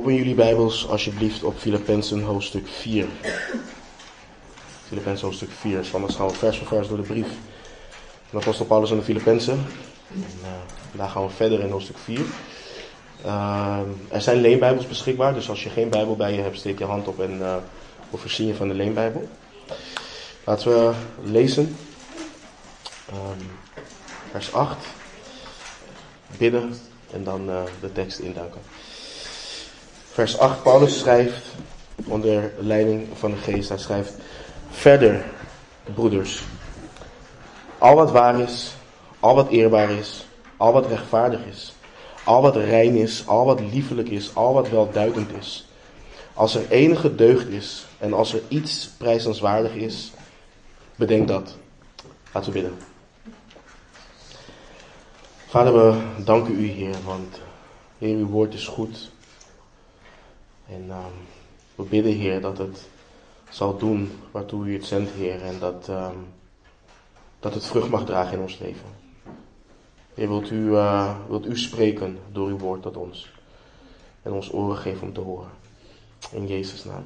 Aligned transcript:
Open 0.00 0.14
jullie 0.14 0.34
Bijbels 0.34 0.88
alsjeblieft 0.88 1.42
op 1.42 1.58
Filippenzen 1.58 2.22
hoofdstuk 2.22 2.68
4. 2.68 3.06
Filippenzen 4.86 5.26
hoofdstuk 5.26 5.50
4. 5.50 5.76
Dus 5.76 5.94
anders 5.94 6.14
gaan 6.14 6.26
we 6.26 6.34
vers 6.34 6.58
voor 6.58 6.66
vers 6.66 6.88
door 6.88 6.96
de 6.96 7.02
brief. 7.02 7.26
van 8.30 8.40
apostel 8.40 8.66
Paulus 8.66 8.90
aan 8.90 8.96
de 8.96 9.02
Filippenzen. 9.02 9.66
En, 10.14 10.24
uh, 10.42 10.48
daar 10.92 11.08
gaan 11.08 11.26
we 11.26 11.30
verder 11.30 11.60
in 11.60 11.70
hoofdstuk 11.70 11.98
4. 11.98 12.20
Uh, 13.24 13.78
er 14.08 14.20
zijn 14.20 14.40
leenbijbels 14.40 14.86
beschikbaar, 14.86 15.34
dus 15.34 15.48
als 15.48 15.62
je 15.62 15.70
geen 15.70 15.88
Bijbel 15.88 16.16
bij 16.16 16.34
je 16.34 16.40
hebt, 16.40 16.58
steek 16.58 16.78
je 16.78 16.84
hand 16.84 17.08
op 17.08 17.20
en 17.20 17.38
uh, 17.38 17.56
we 18.10 18.16
voorzien 18.16 18.46
je 18.46 18.54
van 18.54 18.68
de 18.68 18.74
leenbijbel. 18.74 19.28
Laten 20.44 20.70
we 20.70 20.92
lezen. 21.22 21.76
Um, 23.12 23.50
vers 24.30 24.52
8. 24.52 24.76
Bidden 26.36 26.74
en 27.12 27.24
dan 27.24 27.46
de 27.80 27.92
tekst 27.92 28.18
induiken. 28.18 28.60
Vers 30.12 30.38
8, 30.38 30.62
Paulus 30.62 30.98
schrijft 30.98 31.46
onder 32.04 32.52
leiding 32.58 33.08
van 33.14 33.30
de 33.30 33.36
geest, 33.36 33.68
hij 33.68 33.78
schrijft 33.78 34.14
verder, 34.70 35.24
broeders. 35.94 36.42
Al 37.78 37.94
wat 37.94 38.10
waar 38.10 38.40
is, 38.40 38.72
al 39.20 39.34
wat 39.34 39.48
eerbaar 39.48 39.90
is, 39.90 40.26
al 40.56 40.72
wat 40.72 40.86
rechtvaardig 40.86 41.40
is, 41.50 41.74
al 42.24 42.42
wat 42.42 42.56
rein 42.56 42.96
is, 42.96 43.26
al 43.26 43.44
wat 43.44 43.60
liefelijk 43.60 44.08
is, 44.08 44.34
al 44.34 44.52
wat 44.52 44.68
welduidend 44.68 45.30
is. 45.38 45.68
Als 46.34 46.54
er 46.54 46.70
enige 46.70 47.14
deugd 47.14 47.48
is 47.48 47.86
en 47.98 48.12
als 48.12 48.34
er 48.34 48.42
iets 48.48 48.90
prijzenswaardig 48.98 49.74
is, 49.74 50.12
bedenk 50.96 51.28
dat. 51.28 51.54
Laten 52.32 52.52
we 52.52 52.60
bidden. 52.60 52.78
Vader, 55.48 55.74
we 55.74 56.00
danken 56.24 56.60
u, 56.60 56.68
Heer, 56.68 56.96
want 57.04 57.40
Heer, 57.98 58.16
uw 58.16 58.26
woord 58.26 58.54
is 58.54 58.66
goed. 58.66 59.10
En 60.70 60.90
um, 60.90 61.12
we 61.74 61.82
bidden, 61.82 62.12
Heer, 62.12 62.40
dat 62.40 62.58
het 62.58 62.88
zal 63.48 63.78
doen 63.78 64.12
waartoe 64.30 64.66
u 64.66 64.72
het 64.72 64.84
zendt, 64.84 65.10
Heer. 65.10 65.42
En 65.42 65.58
dat, 65.58 65.88
um, 65.88 66.26
dat 67.40 67.54
het 67.54 67.66
vrucht 67.66 67.88
mag 67.88 68.04
dragen 68.04 68.32
in 68.32 68.42
ons 68.42 68.58
leven. 68.58 68.88
Heer, 70.14 70.28
wilt 70.28 70.50
u, 70.50 70.70
uh, 70.70 71.14
wilt 71.28 71.46
u 71.46 71.58
spreken 71.58 72.18
door 72.32 72.48
uw 72.48 72.58
woord 72.58 72.82
tot 72.82 72.96
ons. 72.96 73.32
En 74.22 74.32
ons 74.32 74.52
oren 74.52 74.76
geven 74.76 75.02
om 75.02 75.12
te 75.12 75.20
horen. 75.20 75.50
In 76.30 76.46
Jezus' 76.46 76.84
naam. 76.84 77.04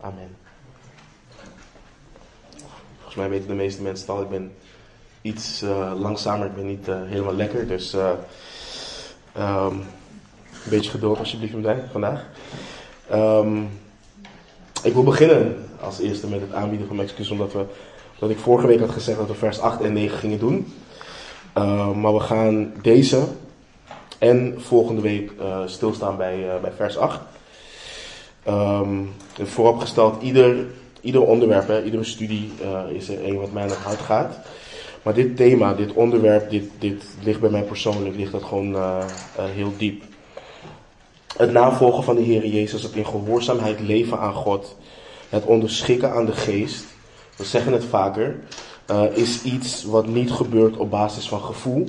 Amen. 0.00 0.36
Volgens 2.94 3.14
mij 3.14 3.28
weten 3.28 3.48
de 3.48 3.54
meeste 3.54 3.82
mensen 3.82 4.08
al. 4.08 4.22
Ik 4.22 4.28
ben 4.28 4.54
iets 5.22 5.62
uh, 5.62 5.92
langzamer. 5.96 6.46
Ik 6.46 6.54
ben 6.54 6.66
niet 6.66 6.88
uh, 6.88 7.02
helemaal 7.04 7.34
lekker. 7.34 7.66
Dus 7.66 7.92
um, 7.92 9.84
een 10.64 10.70
beetje 10.70 10.90
geduld 10.90 11.18
alsjeblieft 11.18 11.54
met 11.54 11.62
mij 11.62 11.84
vandaag. 11.90 12.26
Um, 13.12 13.68
ik 14.82 14.92
wil 14.92 15.02
beginnen 15.02 15.56
als 15.80 15.98
eerste 15.98 16.28
met 16.28 16.40
het 16.40 16.52
aanbieden 16.52 16.86
van 16.86 16.96
mijn 16.96 17.08
omdat 17.30 17.52
we, 17.52 17.64
dat 18.18 18.30
ik 18.30 18.38
vorige 18.38 18.66
week 18.66 18.80
had 18.80 18.90
gezegd 18.90 19.18
dat 19.18 19.26
we 19.26 19.34
vers 19.34 19.60
8 19.60 19.80
en 19.80 19.92
9 19.92 20.18
gingen 20.18 20.38
doen. 20.38 20.72
Uh, 21.58 21.92
maar 21.92 22.14
we 22.14 22.20
gaan 22.20 22.72
deze 22.82 23.24
en 24.18 24.54
volgende 24.58 25.00
week 25.00 25.32
uh, 25.40 25.58
stilstaan 25.66 26.16
bij, 26.16 26.38
uh, 26.38 26.60
bij 26.60 26.72
vers 26.76 26.96
8. 26.96 27.20
Um, 28.48 29.10
vooropgesteld, 29.42 30.22
ieder, 30.22 30.66
ieder 31.00 31.22
onderwerp, 31.22 31.84
iedere 31.84 32.04
studie 32.04 32.52
is 32.92 33.08
er 33.08 33.24
een 33.24 33.38
wat 33.38 33.52
mij 33.52 33.62
aan 33.62 33.68
het 33.68 33.78
hart 33.78 34.00
gaat. 34.00 34.38
Maar 35.02 35.14
dit 35.14 35.36
thema, 35.36 35.74
dit 35.74 35.92
onderwerp, 35.92 36.50
dit, 36.50 36.70
dit 36.78 37.04
ligt 37.22 37.40
bij 37.40 37.50
mij 37.50 37.62
persoonlijk, 37.62 38.16
ligt 38.16 38.32
dat 38.32 38.42
gewoon 38.42 38.76
heel 39.36 39.72
diep. 39.76 40.02
Het 41.38 41.52
navolgen 41.52 42.04
van 42.04 42.16
de 42.16 42.22
Heer 42.22 42.46
Jezus, 42.46 42.82
het 42.82 42.94
in 42.94 43.06
gehoorzaamheid 43.06 43.80
leven 43.80 44.18
aan 44.18 44.34
God, 44.34 44.76
het 45.28 45.44
onderschikken 45.44 46.12
aan 46.12 46.26
de 46.26 46.32
geest, 46.32 46.84
we 47.36 47.44
zeggen 47.44 47.72
het 47.72 47.84
vaker, 47.84 48.38
uh, 48.90 49.04
is 49.12 49.42
iets 49.42 49.84
wat 49.84 50.06
niet 50.06 50.30
gebeurt 50.30 50.76
op 50.76 50.90
basis 50.90 51.28
van 51.28 51.40
gevoel, 51.40 51.88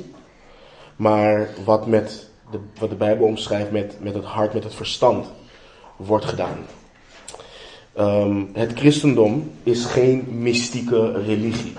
maar 0.95 1.49
wat, 1.65 1.87
met 1.87 2.29
de, 2.51 2.59
wat 2.79 2.89
de 2.89 2.95
Bijbel 2.95 3.25
omschrijft 3.25 3.71
met, 3.71 3.97
met 3.99 4.13
het 4.13 4.23
hart, 4.23 4.53
met 4.53 4.63
het 4.63 4.75
verstand 4.75 5.27
wordt 5.95 6.25
gedaan. 6.25 6.57
Um, 7.99 8.49
het 8.53 8.71
christendom 8.79 9.51
is 9.63 9.85
geen 9.85 10.27
mystieke 10.29 11.11
religie. 11.11 11.73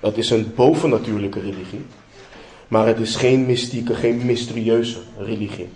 Het 0.00 0.18
is 0.18 0.30
een 0.30 0.52
bovennatuurlijke 0.54 1.40
religie, 1.40 1.86
maar 2.68 2.86
het 2.86 2.98
is 2.98 3.16
geen 3.16 3.46
mystieke, 3.46 3.94
geen 3.94 4.26
mysterieuze 4.26 4.98
religie. 5.18 5.68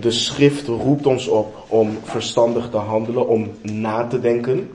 De 0.00 0.10
schrift 0.10 0.66
roept 0.66 1.06
ons 1.06 1.28
op 1.28 1.64
om 1.68 1.98
verstandig 2.04 2.70
te 2.70 2.76
handelen, 2.76 3.28
om 3.28 3.50
na 3.62 4.06
te 4.06 4.20
denken. 4.20 4.70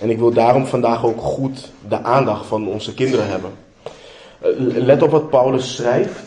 En 0.00 0.10
ik 0.10 0.18
wil 0.18 0.32
daarom 0.32 0.66
vandaag 0.66 1.04
ook 1.04 1.20
goed 1.20 1.70
de 1.88 2.02
aandacht 2.02 2.46
van 2.46 2.68
onze 2.68 2.94
kinderen 2.94 3.28
hebben. 3.28 3.50
Let 4.58 5.02
op 5.02 5.10
wat 5.10 5.30
Paulus 5.30 5.74
schrijft 5.74 6.22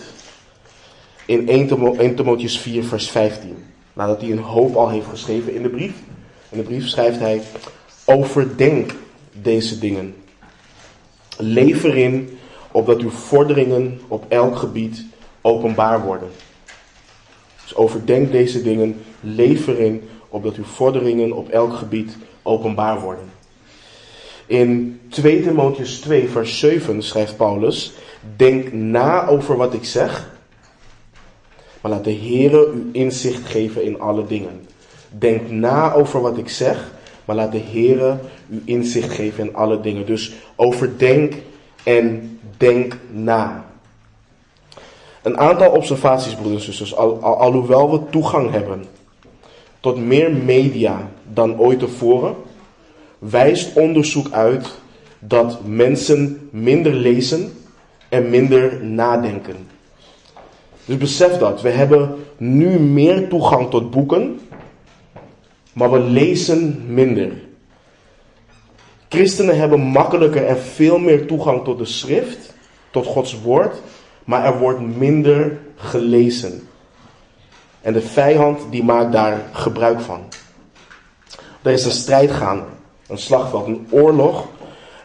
in 1.25 1.47
1 1.47 2.16
Timotheus 2.16 2.57
4, 2.57 2.84
vers 2.84 3.09
15. 3.09 3.66
Nadat 3.94 4.22
hij 4.22 4.31
een 4.31 4.40
hoop 4.40 4.75
al 4.75 4.90
heeft 4.90 5.07
geschreven 5.07 5.53
in 5.53 5.62
de 5.62 5.69
brief. 5.69 5.94
In 6.50 6.57
de 6.57 6.63
brief 6.63 6.88
schrijft 6.88 7.19
hij: 7.19 7.41
Overdenk 8.06 8.96
deze 9.31 9.80
dingen. 9.80 10.16
Leef 11.38 11.84
erin 11.84 12.38
opdat 12.72 13.00
uw 13.00 13.09
vorderingen 13.09 14.02
op 14.07 14.25
elk 14.28 14.56
gebied 14.56 15.06
openbaar 15.41 16.02
worden. 16.02 16.30
Dus 17.68 17.76
overdenk 17.76 18.32
deze 18.32 18.62
dingen, 18.62 18.96
leef 19.20 19.68
erin, 19.68 20.02
opdat 20.30 20.56
uw 20.56 20.64
vorderingen 20.64 21.32
op 21.32 21.50
elk 21.50 21.74
gebied 21.74 22.18
openbaar 22.42 23.02
worden. 23.02 23.26
In 24.46 25.00
2 25.10 25.42
Timotheus 25.42 26.00
2, 26.00 26.30
vers 26.30 26.60
7 26.60 27.04
schrijft 27.04 27.38
Paulus: 27.38 27.94
Denk 28.36 28.74
na 28.74 29.28
over 29.28 29.58
wat 29.58 29.74
ik 29.74 29.86
zeg, 29.86 30.30
maar 31.82 31.92
laat 31.92 32.04
de 32.04 32.16
Heere 32.16 32.72
u 32.74 32.90
inzicht 32.92 33.46
geven 33.46 33.84
in 33.84 34.00
alle 34.00 34.28
dingen. 34.28 34.68
Denk 35.10 35.50
na 35.50 35.94
over 35.94 36.22
wat 36.22 36.38
ik 36.38 36.50
zeg, 36.50 36.92
maar 37.26 37.36
laat 37.36 37.52
de 37.52 37.62
Heere 37.72 38.20
u 38.50 38.62
inzicht 38.66 39.12
geven 39.12 39.44
in 39.44 39.56
alle 39.56 39.82
dingen. 39.82 40.06
Dus 40.06 40.34
overdenk 40.56 41.34
en 41.84 42.40
denk 42.58 42.98
na. 43.12 43.66
Een 45.28 45.38
aantal 45.38 45.72
observaties, 45.72 46.34
broeders 46.34 46.68
en 46.68 46.74
zusters, 46.74 46.96
al, 46.96 47.22
al, 47.22 47.38
alhoewel 47.38 47.92
we 47.92 48.10
toegang 48.10 48.52
hebben 48.52 48.86
tot 49.80 49.98
meer 49.98 50.32
media 50.32 51.10
dan 51.34 51.60
ooit 51.60 51.80
tevoren, 51.80 52.36
wijst 53.20 53.76
onderzoek 53.76 54.32
uit 54.32 54.70
dat 55.20 55.66
mensen 55.66 56.50
minder 56.52 56.94
lezen 56.94 57.54
en 58.10 58.30
minder 58.30 58.86
nadenken. 58.86 59.56
Dus 60.86 60.98
besef 60.98 61.38
dat. 61.38 61.62
We 61.62 61.70
hebben 61.70 62.16
nu 62.38 62.80
meer 62.80 63.30
toegang 63.30 63.70
tot 63.70 63.92
boeken, 63.92 64.40
maar 65.74 65.92
we 65.92 66.00
lezen 66.00 66.86
minder. 66.94 67.32
Christenen 69.10 69.58
hebben 69.58 69.80
makkelijker 69.80 70.46
en 70.46 70.58
veel 70.58 70.98
meer 70.98 71.28
toegang 71.28 71.64
tot 71.64 71.78
de 71.78 71.86
schrift, 71.86 72.54
tot 72.92 73.06
Gods 73.06 73.42
woord, 73.42 73.82
maar 74.28 74.46
er 74.46 74.58
wordt 74.58 74.98
minder 74.98 75.60
gelezen. 75.76 76.68
En 77.82 77.94
de 77.94 78.02
vijand 78.02 78.60
die 78.70 78.84
maakt 78.84 79.12
daar 79.12 79.42
gebruik 79.52 80.00
van. 80.00 80.22
Er 81.62 81.72
is 81.72 81.86
een 81.86 81.92
strijd 81.92 82.32
gaande, 82.32 82.66
een 83.08 83.18
slagveld, 83.18 83.68
een 83.68 83.88
oorlog. 83.90 84.48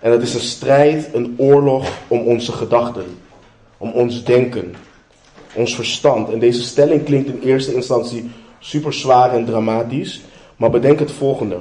En 0.00 0.10
het 0.10 0.22
is 0.22 0.34
een 0.34 0.40
strijd, 0.40 1.08
een 1.12 1.34
oorlog 1.36 1.88
om 2.08 2.20
onze 2.20 2.52
gedachten, 2.52 3.04
om 3.78 3.90
ons 3.90 4.24
denken, 4.24 4.74
ons 5.54 5.74
verstand. 5.74 6.32
En 6.32 6.38
deze 6.38 6.62
stelling 6.62 7.04
klinkt 7.04 7.28
in 7.28 7.40
eerste 7.40 7.74
instantie 7.74 8.30
super 8.58 8.92
zwaar 8.92 9.32
en 9.32 9.44
dramatisch, 9.44 10.22
maar 10.56 10.70
bedenk 10.70 10.98
het 10.98 11.12
volgende. 11.12 11.58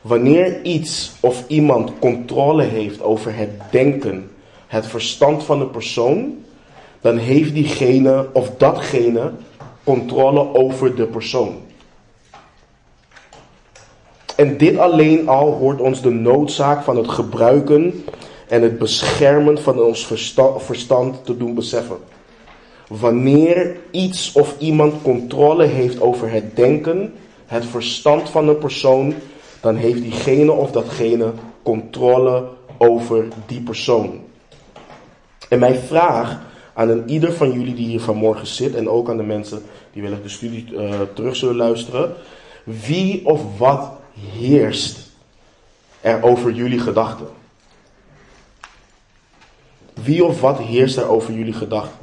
Wanneer 0.00 0.62
iets 0.62 1.12
of 1.20 1.44
iemand 1.46 1.92
controle 1.98 2.62
heeft 2.62 3.02
over 3.02 3.36
het 3.36 3.50
denken, 3.70 4.30
het 4.66 4.86
verstand 4.86 5.44
van 5.44 5.60
een 5.60 5.70
persoon, 5.70 6.44
dan 7.06 7.16
heeft 7.16 7.54
diegene 7.54 8.26
of 8.32 8.50
datgene 8.56 9.30
controle 9.84 10.54
over 10.54 10.96
de 10.96 11.06
persoon. 11.06 11.54
En 14.36 14.56
dit 14.56 14.78
alleen 14.78 15.28
al 15.28 15.52
hoort 15.52 15.80
ons 15.80 16.02
de 16.02 16.10
noodzaak 16.10 16.82
van 16.82 16.96
het 16.96 17.08
gebruiken 17.08 18.04
en 18.48 18.62
het 18.62 18.78
beschermen 18.78 19.62
van 19.62 19.80
ons 19.80 20.06
verstand 20.56 21.24
te 21.24 21.36
doen 21.36 21.54
beseffen. 21.54 21.96
Wanneer 22.88 23.76
iets 23.90 24.32
of 24.32 24.54
iemand 24.58 25.02
controle 25.02 25.64
heeft 25.64 26.00
over 26.00 26.30
het 26.30 26.56
denken, 26.56 27.14
het 27.46 27.64
verstand 27.64 28.30
van 28.30 28.48
een 28.48 28.58
persoon, 28.58 29.14
dan 29.60 29.76
heeft 29.76 30.02
diegene 30.02 30.52
of 30.52 30.70
datgene 30.70 31.32
controle 31.62 32.44
over 32.78 33.24
die 33.46 33.60
persoon. 33.60 34.20
En 35.48 35.58
mijn 35.58 35.78
vraag 35.78 36.54
aan 36.76 37.02
ieder 37.06 37.32
van 37.32 37.52
jullie 37.52 37.74
die 37.74 37.86
hier 37.86 38.00
vanmorgen 38.00 38.46
zit 38.46 38.74
en 38.74 38.88
ook 38.88 39.08
aan 39.10 39.16
de 39.16 39.22
mensen 39.22 39.62
die 39.92 40.02
wellicht 40.02 40.22
de 40.22 40.28
studie 40.28 40.66
uh, 40.72 41.00
terug 41.14 41.36
zullen 41.36 41.56
luisteren. 41.56 42.14
Wie 42.64 43.26
of 43.26 43.58
wat 43.58 43.92
heerst 44.38 44.98
er 46.00 46.22
over 46.22 46.52
jullie 46.52 46.78
gedachten? 46.78 47.26
Wie 49.94 50.24
of 50.24 50.40
wat 50.40 50.58
heerst 50.58 50.96
er 50.96 51.08
over 51.08 51.34
jullie 51.34 51.52
gedachten? 51.52 51.98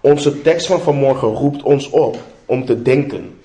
Onze 0.00 0.42
tekst 0.42 0.66
van 0.66 0.80
vanmorgen 0.80 1.28
roept 1.28 1.62
ons 1.62 1.90
op 1.90 2.16
om 2.46 2.64
te 2.64 2.82
denken, 2.82 3.40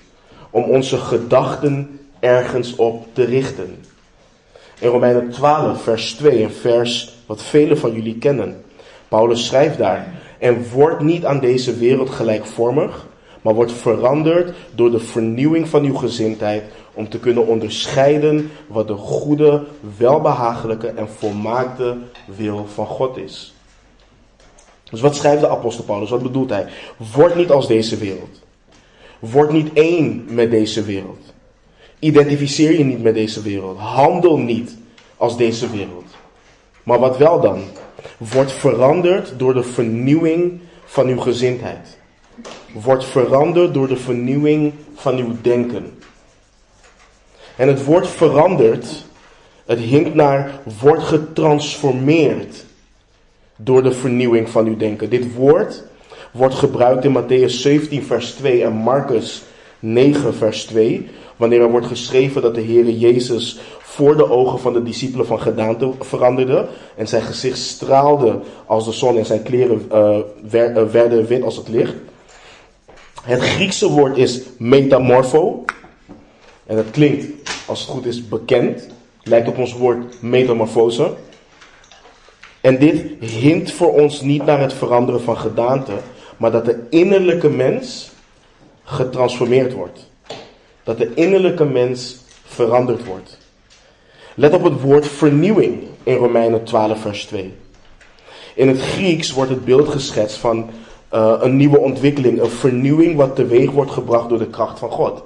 om 0.50 0.62
onze 0.62 0.98
gedachten 0.98 2.00
ergens 2.20 2.76
op 2.76 3.06
te 3.12 3.24
richten. 3.24 3.84
In 4.78 4.88
Romeinen 4.88 5.30
12, 5.30 5.82
vers 5.82 6.12
2, 6.12 6.42
een 6.42 6.50
vers 6.50 7.14
wat 7.26 7.42
velen 7.42 7.78
van 7.78 7.92
jullie 7.92 8.18
kennen. 8.18 8.64
Paulus 9.08 9.46
schrijft 9.46 9.78
daar: 9.78 10.22
En 10.44 10.68
wordt 10.72 11.00
niet 11.00 11.24
aan 11.24 11.40
deze 11.40 11.76
wereld 11.76 12.10
gelijkvormig, 12.10 13.06
maar 13.42 13.54
wordt 13.54 13.72
veranderd 13.72 14.56
door 14.74 14.90
de 14.90 14.98
vernieuwing 14.98 15.68
van 15.68 15.84
uw 15.84 15.94
gezindheid, 15.94 16.64
om 16.94 17.08
te 17.08 17.18
kunnen 17.18 17.46
onderscheiden 17.46 18.50
wat 18.66 18.86
de 18.86 18.94
goede, 18.94 19.64
welbehagelijke 19.96 20.86
en 20.86 21.08
volmaakte 21.08 21.96
wil 22.36 22.66
van 22.74 22.86
God 22.86 23.16
is. 23.16 23.54
Dus 24.90 25.00
wat 25.00 25.16
schrijft 25.16 25.40
de 25.40 25.48
apostel 25.48 25.84
Paulus? 25.84 26.10
Wat 26.10 26.22
bedoelt 26.22 26.50
hij? 26.50 26.66
Word 27.14 27.34
niet 27.34 27.50
als 27.50 27.66
deze 27.66 27.96
wereld. 27.96 28.42
Word 29.18 29.52
niet 29.52 29.72
één 29.72 30.24
met 30.28 30.50
deze 30.50 30.82
wereld. 30.82 31.32
Identificeer 31.98 32.78
je 32.78 32.84
niet 32.84 33.02
met 33.02 33.14
deze 33.14 33.42
wereld. 33.42 33.78
Handel 33.78 34.38
niet 34.38 34.76
als 35.16 35.36
deze 35.36 35.70
wereld. 35.70 36.14
Maar 36.82 36.98
wat 36.98 37.16
wel 37.16 37.40
dan? 37.40 37.62
Word 38.18 38.52
veranderd 38.52 39.32
door 39.36 39.54
de 39.54 39.62
vernieuwing 39.62 40.60
van 40.84 41.06
uw 41.06 41.18
gezindheid. 41.18 41.98
Word 42.72 43.04
veranderd 43.04 43.74
door 43.74 43.88
de 43.88 43.96
vernieuwing 43.96 44.72
van 44.94 45.16
uw 45.16 45.36
denken. 45.40 45.98
En 47.56 47.68
het 47.68 47.84
woord 47.84 48.08
veranderd, 48.08 49.04
het 49.66 49.78
hinkt 49.78 50.14
naar 50.14 50.60
wordt 50.80 51.02
getransformeerd 51.02 52.64
door 53.56 53.82
de 53.82 53.92
vernieuwing 53.92 54.48
van 54.48 54.66
uw 54.66 54.76
denken. 54.76 55.10
Dit 55.10 55.34
woord 55.34 55.82
wordt 56.30 56.54
gebruikt 56.54 57.04
in 57.04 57.22
Matthäus 57.22 57.60
17 57.60 58.04
vers 58.04 58.30
2 58.30 58.64
en 58.64 58.72
Marcus 58.72 59.42
9 59.78 60.34
vers 60.34 60.64
2 60.64 61.08
wanneer 61.36 61.60
er 61.60 61.70
wordt 61.70 61.86
geschreven 61.86 62.42
dat 62.42 62.54
de 62.54 62.60
Heer 62.60 62.90
Jezus 62.90 63.60
voor 63.94 64.16
de 64.16 64.30
ogen 64.30 64.58
van 64.58 64.72
de 64.72 64.82
discipelen 64.82 65.26
van 65.26 65.40
gedaante 65.40 65.90
veranderde. 66.00 66.68
En 66.96 67.08
zijn 67.08 67.22
gezicht 67.22 67.58
straalde 67.58 68.40
als 68.66 68.84
de 68.84 68.92
zon 68.92 69.18
en 69.18 69.26
zijn 69.26 69.42
kleren 69.42 69.88
uh, 69.92 70.18
werden 70.90 71.26
wit 71.26 71.42
als 71.42 71.56
het 71.56 71.68
licht. 71.68 71.94
Het 73.22 73.40
Griekse 73.40 73.90
woord 73.90 74.16
is 74.16 74.40
metamorpho. 74.58 75.64
En 76.66 76.76
dat 76.76 76.90
klinkt, 76.90 77.26
als 77.66 77.80
het 77.80 77.88
goed 77.88 78.06
is, 78.06 78.28
bekend. 78.28 78.86
Lijkt 79.22 79.48
op 79.48 79.58
ons 79.58 79.72
woord 79.72 80.22
metamorfose. 80.22 81.12
En 82.60 82.78
dit 82.78 83.04
hint 83.20 83.72
voor 83.72 83.92
ons 83.92 84.20
niet 84.20 84.44
naar 84.44 84.60
het 84.60 84.72
veranderen 84.72 85.20
van 85.20 85.38
gedaante, 85.38 85.92
maar 86.36 86.50
dat 86.50 86.64
de 86.64 86.86
innerlijke 86.90 87.48
mens 87.48 88.10
getransformeerd 88.84 89.72
wordt 89.72 90.12
dat 90.84 90.98
de 90.98 91.14
innerlijke 91.14 91.64
mens 91.64 92.16
veranderd 92.44 93.04
wordt. 93.04 93.38
Let 94.34 94.54
op 94.54 94.62
het 94.62 94.80
woord 94.80 95.06
vernieuwing 95.06 95.82
in 96.02 96.14
Romeinen 96.14 96.64
12, 96.64 97.00
vers 97.00 97.24
2. 97.24 97.54
In 98.54 98.68
het 98.68 98.80
Grieks 98.80 99.32
wordt 99.32 99.50
het 99.50 99.64
beeld 99.64 99.88
geschetst 99.88 100.36
van 100.36 100.70
uh, 101.12 101.34
een 101.40 101.56
nieuwe 101.56 101.78
ontwikkeling, 101.78 102.40
een 102.40 102.50
vernieuwing 102.50 103.16
wat 103.16 103.36
teweeg 103.36 103.70
wordt 103.70 103.90
gebracht 103.90 104.28
door 104.28 104.38
de 104.38 104.50
kracht 104.50 104.78
van 104.78 104.90
God. 104.90 105.22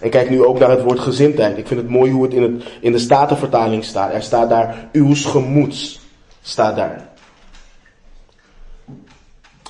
En 0.00 0.10
kijk 0.10 0.30
nu 0.30 0.44
ook 0.44 0.58
naar 0.58 0.70
het 0.70 0.82
woord 0.82 0.98
gezindheid. 0.98 1.58
Ik 1.58 1.66
vind 1.66 1.80
het 1.80 1.88
mooi 1.88 2.10
hoe 2.10 2.22
het 2.22 2.34
in, 2.34 2.42
het, 2.42 2.64
in 2.80 2.92
de 2.92 2.98
Statenvertaling 2.98 3.84
staat. 3.84 4.12
Er 4.12 4.22
staat 4.22 4.48
daar, 4.48 4.88
uw 4.92 5.14
gemoeds, 5.14 6.00
staat 6.42 6.76
daar. 6.76 7.08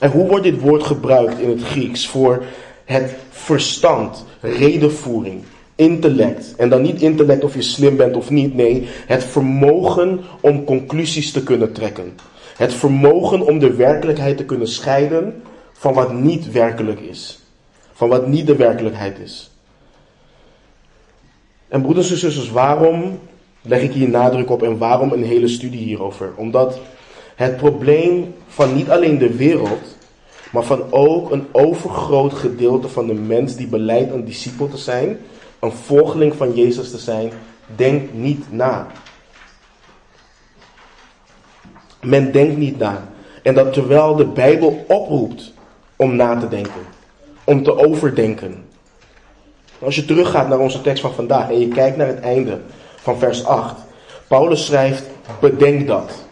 En 0.00 0.11
hoe 0.11 0.29
wordt 0.29 0.44
dit 0.44 0.61
woord 0.61 0.83
gebruikt 0.83 1.38
in 1.38 1.49
het 1.49 1.62
Grieks 1.62 2.09
voor 2.09 2.44
het 2.85 3.15
verstand, 3.31 4.25
redenvoering, 4.41 5.43
intellect. 5.81 6.55
En 6.56 6.69
dan 6.69 6.82
niet 6.82 7.03
intellect 7.03 7.44
of 7.44 7.55
je 7.55 7.62
slim 7.62 7.97
bent 7.97 8.17
of 8.17 8.31
niet, 8.31 8.55
nee, 8.55 8.87
het 9.06 9.25
vermogen 9.25 10.21
om 10.41 10.65
conclusies 10.65 11.32
te 11.32 11.43
kunnen 11.43 11.73
trekken. 11.73 12.15
Het 12.56 12.75
vermogen 12.75 13.41
om 13.41 13.59
de 13.59 13.75
werkelijkheid 13.75 14.37
te 14.37 14.44
kunnen 14.44 14.69
scheiden 14.69 15.43
van 15.73 15.94
wat 15.94 16.12
niet 16.12 16.53
werkelijk 16.53 17.00
is. 17.00 17.41
Van 17.93 18.09
wat 18.09 18.27
niet 18.27 18.47
de 18.47 18.56
werkelijkheid 18.56 19.19
is. 19.19 19.50
En 21.69 21.83
broeders 21.83 22.11
en 22.11 22.17
zusters, 22.17 22.50
waarom 22.50 23.19
leg 23.62 23.83
ik 23.83 23.93
hier 23.93 24.09
nadruk 24.09 24.50
op 24.50 24.62
en 24.62 24.79
waarom 24.79 25.12
een 25.12 25.25
hele 25.25 25.49
studie 25.49 25.81
hierover? 25.81 26.33
Omdat 26.37 26.79
het 27.35 27.56
probleem 27.56 28.35
van 28.49 28.75
niet 28.75 28.91
alleen 28.91 29.19
de 29.19 29.37
wereld, 29.37 29.97
maar 30.53 30.62
van 30.62 30.83
ook 30.91 31.31
een 31.31 31.47
overgroot 31.53 32.33
gedeelte 32.33 32.88
van 32.88 33.06
de 33.06 33.15
mens 33.15 33.56
die 33.56 33.67
beleidt 33.67 34.12
een 34.12 34.25
discipel 34.25 34.69
te 34.69 34.76
zijn, 34.76 35.19
een 35.61 35.73
volgeling 35.73 36.35
van 36.35 36.55
Jezus 36.55 36.91
te 36.91 36.99
zijn, 36.99 37.33
denkt 37.77 38.15
niet 38.15 38.53
na. 38.53 38.87
Men 42.01 42.33
denkt 42.33 42.57
niet 42.57 42.79
na. 42.79 43.09
En 43.43 43.55
dat 43.55 43.73
terwijl 43.73 44.17
de 44.17 44.27
Bijbel 44.27 44.85
oproept 44.89 45.53
om 45.97 46.17
na 46.17 46.37
te 46.37 46.49
denken, 46.49 46.87
om 47.45 47.62
te 47.62 47.77
overdenken. 47.77 48.65
Als 49.79 49.95
je 49.95 50.05
teruggaat 50.05 50.49
naar 50.49 50.59
onze 50.59 50.81
tekst 50.81 51.03
van 51.03 51.15
vandaag 51.15 51.51
en 51.51 51.61
je 51.61 51.69
kijkt 51.69 51.97
naar 51.97 52.07
het 52.07 52.21
einde 52.21 52.61
van 52.97 53.19
vers 53.19 53.45
8. 53.45 53.75
Paulus 54.27 54.67
schrijft, 54.67 55.03
bedenk 55.41 55.87
dat. 55.87 56.25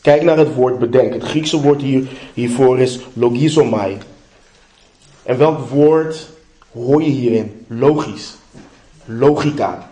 Kijk 0.00 0.22
naar 0.22 0.38
het 0.38 0.54
woord 0.54 0.78
bedenk. 0.78 1.12
Het 1.12 1.22
Griekse 1.22 1.60
woord 1.60 1.82
hier, 1.82 2.08
hiervoor 2.34 2.80
is 2.80 3.00
logizomai. 3.12 3.98
En 5.22 5.38
welk 5.38 5.58
woord 5.58 6.28
hoor 6.74 7.02
je 7.02 7.10
hierin? 7.10 7.64
Logisch. 7.68 8.36
Logica. 9.04 9.90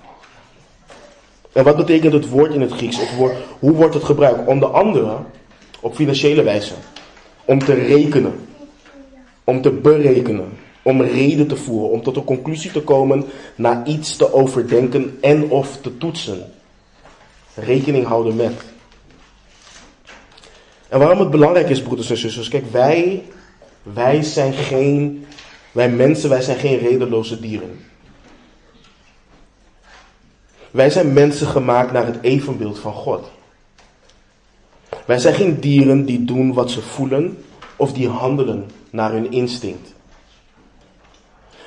En 1.52 1.64
wat 1.64 1.76
betekent 1.76 2.12
het 2.12 2.29
woord 2.29 2.55
in 2.55 2.61
het 2.61 2.73
Grieks? 2.73 2.99
Hoe 3.58 3.73
wordt 3.73 3.95
het 3.95 4.04
gebruikt? 4.04 4.47
Onder 4.47 4.68
andere 4.68 5.16
op 5.80 5.95
financiële 5.95 6.42
wijze. 6.42 6.75
Om 7.45 7.59
te 7.59 7.75
rekenen. 7.75 8.35
Om 9.45 9.62
te 9.62 9.71
berekenen. 9.71 10.49
Om 10.83 11.02
reden 11.02 11.47
te 11.47 11.57
voeren. 11.57 11.90
Om 11.90 12.02
tot 12.02 12.16
een 12.16 12.25
conclusie 12.25 12.71
te 12.71 12.83
komen. 12.83 13.25
Naar 13.54 13.87
iets 13.87 14.16
te 14.16 14.33
overdenken 14.33 15.18
en 15.21 15.50
of 15.50 15.78
te 15.80 15.99
toetsen. 15.99 16.52
Rekening 17.54 18.07
houden 18.07 18.37
met. 18.37 18.52
En 20.92 20.99
waarom 20.99 21.18
het 21.18 21.30
belangrijk 21.30 21.68
is, 21.68 21.83
broeders 21.83 22.11
en 22.11 22.16
zusters, 22.16 22.49
kijk, 22.49 22.71
wij, 22.71 23.23
wij 23.83 24.23
zijn 24.23 24.52
geen, 24.52 25.26
wij 25.73 25.91
mensen, 25.91 26.29
wij 26.29 26.43
zijn 26.43 26.59
geen 26.59 26.79
redeloze 26.79 27.41
dieren. 27.41 27.81
Wij 30.71 30.91
zijn 30.91 31.12
mensen 31.12 31.47
gemaakt 31.47 31.93
naar 31.93 32.07
het 32.07 32.19
evenbeeld 32.23 32.79
van 32.79 32.93
God. 32.93 33.31
Wij 35.05 35.19
zijn 35.19 35.35
geen 35.35 35.61
dieren 35.61 36.05
die 36.05 36.25
doen 36.25 36.52
wat 36.52 36.71
ze 36.71 36.83
voelen 36.83 37.45
of 37.76 37.93
die 37.93 38.09
handelen 38.09 38.71
naar 38.91 39.12
hun 39.12 39.33
instinct. 39.33 39.95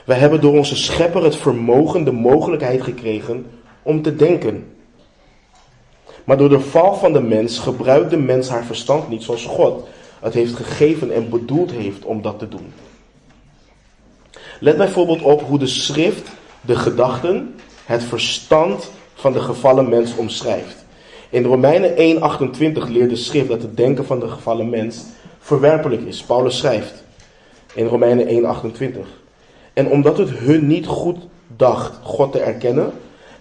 Wij 0.05 0.17
hebben 0.17 0.41
door 0.41 0.57
onze 0.57 0.75
schepper 0.75 1.23
het 1.23 1.35
vermogen, 1.35 2.03
de 2.03 2.11
mogelijkheid 2.11 2.81
gekregen 2.81 3.45
om 3.81 4.01
te 4.01 4.15
denken. 4.15 4.75
Maar 6.23 6.37
door 6.37 6.49
de 6.49 6.59
val 6.59 6.95
van 6.95 7.13
de 7.13 7.21
mens 7.21 7.59
gebruikt 7.59 8.09
de 8.09 8.17
mens 8.17 8.49
haar 8.49 8.65
verstand 8.65 9.09
niet 9.09 9.23
zoals 9.23 9.45
God 9.45 9.87
het 10.19 10.33
heeft 10.33 10.53
gegeven 10.53 11.13
en 11.13 11.29
bedoeld 11.29 11.71
heeft 11.71 12.05
om 12.05 12.21
dat 12.21 12.39
te 12.39 12.47
doen. 12.47 12.73
Let 14.59 14.77
bijvoorbeeld 14.77 15.21
op 15.21 15.41
hoe 15.41 15.59
de 15.59 15.67
schrift 15.67 16.29
de 16.61 16.75
gedachten, 16.75 17.55
het 17.85 18.03
verstand 18.03 18.91
van 19.13 19.33
de 19.33 19.39
gevallen 19.39 19.89
mens 19.89 20.15
omschrijft. 20.15 20.85
In 21.29 21.43
Romeinen 21.43 21.95
1:28 21.95 22.89
leert 22.89 23.09
de 23.09 23.15
schrift 23.15 23.47
dat 23.47 23.61
het 23.61 23.77
denken 23.77 24.05
van 24.05 24.19
de 24.19 24.27
gevallen 24.27 24.69
mens 24.69 25.03
verwerpelijk 25.39 26.01
is. 26.01 26.23
Paulus 26.23 26.57
schrijft 26.57 27.03
in 27.73 27.85
Romeinen 27.85 28.27
1:28. 28.27 29.23
En 29.73 29.87
omdat 29.87 30.17
het 30.17 30.29
hun 30.29 30.67
niet 30.67 30.85
goed 30.85 31.17
dacht 31.47 31.99
God 32.01 32.31
te 32.31 32.39
erkennen, 32.39 32.91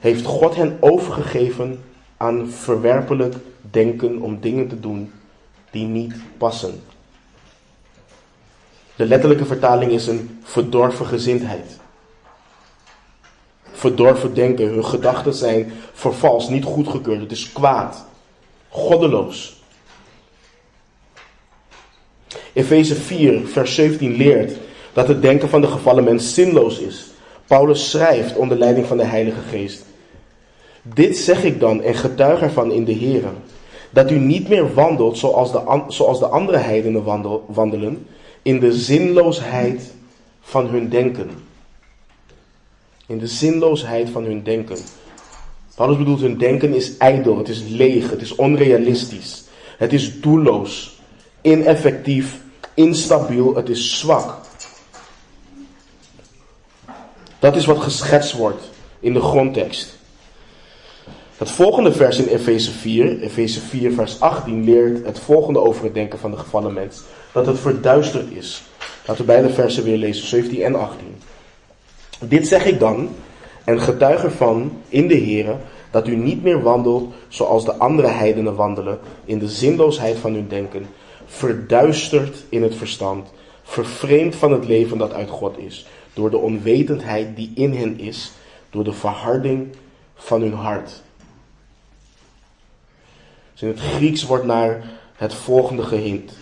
heeft 0.01 0.25
God 0.25 0.57
hen 0.57 0.77
overgegeven 0.81 1.83
aan 2.17 2.49
verwerpelijk 2.49 3.35
denken 3.61 4.21
om 4.21 4.41
dingen 4.41 4.69
te 4.69 4.81
doen 4.81 5.13
die 5.71 5.87
niet 5.87 6.15
passen. 6.39 6.81
De 8.97 9.07
letterlijke 9.07 9.45
vertaling 9.45 9.93
is 9.93 10.07
een 10.07 10.39
verdorven 10.43 11.07
gezindheid. 11.07 11.79
Verdorven 13.73 14.35
denken, 14.35 14.67
hun 14.67 14.85
gedachten 14.85 15.35
zijn 15.35 15.73
vervals, 15.93 16.49
niet 16.49 16.65
goedgekeurd, 16.65 17.21
het 17.21 17.33
is 17.33 17.53
kwaad, 17.53 18.07
goddeloos. 18.69 19.63
Efeze 22.53 22.95
4, 22.95 23.47
vers 23.47 23.75
17 23.75 24.17
leert 24.17 24.57
dat 24.93 25.09
het 25.09 25.23
denken 25.23 25.49
van 25.49 25.61
de 25.61 25.67
gevallen 25.67 26.05
mens 26.05 26.35
zinloos 26.35 26.79
is. 26.79 27.07
Paulus 27.47 27.91
schrijft 27.91 28.37
onder 28.37 28.59
leiding 28.59 28.87
van 28.87 28.97
de 28.97 29.05
Heilige 29.05 29.41
Geest. 29.51 29.85
Dit 30.83 31.17
zeg 31.17 31.45
ik 31.45 31.61
dan 31.61 31.83
en 31.83 31.95
getuig 31.95 32.41
ervan 32.41 32.73
in 32.73 32.85
de 32.85 32.93
Heer, 32.93 33.23
dat 33.91 34.11
u 34.11 34.19
niet 34.19 34.49
meer 34.49 34.75
wandelt 34.75 35.19
zoals 35.19 35.53
de, 35.53 35.83
zoals 35.89 36.19
de 36.19 36.27
andere 36.27 36.59
heidenen 36.59 37.05
wandelen, 37.47 38.07
in 38.45 38.61
de 38.61 38.73
zinloosheid 38.73 39.93
van 40.41 40.67
hun 40.67 40.89
denken. 40.89 41.31
In 43.07 43.19
de 43.19 43.27
zinloosheid 43.27 44.09
van 44.11 44.25
hun 44.25 44.43
denken. 44.43 44.79
Paulus 45.75 45.97
bedoelt, 45.97 46.21
hun 46.21 46.39
denken 46.39 46.75
is 46.75 46.97
ijdel, 46.97 47.39
het 47.39 47.49
is 47.49 47.63
leeg, 47.69 48.11
het 48.11 48.21
is 48.21 48.35
onrealistisch, 48.35 49.45
het 49.79 49.93
is 49.93 50.21
doelloos, 50.21 51.01
ineffectief, 51.41 52.41
instabiel, 52.75 53.55
het 53.55 53.69
is 53.69 53.99
zwak. 53.99 54.41
Dat 57.39 57.57
is 57.57 57.67
wat 57.67 57.79
geschetst 57.79 58.33
wordt 58.33 58.71
in 59.01 59.13
de 59.13 59.21
grondtekst. 59.21 59.97
Het 61.37 61.51
volgende 61.51 61.93
vers 61.93 62.19
in 62.19 62.27
Efeze 62.27 62.71
4, 62.71 63.21
Efeze 63.21 63.61
4 63.61 63.93
vers 63.93 64.21
18, 64.21 64.65
leert 64.65 65.07
het 65.07 65.19
volgende 65.19 65.59
over 65.61 65.85
het 65.85 65.95
denken 65.95 66.19
van 66.19 66.31
de 66.31 66.37
gevallen 66.37 66.73
mens. 66.73 67.03
Dat 67.35 67.47
het 67.47 67.59
verduisterd 67.59 68.31
is. 68.31 68.63
Laten 69.07 69.25
we 69.25 69.33
beide 69.33 69.51
versen 69.51 69.85
weer 69.85 69.97
lezen, 69.97 70.27
17 70.27 70.63
en 70.63 70.75
18. 70.75 71.17
Dit 72.21 72.49
zeg 72.49 72.67
ik 72.67 72.79
dan, 72.79 73.09
en 73.65 73.81
getuig 73.81 74.25
ervan 74.25 74.83
in 74.89 75.09
de 75.09 75.19
Here, 75.19 75.57
dat 75.91 76.09
u 76.09 76.17
niet 76.17 76.43
meer 76.43 76.63
wandelt 76.63 77.15
zoals 77.29 77.65
de 77.65 77.75
andere 77.75 78.09
heidenen 78.09 78.55
wandelen, 78.55 78.99
in 79.25 79.39
de 79.39 79.49
zinloosheid 79.49 80.19
van 80.19 80.35
hun 80.35 80.49
denken, 80.49 80.87
verduisterd 81.27 82.45
in 82.49 82.63
het 82.63 82.75
verstand, 82.75 83.29
vervreemd 83.63 84.37
van 84.37 84.53
het 84.53 84.67
leven 84.67 84.99
dat 84.99 85.13
uit 85.13 85.31
God 85.31 85.59
is, 85.59 85.87
door 86.13 86.31
de 86.31 86.37
onwetendheid 86.37 87.37
die 87.37 87.53
in 87.55 87.75
hen 87.75 87.99
is, 87.99 88.33
door 88.71 88.85
de 88.85 88.93
verharding 88.93 89.77
van 90.15 90.41
hun 90.41 90.55
hart. 90.55 91.03
Dus 93.53 93.63
in 93.63 93.69
het 93.69 93.81
Grieks 93.81 94.25
wordt 94.25 94.45
naar 94.45 94.85
het 95.17 95.35
volgende 95.35 95.83
gehind. 95.83 96.33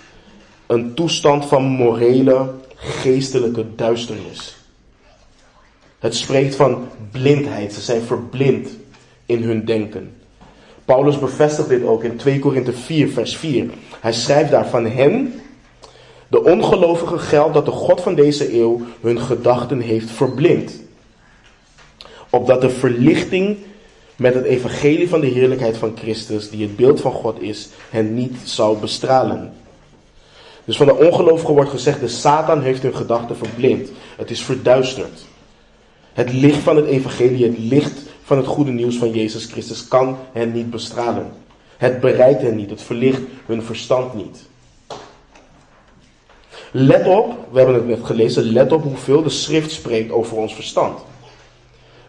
Een 0.66 0.94
toestand 0.94 1.44
van 1.46 1.62
morele, 1.62 2.50
geestelijke 2.74 3.64
duisternis. 3.74 4.56
Het 5.98 6.16
spreekt 6.16 6.54
van 6.54 6.88
blindheid. 7.10 7.72
Ze 7.72 7.80
zijn 7.80 8.02
verblind 8.02 8.68
in 9.26 9.42
hun 9.42 9.64
denken. 9.64 10.14
Paulus 10.84 11.18
bevestigt 11.18 11.68
dit 11.68 11.84
ook 11.84 12.04
in 12.04 12.16
2 12.16 12.38
Korinthe 12.38 12.72
4, 12.72 13.08
vers 13.08 13.36
4. 13.36 13.70
Hij 14.00 14.12
schrijft 14.12 14.50
daar 14.50 14.68
van 14.68 14.86
hen, 14.86 15.40
de 16.28 16.44
ongelovigen 16.44 17.20
geldt 17.20 17.54
dat 17.54 17.64
de 17.64 17.70
God 17.70 18.00
van 18.00 18.14
deze 18.14 18.58
eeuw 18.58 18.80
hun 19.00 19.20
gedachten 19.20 19.80
heeft 19.80 20.10
verblind. 20.10 20.80
Opdat 22.30 22.60
de 22.60 22.70
verlichting 22.70 23.56
met 24.16 24.34
het 24.34 24.44
evangelie 24.44 25.08
van 25.08 25.20
de 25.20 25.26
heerlijkheid 25.26 25.76
van 25.76 25.96
Christus, 25.96 26.50
die 26.50 26.62
het 26.62 26.76
beeld 26.76 27.00
van 27.00 27.12
God 27.12 27.42
is, 27.42 27.68
hen 27.90 28.14
niet 28.14 28.36
zou 28.44 28.78
bestralen. 28.78 29.52
Dus 30.64 30.76
van 30.76 30.86
de 30.86 30.96
ongelovigen 30.96 31.54
wordt 31.54 31.70
gezegd, 31.70 32.00
de 32.00 32.08
Satan 32.08 32.62
heeft 32.62 32.82
hun 32.82 32.96
gedachten 32.96 33.36
verblind. 33.36 33.90
Het 34.16 34.30
is 34.30 34.42
verduisterd. 34.42 35.24
Het 36.12 36.32
licht 36.32 36.58
van 36.58 36.76
het 36.76 36.86
evangelie, 36.86 37.44
het 37.44 37.58
licht 37.58 38.00
van 38.22 38.36
het 38.36 38.46
goede 38.46 38.70
nieuws 38.70 38.96
van 38.96 39.10
Jezus 39.10 39.44
Christus 39.44 39.88
kan 39.88 40.16
hen 40.32 40.52
niet 40.52 40.70
bestralen. 40.70 41.26
Het 41.76 42.00
bereikt 42.00 42.42
hen 42.42 42.56
niet, 42.56 42.70
het 42.70 42.82
verlicht 42.82 43.20
hun 43.46 43.62
verstand 43.62 44.14
niet. 44.14 44.42
Let 46.70 47.06
op, 47.06 47.34
we 47.50 47.58
hebben 47.58 47.74
het 47.74 47.86
net 47.86 48.04
gelezen, 48.04 48.52
let 48.52 48.72
op 48.72 48.82
hoeveel 48.82 49.22
de 49.22 49.30
schrift 49.30 49.70
spreekt 49.70 50.12
over 50.12 50.36
ons 50.36 50.54
verstand. 50.54 50.98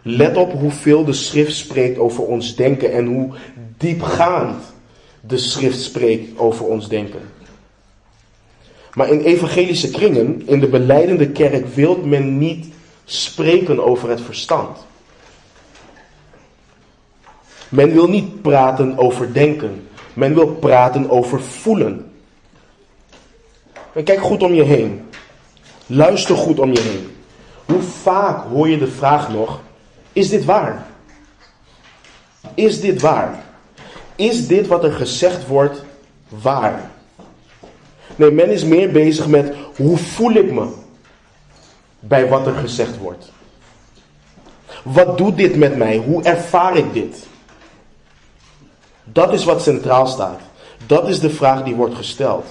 Let 0.02 0.36
op 0.36 0.52
hoeveel 0.52 1.04
de 1.04 1.12
schrift 1.12 1.56
spreekt 1.56 1.98
over 1.98 2.24
ons 2.24 2.56
denken 2.56 2.92
en 2.92 3.06
hoe 3.06 3.32
diepgaand 3.78 4.62
de 5.20 5.38
schrift 5.38 5.80
spreekt 5.80 6.38
over 6.38 6.64
ons 6.64 6.88
denken. 6.88 7.20
Maar 8.94 9.08
in 9.08 9.20
evangelische 9.20 9.90
kringen, 9.90 10.42
in 10.46 10.60
de 10.60 10.68
beleidende 10.68 11.28
kerk, 11.28 11.66
wil 11.74 11.96
men 11.96 12.38
niet 12.38 12.66
spreken 13.04 13.84
over 13.84 14.08
het 14.08 14.20
verstand. 14.20 14.78
Men 17.68 17.92
wil 17.92 18.08
niet 18.08 18.42
praten 18.42 18.98
over 18.98 19.32
denken. 19.32 19.88
Men 20.12 20.34
wil 20.34 20.46
praten 20.46 21.10
over 21.10 21.42
voelen. 21.42 22.12
En 23.92 24.04
kijk 24.04 24.20
goed 24.20 24.42
om 24.42 24.54
je 24.54 24.62
heen. 24.62 25.08
Luister 25.86 26.36
goed 26.36 26.58
om 26.58 26.72
je 26.72 26.80
heen. 26.80 27.16
Hoe 27.64 27.82
vaak 27.82 28.44
hoor 28.44 28.68
je 28.68 28.78
de 28.78 28.90
vraag 28.90 29.32
nog: 29.32 29.60
is 30.12 30.28
dit 30.28 30.44
waar? 30.44 30.86
Is 32.54 32.80
dit 32.80 33.00
waar? 33.00 33.44
Is 34.16 34.46
dit 34.46 34.66
wat 34.66 34.84
er 34.84 34.92
gezegd 34.92 35.46
wordt 35.46 35.84
waar? 36.28 36.90
Nee, 38.16 38.30
men 38.30 38.50
is 38.50 38.64
meer 38.64 38.90
bezig 38.90 39.26
met 39.26 39.54
hoe 39.76 39.96
voel 39.96 40.32
ik 40.32 40.52
me 40.52 40.68
bij 42.00 42.28
wat 42.28 42.46
er 42.46 42.54
gezegd 42.54 42.98
wordt. 42.98 43.32
Wat 44.82 45.18
doet 45.18 45.36
dit 45.36 45.56
met 45.56 45.76
mij? 45.76 45.96
Hoe 45.96 46.22
ervaar 46.22 46.76
ik 46.76 46.92
dit? 46.92 47.26
Dat 49.04 49.32
is 49.32 49.44
wat 49.44 49.62
centraal 49.62 50.06
staat. 50.06 50.40
Dat 50.86 51.08
is 51.08 51.20
de 51.20 51.30
vraag 51.30 51.62
die 51.62 51.74
wordt 51.74 51.94
gesteld. 51.94 52.46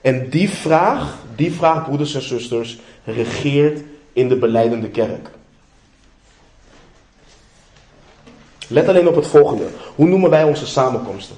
En 0.00 0.28
die 0.30 0.50
vraag, 0.50 1.18
die 1.36 1.52
vraag, 1.52 1.84
broeders 1.84 2.14
en 2.14 2.22
zusters, 2.22 2.78
regeert 3.04 3.80
in 4.12 4.28
de 4.28 4.36
beleidende 4.36 4.88
kerk. 4.88 5.30
Let 8.68 8.88
alleen 8.88 9.08
op 9.08 9.16
het 9.16 9.26
volgende. 9.26 9.66
Hoe 9.94 10.06
noemen 10.06 10.30
wij 10.30 10.44
onze 10.44 10.66
samenkomsten? 10.66 11.36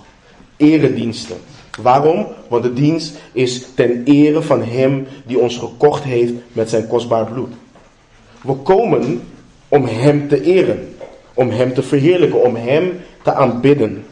Erediensten. 0.56 1.36
Waarom? 1.76 2.26
Want 2.48 2.62
de 2.62 2.72
dienst 2.72 3.18
is 3.32 3.66
ten 3.74 4.02
ere 4.04 4.42
van 4.42 4.62
Hem 4.62 5.06
die 5.26 5.38
ons 5.38 5.56
gekocht 5.56 6.04
heeft 6.04 6.32
met 6.52 6.70
zijn 6.70 6.86
kostbaar 6.86 7.26
bloed. 7.26 7.52
We 8.42 8.54
komen 8.54 9.22
om 9.68 9.84
Hem 9.84 10.28
te 10.28 10.42
eren, 10.42 10.96
om 11.34 11.50
Hem 11.50 11.74
te 11.74 11.82
verheerlijken, 11.82 12.42
om 12.42 12.56
Hem 12.56 13.00
te 13.22 13.32
aanbidden. 13.32 14.04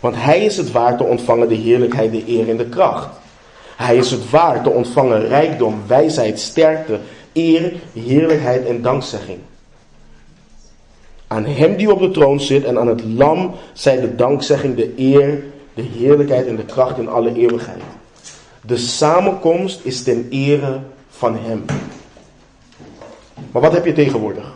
Want 0.00 0.14
Hij 0.18 0.44
is 0.44 0.56
het 0.56 0.72
waard 0.72 0.98
te 0.98 1.04
ontvangen 1.04 1.48
de 1.48 1.54
heerlijkheid, 1.54 2.12
de 2.12 2.22
eer 2.26 2.48
en 2.48 2.56
de 2.56 2.68
kracht. 2.68 3.08
Hij 3.76 3.96
is 3.96 4.10
het 4.10 4.30
waard 4.30 4.64
te 4.64 4.70
ontvangen 4.70 5.28
rijkdom, 5.28 5.82
wijsheid, 5.86 6.40
sterkte, 6.40 6.98
eer, 7.32 7.72
heerlijkheid 7.92 8.66
en 8.66 8.82
dankzegging. 8.82 9.38
Aan 11.26 11.44
Hem 11.44 11.76
die 11.76 11.92
op 11.92 12.00
de 12.00 12.10
troon 12.10 12.40
zit 12.40 12.64
en 12.64 12.78
aan 12.78 12.88
het 12.88 13.04
Lam 13.04 13.54
zij 13.72 14.00
de 14.00 14.14
dankzegging, 14.14 14.76
de 14.76 14.92
eer, 14.96 15.42
de 15.76 15.82
heerlijkheid 15.82 16.46
en 16.46 16.56
de 16.56 16.64
kracht 16.64 16.98
in 16.98 17.08
alle 17.08 17.34
eeuwigheid. 17.34 17.82
De 18.60 18.76
samenkomst 18.76 19.80
is 19.82 20.02
ten 20.02 20.26
ere 20.30 20.80
van 21.10 21.38
Hem. 21.38 21.64
Maar 23.50 23.62
wat 23.62 23.72
heb 23.72 23.84
je 23.84 23.92
tegenwoordig? 23.92 24.52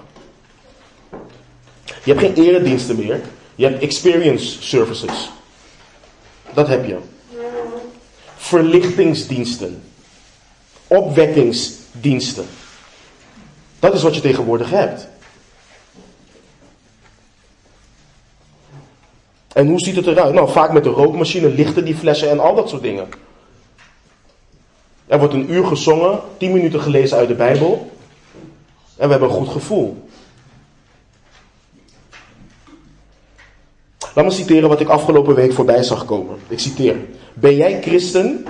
Je 2.04 2.12
hebt 2.12 2.20
geen 2.20 2.34
erediensten 2.34 2.96
meer. 2.96 3.20
Je 3.54 3.64
hebt 3.64 3.82
experience 3.82 4.62
services. 4.62 5.30
Dat 6.54 6.68
heb 6.68 6.86
je. 6.86 6.96
Verlichtingsdiensten. 8.36 9.82
Opwekkingsdiensten. 10.86 12.46
Dat 13.78 13.94
is 13.94 14.02
wat 14.02 14.14
je 14.14 14.20
tegenwoordig 14.20 14.70
hebt. 14.70 15.08
En 19.52 19.68
hoe 19.68 19.78
ziet 19.78 19.96
het 19.96 20.06
eruit? 20.06 20.34
Nou, 20.34 20.50
vaak 20.50 20.72
met 20.72 20.84
de 20.84 20.90
rookmachine, 20.90 21.48
lichten 21.48 21.84
die 21.84 21.96
flessen 21.96 22.30
en 22.30 22.40
al 22.40 22.54
dat 22.54 22.68
soort 22.68 22.82
dingen. 22.82 23.08
Er 25.06 25.18
wordt 25.18 25.34
een 25.34 25.52
uur 25.52 25.66
gezongen, 25.66 26.18
tien 26.36 26.52
minuten 26.52 26.80
gelezen 26.80 27.16
uit 27.16 27.28
de 27.28 27.34
Bijbel. 27.34 27.90
En 28.96 29.06
we 29.06 29.10
hebben 29.10 29.28
een 29.28 29.34
goed 29.34 29.48
gevoel. 29.48 30.08
Laat 34.14 34.24
me 34.24 34.30
citeren 34.30 34.68
wat 34.68 34.80
ik 34.80 34.88
afgelopen 34.88 35.34
week 35.34 35.52
voorbij 35.52 35.82
zag 35.82 36.04
komen. 36.04 36.36
Ik 36.48 36.58
citeer. 36.58 36.96
Ben 37.34 37.56
jij 37.56 37.82
christen? 37.82 38.46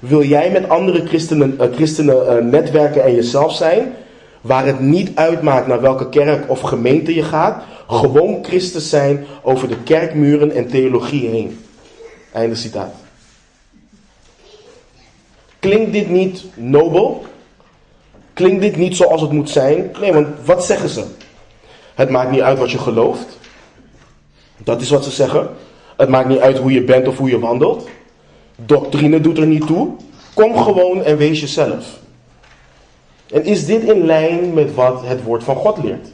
Wil 0.00 0.22
jij 0.22 0.50
met 0.50 0.68
andere 0.68 1.06
christenen, 1.06 1.58
christenen 1.74 2.16
uh, 2.16 2.50
netwerken 2.50 3.04
en 3.04 3.14
jezelf 3.14 3.54
zijn? 3.54 3.94
Waar 4.40 4.66
het 4.66 4.80
niet 4.80 5.10
uitmaakt 5.14 5.66
naar 5.66 5.80
welke 5.80 6.08
kerk 6.08 6.50
of 6.50 6.60
gemeente 6.60 7.14
je 7.14 7.22
gaat. 7.22 7.62
Gewoon 7.88 8.44
christen 8.44 8.80
zijn 8.80 9.26
over 9.42 9.68
de 9.68 9.82
kerkmuren 9.82 10.50
en 10.50 10.68
theologie 10.68 11.28
heen. 11.28 11.64
Einde 12.32 12.54
citaat. 12.54 12.94
Klinkt 15.58 15.92
dit 15.92 16.08
niet 16.08 16.44
nobel? 16.54 17.24
Klinkt 18.32 18.60
dit 18.60 18.76
niet 18.76 18.96
zoals 18.96 19.20
het 19.20 19.32
moet 19.32 19.50
zijn? 19.50 19.90
Nee, 20.00 20.12
want 20.12 20.26
wat 20.44 20.64
zeggen 20.64 20.88
ze? 20.88 21.04
Het 21.94 22.10
maakt 22.10 22.30
niet 22.30 22.40
uit 22.40 22.58
wat 22.58 22.70
je 22.70 22.78
gelooft. 22.78 23.38
Dat 24.56 24.80
is 24.80 24.90
wat 24.90 25.04
ze 25.04 25.10
zeggen. 25.10 25.48
Het 25.96 26.08
maakt 26.08 26.28
niet 26.28 26.38
uit 26.38 26.58
hoe 26.58 26.72
je 26.72 26.84
bent 26.84 27.08
of 27.08 27.18
hoe 27.18 27.28
je 27.28 27.38
wandelt. 27.38 27.88
Doctrine 28.56 29.20
doet 29.20 29.38
er 29.38 29.46
niet 29.46 29.66
toe. 29.66 29.90
Kom 30.34 30.56
gewoon 30.56 31.02
en 31.02 31.16
wees 31.16 31.40
jezelf. 31.40 31.98
En 33.30 33.44
is 33.44 33.66
dit 33.66 33.82
in 33.82 34.06
lijn 34.06 34.54
met 34.54 34.74
wat 34.74 35.02
het 35.04 35.22
woord 35.22 35.44
van 35.44 35.56
God 35.56 35.84
leert? 35.84 36.08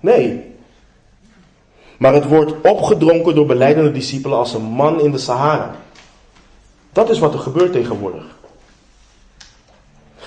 Nee. 0.00 0.53
Maar 1.96 2.14
het 2.14 2.26
wordt 2.26 2.52
opgedronken 2.62 3.34
door 3.34 3.46
beleidende 3.46 3.92
discipelen 3.92 4.38
als 4.38 4.54
een 4.54 4.62
man 4.62 5.00
in 5.00 5.10
de 5.10 5.18
Sahara. 5.18 5.74
Dat 6.92 7.10
is 7.10 7.18
wat 7.18 7.34
er 7.34 7.40
gebeurt 7.40 7.72
tegenwoordig. 7.72 8.24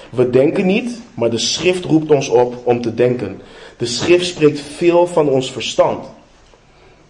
We 0.10 0.30
denken 0.30 0.66
niet, 0.66 1.02
maar 1.14 1.30
de 1.30 1.38
schrift 1.38 1.86
roept 1.86 2.12
ons 2.12 2.30
op 2.30 2.56
om 2.64 2.82
te 2.82 2.94
denken. 2.94 3.42
De 3.78 3.86
schrift 3.86 4.26
spreekt 4.26 4.60
veel 4.60 5.08
van 5.08 5.30
ons 5.30 5.52
verstand. 5.52 6.06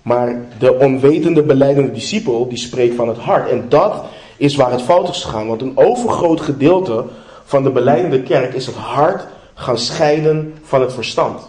Maar 0.02 0.46
de 0.60 0.74
onwetende 0.80 1.44
beleidende 1.44 1.92
discipel, 1.92 2.48
die 2.48 2.58
spreekt 2.58 2.96
van 2.96 3.08
het 3.08 3.18
hart. 3.18 3.50
En 3.50 3.66
dat 3.70 4.06
is 4.38 4.56
waar 4.56 4.72
het 4.72 4.82
fout 4.82 5.10
is 5.10 5.24
gegaan. 5.24 5.48
Want 5.48 5.62
een 5.62 5.78
overgroot 5.78 6.42
gedeelte 6.42 7.06
van 7.46 7.64
de 7.64 7.72
beleidende 7.72 8.24
kerk 8.24 8.54
is 8.54 8.66
het 8.66 8.76
hart 8.76 9.28
gaan 9.54 9.78
scheiden 9.78 10.54
van 10.64 10.82
het 10.82 10.94
verstand. 10.94 11.42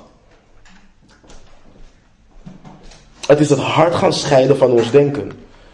Het 3.29 3.41
is 3.41 3.51
het 3.51 3.59
hart 3.59 3.95
gaan 3.95 4.13
scheiden 4.13 4.57
van 4.57 4.71
ons 4.71 4.91
denken. 4.91 5.33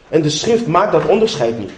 En 0.09 0.23
de 0.23 0.31
schrift 0.31 0.67
maakt 0.67 0.93
dat 0.93 1.07
onderscheid 1.07 1.59
niet. 1.59 1.73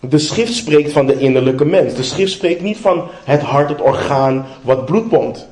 De 0.00 0.18
schrift 0.18 0.54
spreekt 0.54 0.92
van 0.92 1.06
de 1.06 1.18
innerlijke 1.18 1.64
mens. 1.64 1.94
De 1.94 2.02
schrift 2.02 2.32
spreekt 2.32 2.60
niet 2.60 2.76
van 2.76 3.10
het 3.24 3.40
hart, 3.40 3.68
het 3.68 3.80
orgaan 3.80 4.46
wat 4.62 4.84
bloed 4.84 5.08
pompt. 5.08 5.46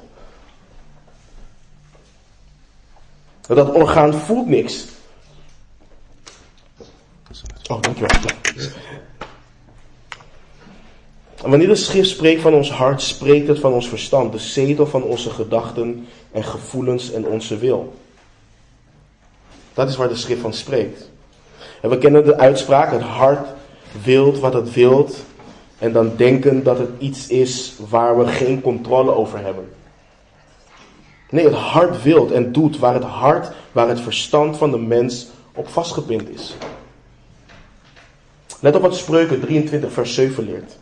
Dat 3.46 3.72
orgaan 3.72 4.14
voelt 4.14 4.48
niks. 4.48 4.84
Oh, 7.66 7.80
dankjewel. 7.80 8.10
Wanneer 11.46 11.68
de 11.68 11.74
schrift 11.74 12.08
spreekt 12.08 12.42
van 12.42 12.54
ons 12.54 12.70
hart, 12.70 13.02
spreekt 13.02 13.48
het 13.48 13.58
van 13.58 13.72
ons 13.72 13.88
verstand, 13.88 14.32
de 14.32 14.38
zetel 14.38 14.86
van 14.86 15.02
onze 15.02 15.30
gedachten 15.30 16.06
en 16.32 16.44
gevoelens 16.44 17.12
en 17.12 17.26
onze 17.26 17.58
wil. 17.58 17.94
Dat 19.74 19.88
is 19.88 19.96
waar 19.96 20.08
de 20.08 20.16
schrift 20.16 20.40
van 20.40 20.52
spreekt. 20.52 21.10
En 21.82 21.90
we 21.90 21.98
kennen 21.98 22.24
de 22.24 22.38
uitspraak, 22.38 22.92
het 22.92 23.02
hart 23.02 23.48
wilt 24.02 24.38
wat 24.38 24.52
het 24.52 24.72
wilt 24.72 25.16
en 25.78 25.92
dan 25.92 26.12
denken 26.16 26.62
dat 26.62 26.78
het 26.78 26.90
iets 26.98 27.26
is 27.26 27.74
waar 27.88 28.18
we 28.18 28.26
geen 28.26 28.60
controle 28.60 29.14
over 29.14 29.38
hebben. 29.38 29.68
Nee, 31.30 31.44
het 31.44 31.54
hart 31.54 32.02
wilt 32.02 32.30
en 32.30 32.52
doet 32.52 32.78
waar 32.78 32.94
het 32.94 33.02
hart, 33.02 33.50
waar 33.72 33.88
het 33.88 34.00
verstand 34.00 34.56
van 34.56 34.70
de 34.70 34.78
mens 34.78 35.26
op 35.54 35.68
vastgepind 35.68 36.28
is. 36.28 36.56
Let 38.60 38.76
op 38.76 38.82
wat 38.82 38.96
Spreuken 38.96 39.40
23 39.40 39.92
vers 39.92 40.14
7 40.14 40.44
leert. 40.44 40.78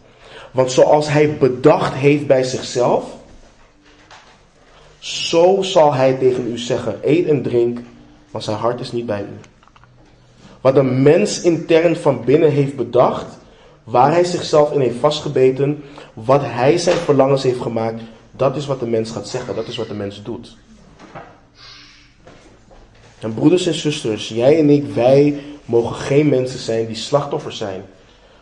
Want 0.57 0.73
zoals 0.73 1.09
hij 1.09 1.37
bedacht 1.37 1.95
heeft 1.95 2.27
bij 2.27 2.43
zichzelf, 2.43 3.05
zo 4.99 5.63
zal 5.63 5.95
hij 5.95 6.15
tegen 6.15 6.53
u 6.53 6.59
zeggen, 6.59 6.99
eet 7.03 7.27
en 7.27 7.43
drink, 7.43 7.79
want 8.31 8.45
zijn 8.45 8.57
hart 8.57 8.81
is 8.81 8.93
niet 8.93 9.07
bij 9.07 9.21
u. 9.21 9.39
Wat 10.61 10.77
een 10.77 11.03
mens 11.03 11.41
intern 11.41 11.97
van 11.97 12.25
binnen 12.25 12.51
heeft 12.51 12.77
bedacht, 12.77 13.27
waar 13.85 14.13
hij 14.13 14.25
zichzelf 14.25 14.73
in 14.73 14.81
heeft 14.81 14.99
vastgebeten, 15.01 15.85
wat 16.13 16.43
hij 16.45 16.79
zijn 16.79 16.97
verlangens 16.97 17.43
heeft 17.43 17.61
gemaakt, 17.61 18.03
dat 18.31 18.57
is 18.57 18.67
wat 18.67 18.81
de 18.81 18.87
mens 18.87 19.11
gaat 19.11 19.29
zeggen, 19.29 19.55
dat 19.55 19.69
is 19.69 19.77
wat 19.77 19.89
de 19.89 19.95
mens 19.95 20.23
doet. 20.23 20.57
En 23.21 23.35
broeders 23.35 23.67
en 23.67 23.75
zusters, 23.75 24.29
jij 24.29 24.59
en 24.59 24.71
ik, 24.71 24.87
wij 24.95 25.41
mogen 25.65 25.97
geen 25.97 26.29
mensen 26.29 26.59
zijn 26.59 26.87
die 26.87 26.97
slachtoffer 26.97 27.53
zijn 27.53 27.83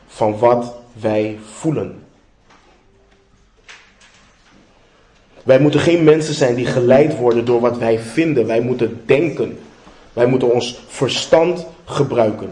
van 0.06 0.38
wat 0.38 0.74
wij 0.92 1.38
voelen. 1.58 2.03
Wij 5.44 5.60
moeten 5.60 5.80
geen 5.80 6.04
mensen 6.04 6.34
zijn 6.34 6.54
die 6.54 6.66
geleid 6.66 7.16
worden 7.16 7.44
door 7.44 7.60
wat 7.60 7.78
wij 7.78 7.98
vinden. 7.98 8.46
Wij 8.46 8.60
moeten 8.60 9.02
denken. 9.06 9.58
Wij 10.12 10.26
moeten 10.26 10.52
ons 10.52 10.80
verstand 10.86 11.66
gebruiken. 11.84 12.50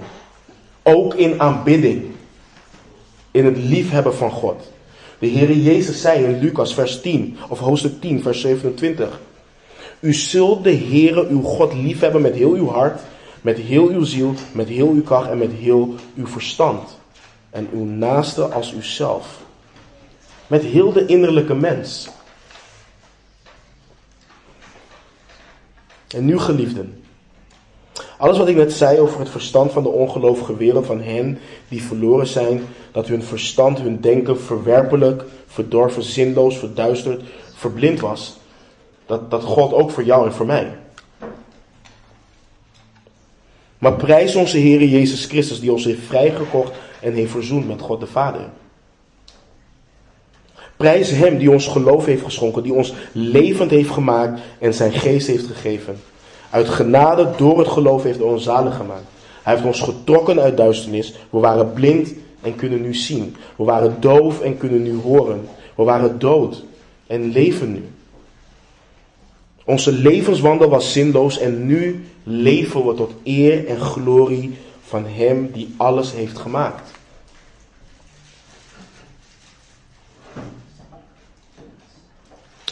Ook 0.82 1.14
in 1.14 1.40
aanbidding. 1.40 2.04
In 3.30 3.44
het 3.44 3.56
liefhebben 3.56 4.14
van 4.14 4.30
God. 4.30 4.70
De 5.18 5.26
Heer 5.26 5.52
Jezus 5.52 6.00
zei 6.00 6.24
in 6.24 6.38
Lucas 6.38 6.74
vers 6.74 7.00
10, 7.00 7.36
of 7.48 7.58
hoofdstuk 7.58 8.00
10, 8.00 8.22
vers 8.22 8.40
27. 8.40 9.20
U 10.00 10.14
zult 10.14 10.64
de 10.64 10.76
Heere 10.76 11.26
uw 11.28 11.42
God 11.42 11.74
liefhebben 11.74 12.20
met 12.20 12.34
heel 12.34 12.52
uw 12.52 12.68
hart, 12.68 13.00
met 13.40 13.58
heel 13.58 13.88
uw 13.88 14.04
ziel, 14.04 14.34
met 14.52 14.68
heel 14.68 14.88
uw 14.88 15.02
kracht 15.02 15.30
en 15.30 15.38
met 15.38 15.52
heel 15.52 15.94
uw 16.16 16.26
verstand. 16.26 16.98
En 17.50 17.68
uw 17.72 17.84
naaste 17.84 18.44
als 18.44 18.72
uzelf. 18.72 19.40
Met 20.46 20.62
heel 20.62 20.92
de 20.92 21.06
innerlijke 21.06 21.54
mens. 21.54 22.08
En 26.12 26.24
nu 26.24 26.38
geliefden. 26.38 27.02
Alles 28.18 28.38
wat 28.38 28.48
ik 28.48 28.56
net 28.56 28.72
zei 28.72 28.98
over 28.98 29.20
het 29.20 29.28
verstand 29.28 29.72
van 29.72 29.82
de 29.82 29.88
ongelovige 29.88 30.56
wereld, 30.56 30.86
van 30.86 31.00
hen 31.00 31.38
die 31.68 31.82
verloren 31.82 32.26
zijn, 32.26 32.62
dat 32.92 33.06
hun 33.06 33.22
verstand, 33.22 33.78
hun 33.78 34.00
denken 34.00 34.40
verwerpelijk, 34.40 35.24
verdorven, 35.46 36.02
zinloos, 36.02 36.58
verduisterd, 36.58 37.22
verblind 37.54 38.00
was, 38.00 38.36
dat, 39.06 39.30
dat 39.30 39.42
God 39.42 39.72
ook 39.72 39.90
voor 39.90 40.04
jou 40.04 40.26
en 40.26 40.32
voor 40.32 40.46
mij. 40.46 40.76
Maar 43.78 43.92
prijs 43.92 44.34
onze 44.34 44.58
Heer 44.58 44.84
Jezus 44.84 45.24
Christus, 45.24 45.60
die 45.60 45.72
ons 45.72 45.84
heeft 45.84 46.02
vrijgekocht 46.02 46.72
en 47.00 47.12
heeft 47.12 47.30
verzoend 47.30 47.68
met 47.68 47.80
God 47.80 48.00
de 48.00 48.06
Vader. 48.06 48.50
Prijs 50.82 51.10
Hem 51.10 51.38
die 51.38 51.50
ons 51.50 51.66
geloof 51.66 52.04
heeft 52.04 52.22
geschonken, 52.22 52.62
die 52.62 52.72
ons 52.72 52.94
levend 53.12 53.70
heeft 53.70 53.90
gemaakt 53.90 54.40
en 54.58 54.74
zijn 54.74 54.92
geest 54.92 55.26
heeft 55.26 55.46
gegeven. 55.46 56.00
Uit 56.50 56.68
genade 56.68 57.28
door 57.36 57.58
het 57.58 57.68
geloof 57.68 58.02
heeft 58.02 58.18
hij 58.18 58.26
ons 58.26 58.42
zalig 58.42 58.76
gemaakt. 58.76 59.04
Hij 59.42 59.54
heeft 59.54 59.66
ons 59.66 59.80
getrokken 59.80 60.40
uit 60.40 60.56
duisternis. 60.56 61.14
We 61.30 61.38
waren 61.38 61.72
blind 61.72 62.14
en 62.40 62.56
kunnen 62.56 62.82
nu 62.82 62.94
zien. 62.94 63.36
We 63.56 63.64
waren 63.64 63.96
doof 64.00 64.40
en 64.40 64.56
kunnen 64.56 64.82
nu 64.82 65.00
horen. 65.00 65.48
We 65.74 65.82
waren 65.82 66.18
dood 66.18 66.64
en 67.06 67.32
leven 67.32 67.72
nu. 67.72 67.84
Onze 69.64 69.92
levenswandel 69.92 70.68
was 70.68 70.92
zinloos 70.92 71.38
en 71.38 71.66
nu 71.66 72.04
leven 72.22 72.86
we 72.86 72.94
tot 72.94 73.12
eer 73.24 73.66
en 73.66 73.80
glorie 73.80 74.56
van 74.82 75.04
Hem 75.06 75.50
die 75.52 75.74
alles 75.76 76.12
heeft 76.12 76.38
gemaakt. 76.38 76.91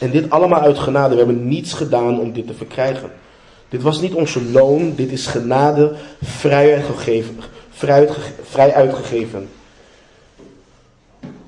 En 0.00 0.10
dit 0.10 0.30
allemaal 0.30 0.60
uit 0.60 0.78
genade. 0.78 1.10
We 1.10 1.16
hebben 1.16 1.48
niets 1.48 1.72
gedaan 1.72 2.20
om 2.20 2.32
dit 2.32 2.46
te 2.46 2.54
verkrijgen. 2.54 3.10
Dit 3.68 3.82
was 3.82 4.00
niet 4.00 4.14
onze 4.14 4.50
loon, 4.50 4.94
dit 4.94 5.12
is 5.12 5.26
genade 5.26 5.94
vrij 6.22 6.74
uitgegeven. 6.74 7.38
Vrij, 8.42 8.74
uitgegeven. 8.74 9.48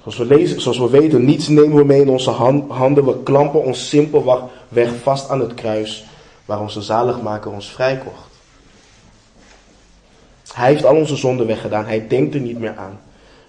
Zoals 0.00 0.16
we, 0.16 0.24
lezen, 0.24 0.60
zoals 0.60 0.78
we 0.78 0.90
weten, 0.90 1.24
niets 1.24 1.48
nemen 1.48 1.76
we 1.76 1.84
mee 1.84 2.00
in 2.00 2.08
onze 2.08 2.30
handen. 2.68 3.04
We 3.04 3.22
klampen 3.22 3.64
ons 3.64 3.88
simpelweg 3.88 4.90
vast 5.02 5.28
aan 5.28 5.40
het 5.40 5.54
kruis 5.54 6.04
waar 6.44 6.60
onze 6.60 6.82
zaligmaker 6.82 7.50
ons 7.50 7.70
vrijkocht. 7.70 8.30
Hij 10.52 10.68
heeft 10.68 10.84
al 10.84 10.96
onze 10.96 11.16
zonden 11.16 11.46
weggedaan. 11.46 11.86
Hij 11.86 12.08
denkt 12.08 12.34
er 12.34 12.40
niet 12.40 12.58
meer 12.58 12.76
aan. 12.76 13.00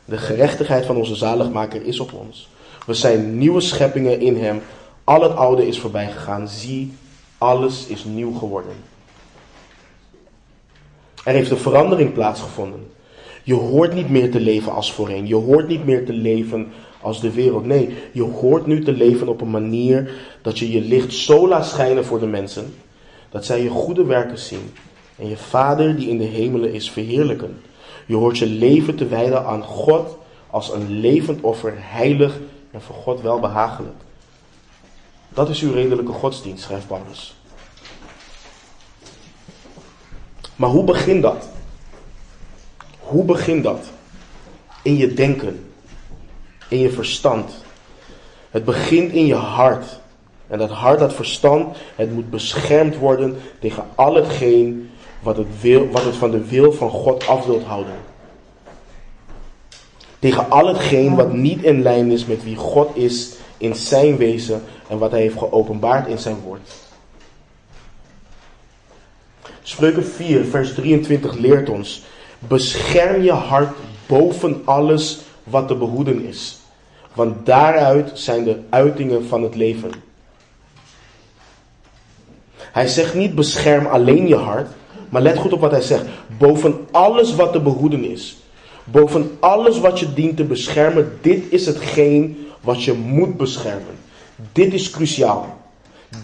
De 0.05 0.17
gerechtigheid 0.17 0.85
van 0.85 0.95
onze 0.95 1.15
zaligmaker 1.15 1.85
is 1.85 1.99
op 1.99 2.13
ons. 2.13 2.49
We 2.85 2.93
zijn 2.93 3.37
nieuwe 3.37 3.61
scheppingen 3.61 4.19
in 4.19 4.37
hem. 4.37 4.61
Al 5.03 5.21
het 5.21 5.35
oude 5.35 5.67
is 5.67 5.79
voorbij 5.79 6.11
gegaan. 6.11 6.47
Zie, 6.47 6.93
alles 7.37 7.87
is 7.87 8.03
nieuw 8.03 8.33
geworden. 8.33 8.75
Er 11.23 11.33
heeft 11.33 11.51
een 11.51 11.57
verandering 11.57 12.13
plaatsgevonden. 12.13 12.91
Je 13.43 13.53
hoort 13.53 13.93
niet 13.93 14.09
meer 14.09 14.31
te 14.31 14.39
leven 14.39 14.71
als 14.71 14.93
voorheen. 14.93 15.27
Je 15.27 15.35
hoort 15.35 15.67
niet 15.67 15.85
meer 15.85 16.05
te 16.05 16.13
leven 16.13 16.71
als 17.01 17.21
de 17.21 17.31
wereld. 17.31 17.65
Nee, 17.65 17.93
je 18.11 18.21
hoort 18.23 18.65
nu 18.65 18.83
te 18.83 18.91
leven 18.91 19.27
op 19.27 19.41
een 19.41 19.49
manier 19.49 20.11
dat 20.41 20.59
je 20.59 20.71
je 20.71 20.81
licht 20.81 21.13
zo 21.13 21.47
laat 21.47 21.65
schijnen 21.65 22.05
voor 22.05 22.19
de 22.19 22.25
mensen, 22.25 22.73
dat 23.29 23.45
zij 23.45 23.63
je 23.63 23.69
goede 23.69 24.05
werken 24.05 24.39
zien 24.39 24.73
en 25.15 25.29
je 25.29 25.37
Vader 25.37 25.95
die 25.95 26.09
in 26.09 26.17
de 26.17 26.23
hemelen 26.23 26.73
is 26.73 26.91
verheerlijken. 26.91 27.61
Je 28.05 28.15
hoort 28.15 28.37
je 28.37 28.45
leven 28.45 28.95
te 28.95 29.07
wijden 29.07 29.45
aan 29.45 29.63
God 29.63 30.17
als 30.49 30.71
een 30.71 30.99
levend 30.99 31.41
offer, 31.41 31.73
heilig 31.77 32.39
en 32.71 32.81
voor 32.81 32.95
God 32.95 33.21
welbehagelijk. 33.21 33.95
Dat 35.33 35.49
is 35.49 35.61
uw 35.61 35.73
redelijke 35.73 36.11
godsdienst, 36.11 36.63
schrijft. 36.63 36.85
Maar 40.55 40.69
hoe 40.69 40.83
begint 40.83 41.21
dat? 41.21 41.49
Hoe 42.99 43.23
begint 43.23 43.63
dat? 43.63 43.85
In 44.81 44.97
je 44.97 45.13
denken, 45.13 45.69
in 46.67 46.79
je 46.79 46.89
verstand. 46.89 47.51
Het 48.49 48.65
begint 48.65 49.11
in 49.11 49.25
je 49.25 49.35
hart. 49.35 49.99
En 50.47 50.57
dat 50.57 50.69
hart, 50.69 50.99
dat 50.99 51.13
verstand, 51.13 51.77
het 51.95 52.11
moet 52.11 52.29
beschermd 52.29 52.97
worden 52.97 53.37
tegen 53.59 53.83
al 53.95 54.15
hetgeen 54.15 54.89
wat 55.19 55.37
het, 55.37 55.61
wil, 55.61 55.89
wat 55.89 56.03
het 56.03 56.15
van 56.15 56.31
de 56.31 56.45
wil 56.45 56.71
van 56.71 56.89
God 56.89 57.27
af 57.27 57.45
wilt 57.45 57.63
houden. 57.63 57.95
Tegen 60.19 60.49
al 60.49 60.67
hetgeen 60.67 61.15
wat 61.15 61.33
niet 61.33 61.63
in 61.63 61.81
lijn 61.81 62.11
is 62.11 62.25
met 62.25 62.43
wie 62.43 62.55
God 62.55 62.95
is 62.95 63.31
in 63.57 63.75
zijn 63.75 64.17
wezen 64.17 64.63
en 64.87 64.97
wat 64.97 65.11
hij 65.11 65.21
heeft 65.21 65.37
geopenbaard 65.37 66.07
in 66.07 66.17
zijn 66.17 66.39
woord. 66.39 66.71
Spreuken 69.61 70.05
4, 70.05 70.45
vers 70.45 70.73
23 70.73 71.33
leert 71.33 71.69
ons: 71.69 72.03
Bescherm 72.39 73.21
je 73.21 73.31
hart 73.31 73.75
boven 74.05 74.61
alles 74.65 75.19
wat 75.43 75.67
te 75.67 75.75
behoeden 75.75 76.25
is, 76.25 76.59
want 77.13 77.45
daaruit 77.45 78.11
zijn 78.13 78.43
de 78.43 78.59
uitingen 78.69 79.25
van 79.25 79.43
het 79.43 79.55
leven. 79.55 79.91
Hij 82.57 82.87
zegt 82.87 83.13
niet 83.13 83.35
bescherm 83.35 83.85
alleen 83.85 84.27
je 84.27 84.35
hart, 84.35 84.67
maar 85.09 85.21
let 85.21 85.37
goed 85.37 85.53
op 85.53 85.59
wat 85.59 85.71
hij 85.71 85.81
zegt. 85.81 86.05
Boven 86.37 86.87
alles 86.91 87.35
wat 87.35 87.51
te 87.51 87.59
behoeden 87.59 88.03
is. 88.03 88.37
Boven 88.83 89.37
alles 89.39 89.79
wat 89.79 89.99
je 89.99 90.13
dient 90.13 90.37
te 90.37 90.43
beschermen. 90.43 91.17
Dit 91.21 91.43
is 91.49 91.65
hetgeen 91.65 92.47
wat 92.61 92.83
je 92.83 92.93
moet 92.93 93.37
beschermen. 93.37 93.95
Dit 94.51 94.73
is 94.73 94.89
cruciaal. 94.89 95.61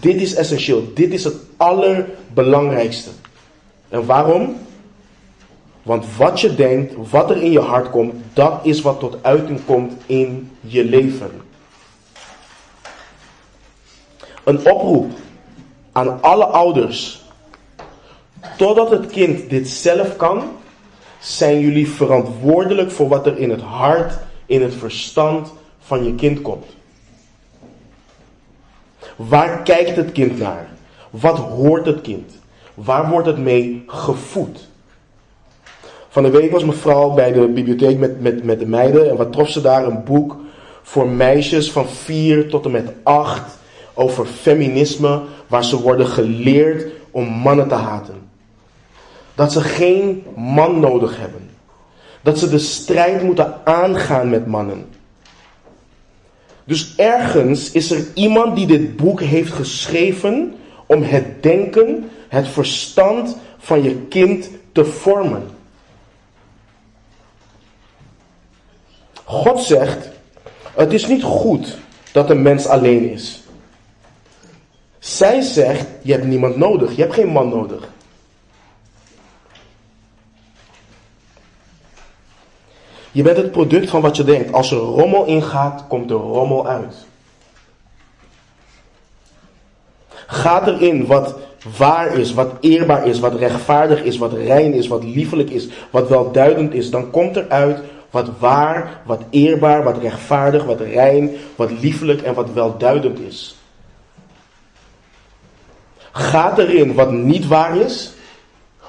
Dit 0.00 0.20
is 0.20 0.34
essentieel. 0.34 0.94
Dit 0.94 1.12
is 1.12 1.24
het 1.24 1.34
allerbelangrijkste. 1.56 3.10
En 3.88 4.06
waarom? 4.06 4.56
Want 5.82 6.16
wat 6.16 6.40
je 6.40 6.54
denkt, 6.54 7.10
wat 7.10 7.30
er 7.30 7.42
in 7.42 7.50
je 7.50 7.60
hart 7.60 7.90
komt, 7.90 8.14
dat 8.32 8.60
is 8.62 8.80
wat 8.80 8.98
tot 8.98 9.16
uiting 9.22 9.60
komt 9.64 9.92
in 10.06 10.50
je 10.60 10.84
leven. 10.84 11.30
Een 14.44 14.58
oproep 14.58 15.12
aan 15.92 16.22
alle 16.22 16.44
ouders. 16.44 17.22
Totdat 18.56 18.90
het 18.90 19.06
kind 19.06 19.50
dit 19.50 19.68
zelf 19.68 20.16
kan, 20.16 20.42
zijn 21.20 21.60
jullie 21.60 21.88
verantwoordelijk 21.88 22.90
voor 22.90 23.08
wat 23.08 23.26
er 23.26 23.38
in 23.38 23.50
het 23.50 23.60
hart, 23.60 24.18
in 24.46 24.62
het 24.62 24.74
verstand 24.74 25.52
van 25.80 26.04
je 26.04 26.14
kind 26.14 26.42
komt. 26.42 26.66
Waar 29.28 29.62
kijkt 29.62 29.96
het 29.96 30.12
kind 30.12 30.38
naar? 30.38 30.68
Wat 31.10 31.38
hoort 31.38 31.86
het 31.86 32.00
kind? 32.00 32.32
Waar 32.74 33.10
wordt 33.10 33.26
het 33.26 33.38
mee 33.38 33.84
gevoed? 33.86 34.68
Van 36.08 36.22
de 36.22 36.30
week 36.30 36.50
was 36.50 36.64
mevrouw 36.64 37.10
bij 37.10 37.32
de 37.32 37.48
bibliotheek 37.48 37.98
met, 37.98 38.20
met, 38.20 38.44
met 38.44 38.58
de 38.58 38.66
meiden 38.66 39.10
en 39.10 39.16
wat 39.16 39.32
trof 39.32 39.48
ze 39.48 39.60
daar? 39.60 39.86
Een 39.86 40.04
boek 40.04 40.36
voor 40.82 41.08
meisjes 41.08 41.72
van 41.72 41.88
4 41.88 42.48
tot 42.48 42.64
en 42.64 42.70
met 42.70 42.92
8 43.02 43.58
over 43.94 44.26
feminisme, 44.26 45.22
waar 45.46 45.64
ze 45.64 45.80
worden 45.80 46.06
geleerd 46.06 46.92
om 47.10 47.24
mannen 47.24 47.68
te 47.68 47.74
haten. 47.74 48.28
Dat 49.34 49.52
ze 49.52 49.60
geen 49.60 50.24
man 50.36 50.80
nodig 50.80 51.18
hebben. 51.18 51.50
Dat 52.22 52.38
ze 52.38 52.48
de 52.48 52.58
strijd 52.58 53.22
moeten 53.22 53.54
aangaan 53.64 54.28
met 54.30 54.46
mannen. 54.46 54.86
Dus 56.64 56.94
ergens 56.96 57.70
is 57.70 57.90
er 57.90 58.04
iemand 58.14 58.56
die 58.56 58.66
dit 58.66 58.96
boek 58.96 59.20
heeft 59.20 59.52
geschreven 59.52 60.54
om 60.86 61.02
het 61.02 61.42
denken, 61.42 62.10
het 62.28 62.48
verstand 62.48 63.36
van 63.58 63.82
je 63.82 63.96
kind 63.96 64.50
te 64.72 64.84
vormen. 64.84 65.42
God 69.24 69.62
zegt, 69.62 70.08
het 70.74 70.92
is 70.92 71.06
niet 71.06 71.22
goed 71.22 71.78
dat 72.12 72.30
een 72.30 72.42
mens 72.42 72.66
alleen 72.66 73.10
is. 73.10 73.42
Zij 74.98 75.40
zegt, 75.40 75.86
je 76.02 76.12
hebt 76.12 76.24
niemand 76.24 76.56
nodig, 76.56 76.96
je 76.96 77.02
hebt 77.02 77.14
geen 77.14 77.28
man 77.28 77.48
nodig. 77.48 77.88
Je 83.12 83.22
bent 83.22 83.36
het 83.36 83.50
product 83.50 83.90
van 83.90 84.00
wat 84.00 84.16
je 84.16 84.24
denkt. 84.24 84.52
Als 84.52 84.70
er 84.70 84.78
rommel 84.78 85.24
ingaat, 85.24 85.84
komt 85.88 86.10
er 86.10 86.16
rommel 86.16 86.66
uit. 86.66 86.94
Gaat 90.26 90.66
erin 90.66 91.06
wat 91.06 91.34
waar 91.78 92.18
is, 92.18 92.34
wat 92.34 92.52
eerbaar 92.60 93.06
is, 93.06 93.18
wat 93.18 93.34
rechtvaardig 93.34 94.02
is, 94.02 94.18
wat 94.18 94.32
rein 94.32 94.72
is, 94.72 94.88
wat 94.88 95.04
liefelijk 95.04 95.50
is, 95.50 95.68
wat 95.90 96.08
welduidend 96.08 96.74
is, 96.74 96.90
dan 96.90 97.10
komt 97.10 97.36
er 97.36 97.48
uit 97.48 97.78
wat 98.10 98.30
waar, 98.38 99.00
wat 99.04 99.22
eerbaar, 99.30 99.82
wat 99.82 99.98
rechtvaardig, 99.98 100.64
wat 100.64 100.80
rein, 100.80 101.30
wat 101.56 101.70
liefelijk 101.70 102.22
en 102.22 102.34
wat 102.34 102.52
welduidend 102.52 103.18
is. 103.20 103.56
Gaat 106.12 106.58
erin 106.58 106.94
wat 106.94 107.12
niet 107.12 107.46
waar 107.46 107.76
is, 107.76 108.12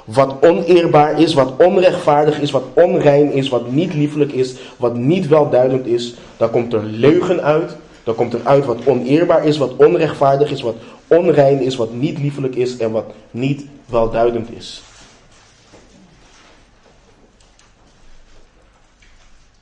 wat 0.05 0.35
oneerbaar 0.41 1.21
is, 1.21 1.33
wat 1.33 1.53
onrechtvaardig 1.57 2.39
is, 2.39 2.51
wat 2.51 2.63
onrein 2.73 3.31
is, 3.31 3.49
wat 3.49 3.71
niet 3.71 3.93
liefelijk 3.93 4.31
is, 4.31 4.55
wat 4.77 4.95
niet 4.95 5.27
welduidend 5.27 5.85
is, 5.85 6.15
dan 6.37 6.49
komt 6.49 6.73
er 6.73 6.83
leugen 6.83 7.41
uit. 7.41 7.75
Dan 8.03 8.15
komt 8.15 8.33
er 8.33 8.39
uit 8.43 8.65
wat 8.65 8.85
oneerbaar 8.85 9.45
is, 9.45 9.57
wat 9.57 9.75
onrechtvaardig 9.75 10.51
is, 10.51 10.61
wat 10.61 10.75
onrein 11.07 11.61
is, 11.61 11.75
wat 11.75 11.93
niet 11.93 12.19
liefelijk 12.19 12.55
is 12.55 12.77
en 12.77 12.91
wat 12.91 13.13
niet 13.31 13.65
welduidend 13.85 14.51
is. 14.51 14.81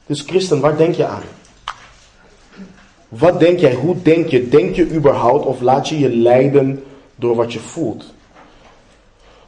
Dus 0.05 0.21
christen, 0.21 0.59
waar 0.59 0.77
denk 0.77 0.95
je 0.95 1.05
aan? 1.05 1.23
Wat 3.09 3.39
denk 3.39 3.59
jij? 3.59 3.73
Hoe 3.73 4.01
denk 4.01 4.27
je? 4.27 4.47
Denk 4.47 4.75
je 4.75 4.91
überhaupt 4.91 5.45
of 5.45 5.61
laat 5.61 5.89
je 5.89 5.99
je 5.99 6.15
leiden 6.15 6.83
door 7.15 7.35
wat 7.35 7.53
je 7.53 7.59
voelt? 7.59 8.13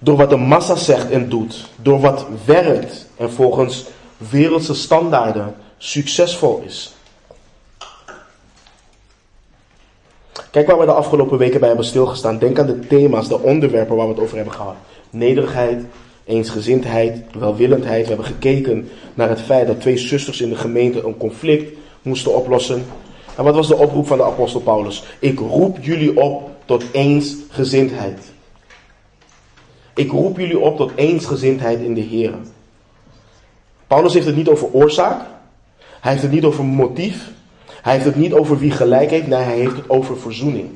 Door 0.04 0.18
wat 0.18 0.30
de 0.30 0.38
massa 0.38 0.76
zegt 0.76 1.10
en 1.10 1.30
doet. 1.30 1.66
Door 1.82 2.00
wat 2.00 2.26
werkt 2.46 3.08
en 3.18 3.32
volgens 3.32 3.86
wereldse 4.18 4.74
standaarden 4.74 5.56
succesvol 5.78 6.62
is. 6.66 6.96
Kijk 10.52 10.68
waar 10.68 10.80
we 10.80 10.86
de 10.86 10.92
afgelopen 10.92 11.38
weken 11.38 11.60
bij 11.60 11.68
hebben 11.68 11.86
stilgestaan. 11.86 12.38
Denk 12.38 12.60
aan 12.60 12.66
de 12.66 12.80
thema's, 12.80 13.28
de 13.28 13.40
onderwerpen 13.40 13.96
waar 13.96 14.08
we 14.08 14.14
het 14.14 14.22
over 14.22 14.36
hebben 14.36 14.54
gehad. 14.54 14.76
Nederigheid, 15.10 15.84
eensgezindheid, 16.26 17.24
welwillendheid. 17.40 18.02
We 18.02 18.08
hebben 18.08 18.26
gekeken 18.26 18.90
naar 19.14 19.30
het 19.30 19.42
feit 19.42 19.68
dat 19.68 19.82
twee 19.82 19.98
zusters 19.98 20.42
in 20.42 20.50
de 20.50 20.56
gemeente 20.56 21.06
een 21.06 21.18
conflict 21.18 21.74
moesten 22.02 22.36
oplossen. 22.36 22.86
En 23.38 23.44
wat 23.44 23.56
was 23.56 23.68
de 23.68 23.78
oproep 23.78 24.08
van 24.08 24.18
de 24.18 24.24
apostel 24.24 24.62
Paulus? 24.62 25.04
Ik 25.20 25.40
roep 25.40 25.78
jullie 25.82 26.22
op 26.22 26.50
tot 26.66 26.84
eensgezindheid. 26.92 28.31
Ik 29.94 30.12
roep 30.12 30.38
jullie 30.38 30.60
op 30.60 30.78
tot 30.78 30.92
eensgezindheid 30.96 31.80
in 31.80 31.94
de 31.94 32.02
Heer. 32.02 32.34
Paulus 33.88 34.14
heeft 34.14 34.26
het 34.26 34.36
niet 34.36 34.50
over 34.50 34.68
oorzaak. 34.72 35.22
Hij 36.02 36.12
heeft 36.12 36.24
het 36.24 36.32
niet 36.32 36.44
over 36.44 36.66
motief. 36.66 37.30
Hij 37.82 37.94
heeft 37.94 38.06
het 38.06 38.16
niet 38.16 38.34
over 38.34 38.60
wie 38.60 38.72
gelijk 38.72 39.10
heeft. 39.10 39.28
Nee, 39.28 39.40
hij 39.40 39.58
heeft 39.58 39.76
het 39.76 39.90
over 39.90 40.18
verzoening. 40.18 40.70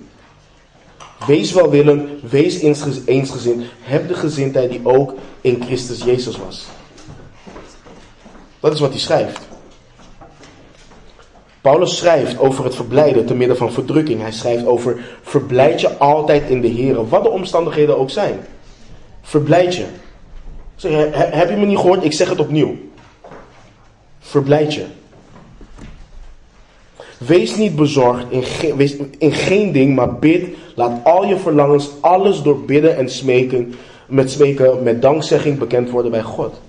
Wees 1.28 1.52
welwillend, 1.52 2.10
wees 2.30 2.60
eensgezind. 3.06 3.64
Heb 3.82 4.08
de 4.08 4.14
gezindheid 4.14 4.70
die 4.70 4.82
ook 4.84 5.14
in 5.42 5.64
Christus 5.64 6.04
Jezus 6.04 6.38
was. 6.38 6.66
Dat 8.60 8.74
is 8.74 8.80
wat 8.80 8.90
hij 8.90 9.00
schrijft. 9.00 9.48
Paulus 11.62 11.98
schrijft 11.98 12.40
over 12.40 12.64
het 12.64 12.76
verblijden 12.76 13.26
te 13.26 13.36
midden 13.36 13.58
van 13.58 13.72
verdrukking. 13.72 14.22
Hij 14.22 14.32
schrijft 14.32 14.66
over 14.66 15.18
verblijd 15.22 15.82
je 15.82 15.98
altijd 15.98 16.50
in 16.50 16.62
de 16.62 16.68
Heer, 16.68 17.10
wat 17.10 17.24
de 17.24 17.30
omstandigheden 17.30 17.98
ook 17.98 18.10
zijn. 18.10 18.40
Verblijd 19.26 19.76
je. 19.76 19.86
Zeg, 20.76 20.92
heb 21.14 21.50
je 21.50 21.56
me 21.56 21.66
niet 21.66 21.78
gehoord? 21.78 22.04
Ik 22.04 22.14
zeg 22.14 22.30
het 22.30 22.40
opnieuw. 22.40 22.76
Verblijd 24.20 24.74
je. 24.74 24.86
Wees 27.18 27.56
niet 27.56 27.76
bezorgd 27.76 28.26
in, 28.30 28.44
wees 28.76 28.96
in 29.18 29.32
geen 29.32 29.72
ding, 29.72 29.96
maar 29.96 30.16
bid. 30.16 30.56
Laat 30.76 31.04
al 31.04 31.26
je 31.26 31.38
verlangens, 31.38 31.90
alles 32.00 32.42
door 32.42 32.60
bidden 32.62 32.98
en 32.98 33.10
smeken, 33.10 33.74
met 34.08 34.32
smeken, 34.32 34.84
met 34.84 35.02
dankzegging 35.02 35.60
bekend 35.60 35.90
worden 35.90 36.12
bij 36.12 36.24
God. 36.24 36.62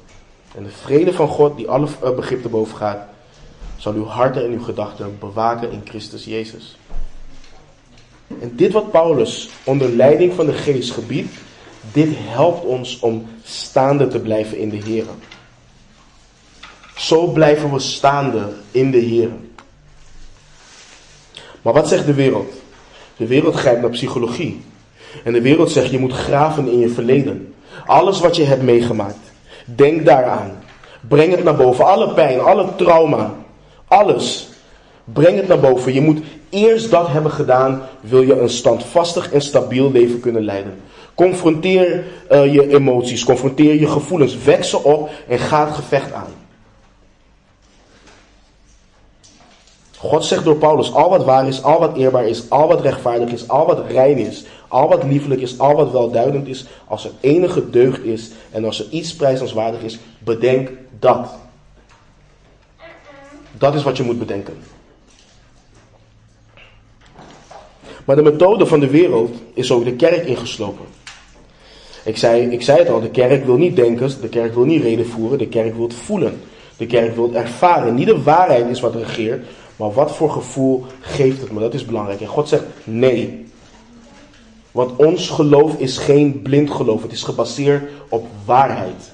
En 0.55 0.63
de 0.63 0.71
vrede 0.71 1.13
van 1.13 1.29
God, 1.29 1.57
die 1.57 1.69
alle 1.69 1.87
eh, 2.03 2.15
begrip 2.15 2.43
te 2.43 2.49
boven 2.49 2.77
gaat, 2.77 3.09
zal 3.77 3.93
uw 3.93 4.05
harten 4.05 4.45
en 4.45 4.51
uw 4.51 4.63
gedachten 4.63 5.17
bewaken 5.19 5.73
in 5.73 5.81
Christus 5.85 6.25
Jezus. 6.25 6.77
En 8.41 8.53
dit 8.53 8.73
wat 8.73 8.91
Paulus 8.91 9.49
onder 9.65 9.89
leiding 9.89 10.33
van 10.33 10.47
de 10.47 10.53
geest 10.53 10.91
gebiedt, 10.91 11.35
dit 11.93 12.09
helpt 12.15 12.65
ons 12.65 12.99
om 12.99 13.27
staande 13.43 14.09
te 14.09 14.21
blijven 14.21 14.59
in 14.59 14.69
de 14.69 14.77
Heer. 14.77 15.05
Zo 16.97 17.27
blijven 17.27 17.73
we 17.73 17.79
staande 17.79 18.49
in 18.71 18.91
de 18.91 18.99
Heer. 18.99 19.31
Maar 21.63 21.73
wat 21.73 21.89
zegt 21.89 22.07
de 22.07 22.15
wereld? 22.15 22.53
De 23.17 23.27
wereld 23.27 23.55
grijpt 23.55 23.81
naar 23.81 23.91
psychologie. 23.91 24.61
En 25.25 25.33
de 25.33 25.41
wereld 25.41 25.71
zegt 25.71 25.91
je 25.91 25.99
moet 25.99 26.13
graven 26.13 26.69
in 26.69 26.79
je 26.79 26.89
verleden. 26.89 27.55
Alles 27.87 28.21
wat 28.21 28.37
je 28.37 28.45
hebt 28.45 28.63
meegemaakt. 28.63 29.33
Denk 29.65 30.05
daaraan. 30.05 30.63
Breng 31.09 31.35
het 31.35 31.45
naar 31.45 31.57
boven. 31.57 31.87
Alle 31.87 32.15
pijn, 32.15 32.41
alle 32.41 32.75
trauma. 32.77 33.35
Alles. 33.89 34.49
Breng 35.05 35.37
het 35.37 35.49
naar 35.49 35.61
boven. 35.61 35.95
Je 35.95 36.01
moet 36.01 36.21
eerst 36.49 36.91
dat 36.91 37.09
hebben 37.09 37.31
gedaan. 37.31 37.83
Wil 38.01 38.23
je 38.23 38.41
een 38.41 38.51
standvastig 38.51 39.33
en 39.33 39.41
stabiel 39.41 39.93
leven 39.93 40.21
kunnen 40.21 40.45
leiden. 40.45 40.75
Confronteer 41.17 42.05
uh, 42.31 42.53
je 42.53 42.75
emoties. 42.75 43.25
Confronteer 43.25 43.75
je 43.75 43.89
gevoelens. 43.89 44.37
Wek 44.45 44.65
ze 44.65 44.83
op 44.83 45.11
en 45.29 45.39
ga 45.39 45.65
het 45.67 45.75
gevecht 45.75 46.13
aan. 46.13 46.35
God 49.97 50.25
zegt 50.25 50.45
door 50.45 50.57
Paulus, 50.57 50.93
al 50.93 51.11
wat 51.11 51.25
waar 51.25 51.49
is, 51.49 51.63
al 51.63 51.79
wat 51.79 51.97
eerbaar 51.97 52.29
is, 52.29 52.51
al 52.51 52.69
wat 52.69 52.81
rechtvaardig 52.81 53.31
is, 53.31 53.49
al 53.49 53.67
wat 53.67 53.91
rein 53.91 54.19
is, 54.19 54.45
al 54.69 54.89
wat 54.89 55.05
liefelijk 55.05 55.41
is, 55.41 55.59
al 55.59 55.75
wat 55.75 55.91
welduidend 55.91 56.49
is, 56.49 56.67
als 56.87 57.05
er 57.05 57.11
enige 57.21 57.71
deugd 57.71 58.05
is 58.05 58.31
en 58.51 58.65
als 58.65 58.81
er 58.81 58.87
iets 58.91 59.15
prijzenswaardig 59.15 59.83
is, 59.83 59.99
bedenk 60.19 60.71
dat. 60.99 61.35
Dat 63.59 63.75
is 63.75 63.83
wat 63.83 63.97
je 63.97 64.03
moet 64.03 64.19
bedenken. 64.19 64.57
Maar 68.05 68.17
de 68.17 68.23
methode 68.23 68.67
van 68.67 68.81
de 68.81 68.91
wereld 68.91 69.35
is 69.55 69.73
ook 69.73 69.85
de 69.85 69.97
kerk 69.97 70.27
ingeslopen. 70.27 70.96
Ik 72.07 72.17
zei, 72.17 72.51
ik 72.51 72.63
zei 72.63 72.79
het 72.79 72.89
al, 72.89 73.01
de 73.01 73.11
kerk 73.11 73.45
wil 73.45 73.57
niet 73.57 73.77
denken, 73.77 74.11
de 74.21 74.29
kerk 74.29 74.55
wil 74.55 74.65
niet 74.65 74.83
redenvoeren, 74.83 75.39
de 75.39 75.49
kerk 75.49 75.75
wil 75.75 75.85
het 75.85 75.95
voelen. 75.95 76.41
De 76.77 76.87
kerk 76.87 77.15
wil 77.15 77.35
ervaren. 77.35 77.95
Niet 77.95 78.07
de 78.07 78.23
waarheid 78.23 78.69
is 78.69 78.81
wat 78.81 78.95
regeert, 78.95 79.47
maar 79.77 79.93
wat 79.93 80.17
voor 80.17 80.31
gevoel 80.31 80.85
geeft 81.01 81.41
het 81.41 81.53
me? 81.53 81.61
Dat 81.61 81.75
is 81.75 81.85
belangrijk. 81.85 82.21
En 82.21 82.27
God 82.27 82.49
zegt 82.49 82.65
nee. 82.85 83.47
Want 84.71 84.97
ons 84.97 85.29
geloof 85.29 85.79
is 85.79 85.99
geen 85.99 86.43
blind 86.43 86.71
geloof. 86.71 87.03
Het 87.03 87.13
is 87.13 87.23
gebaseerd 87.23 87.91
op 88.09 88.27
waarheid. 88.45 89.13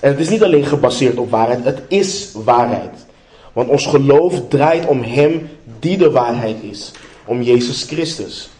En 0.00 0.10
het 0.10 0.18
is 0.18 0.28
niet 0.28 0.42
alleen 0.42 0.66
gebaseerd 0.66 1.16
op 1.16 1.30
waarheid, 1.30 1.64
het 1.64 1.82
is 1.88 2.32
waarheid. 2.44 3.06
Want 3.52 3.68
ons 3.68 3.86
geloof 3.86 4.48
draait 4.48 4.86
om 4.86 5.02
Hem 5.02 5.48
die 5.78 5.96
de 5.96 6.10
waarheid 6.10 6.62
is. 6.62 6.92
Om 7.24 7.42
Jezus 7.42 7.82
Christus. 7.82 8.50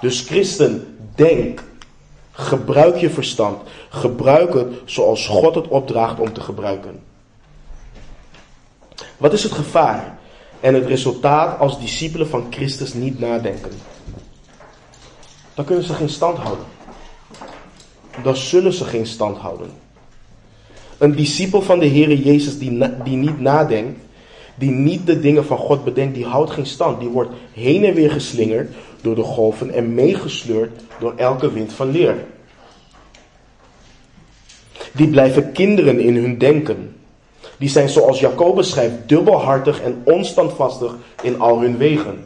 Dus 0.00 0.20
christen, 0.20 0.96
denk. 1.14 1.62
Gebruik 2.32 2.96
je 2.96 3.10
verstand. 3.10 3.62
Gebruik 3.88 4.54
het 4.54 4.66
zoals 4.84 5.26
God 5.26 5.54
het 5.54 5.68
opdraagt 5.68 6.20
om 6.20 6.32
te 6.32 6.40
gebruiken. 6.40 7.02
Wat 9.16 9.32
is 9.32 9.42
het 9.42 9.52
gevaar 9.52 10.18
en 10.60 10.74
het 10.74 10.86
resultaat 10.86 11.58
als 11.58 11.80
discipelen 11.80 12.28
van 12.28 12.46
Christus 12.50 12.94
niet 12.94 13.18
nadenken? 13.18 13.70
Dan 15.54 15.64
kunnen 15.64 15.84
ze 15.84 15.94
geen 15.94 16.08
stand 16.08 16.38
houden. 16.38 16.64
Dan 18.22 18.36
zullen 18.36 18.72
ze 18.72 18.84
geen 18.84 19.06
stand 19.06 19.38
houden. 19.38 19.70
Een 20.98 21.14
discipel 21.14 21.62
van 21.62 21.78
de 21.78 21.86
Heer 21.86 22.12
Jezus 22.12 22.58
die, 22.58 23.02
die 23.04 23.16
niet 23.16 23.40
nadenkt, 23.40 24.00
die 24.54 24.70
niet 24.70 25.06
de 25.06 25.20
dingen 25.20 25.44
van 25.44 25.58
God 25.58 25.84
bedenkt, 25.84 26.14
die 26.14 26.24
houdt 26.24 26.50
geen 26.50 26.66
stand. 26.66 27.00
Die 27.00 27.08
wordt 27.08 27.30
heen 27.52 27.84
en 27.84 27.94
weer 27.94 28.10
geslingerd 28.10 28.74
door 29.02 29.14
de 29.14 29.22
golven 29.22 29.70
en 29.70 29.94
meegesleurd 29.94 30.80
door 30.98 31.12
elke 31.16 31.52
wind 31.52 31.72
van 31.72 31.90
leer. 31.90 32.24
Die 34.92 35.08
blijven 35.08 35.52
kinderen 35.52 36.00
in 36.00 36.16
hun 36.16 36.38
denken. 36.38 36.96
Die 37.58 37.68
zijn 37.68 37.88
zoals 37.88 38.20
Jacobus 38.20 38.70
schrijft, 38.70 38.96
dubbelhartig 39.06 39.80
en 39.82 40.02
onstandvastig 40.04 40.96
in 41.22 41.40
al 41.40 41.60
hun 41.60 41.76
wegen. 41.76 42.24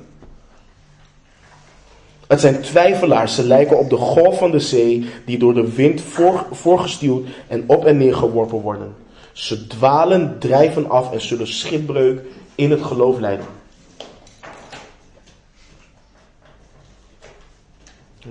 Het 2.27 2.41
zijn 2.41 2.61
twijfelaars, 2.61 3.35
ze 3.35 3.45
lijken 3.45 3.79
op 3.79 3.91
de 3.91 3.97
golf 3.97 4.39
van 4.39 4.51
de 4.51 4.61
zee 4.61 5.07
die 5.27 5.39
door 5.39 5.55
de 5.55 5.75
wind 5.75 6.01
voor, 6.01 6.47
voorgestuwd 6.51 7.27
en 7.49 7.65
op 7.67 7.85
en 7.85 7.97
neer 7.97 8.15
geworpen 8.15 8.61
worden. 8.61 8.95
Ze 9.33 9.67
dwalen, 9.67 10.37
drijven 10.39 10.91
af 10.91 11.13
en 11.13 11.21
zullen 11.21 11.47
schipbreuk 11.47 12.21
in 12.55 12.71
het 12.71 12.83
geloof 12.83 13.19
leiden. 13.19 13.47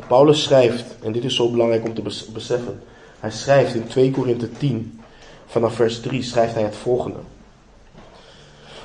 Paulus 0.07 0.43
schrijft, 0.43 0.95
en 1.03 1.11
dit 1.11 1.23
is 1.23 1.35
zo 1.35 1.51
belangrijk 1.51 1.85
om 1.85 1.93
te 1.93 2.01
beseffen. 2.33 2.83
Hij 3.19 3.31
schrijft 3.31 3.75
in 3.75 3.87
2 3.87 4.11
Korinthe 4.11 4.51
10, 4.51 5.01
vanaf 5.45 5.73
vers 5.73 5.99
3, 5.99 6.23
schrijft 6.23 6.53
hij 6.53 6.63
het 6.63 6.75
volgende. 6.75 7.19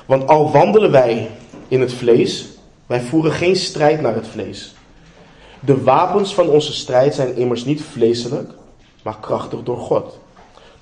Want 0.05 0.27
al 0.27 0.51
wandelen 0.51 0.91
wij 0.91 1.29
in 1.67 1.81
het 1.81 1.93
vlees, 1.93 2.45
wij 2.85 3.01
voeren 3.01 3.31
geen 3.31 3.55
strijd 3.55 4.01
naar 4.01 4.15
het 4.15 4.27
vlees. 4.27 4.73
De 5.59 5.83
wapens 5.83 6.33
van 6.33 6.47
onze 6.49 6.73
strijd 6.73 7.15
zijn 7.15 7.35
immers 7.35 7.65
niet 7.65 7.81
vleeselijk, 7.81 8.51
maar 9.03 9.17
krachtig 9.19 9.63
door 9.63 9.77
God. 9.77 10.17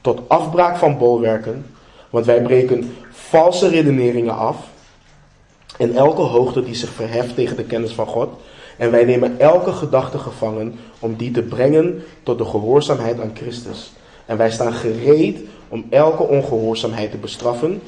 Tot 0.02 0.22
afbraak 0.28 0.78
van 0.78 0.98
bolwerken, 0.98 1.66
want 2.10 2.26
wij 2.26 2.42
breken 2.42 2.96
valse 3.12 3.68
redeneringen 3.68 4.36
af 4.36 4.58
en 5.78 5.96
elke 5.96 6.22
hoogte 6.22 6.64
die 6.64 6.76
zich 6.76 6.90
verheft 6.90 7.36
tegen 7.36 7.56
de 7.56 7.64
kennis 7.64 7.92
van 7.92 8.08
God. 8.08 8.30
En 8.78 8.92
wij 8.92 9.04
nemen 9.04 9.40
elke 9.40 9.72
gedachte 9.72 10.18
gevangen 10.18 10.80
om 11.00 11.16
die 11.16 11.32
te 11.32 11.42
brengen 11.42 12.04
tot 12.24 12.38
de 12.38 12.46
gehoorzaamheid 12.46 13.22
aan 13.22 13.32
Christus. 13.36 13.92
En 14.26 14.38
wij 14.38 14.52
staan 14.52 14.74
gereed 14.74 15.40
om 15.68 15.86
elke 15.90 16.24
ongehoorzaamheid 16.24 17.12
te 17.12 17.18
bestraffen, 17.18 17.82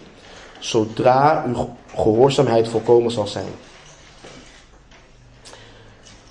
zodra 0.60 1.44
uw 1.48 1.76
gehoorzaamheid 1.96 2.68
volkomen 2.68 3.12
zal 3.12 3.28
zijn. 3.28 3.52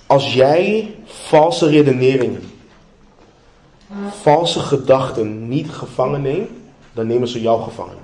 Als 0.05 0.33
jij 0.33 0.95
valse 1.05 1.69
redeneringen, 1.69 2.51
valse 4.21 4.59
gedachten 4.59 5.47
niet 5.47 5.71
gevangen 5.71 6.21
neemt, 6.21 6.49
dan 6.93 7.07
nemen 7.07 7.27
ze 7.27 7.41
jou 7.41 7.61
gevangen. 7.61 7.97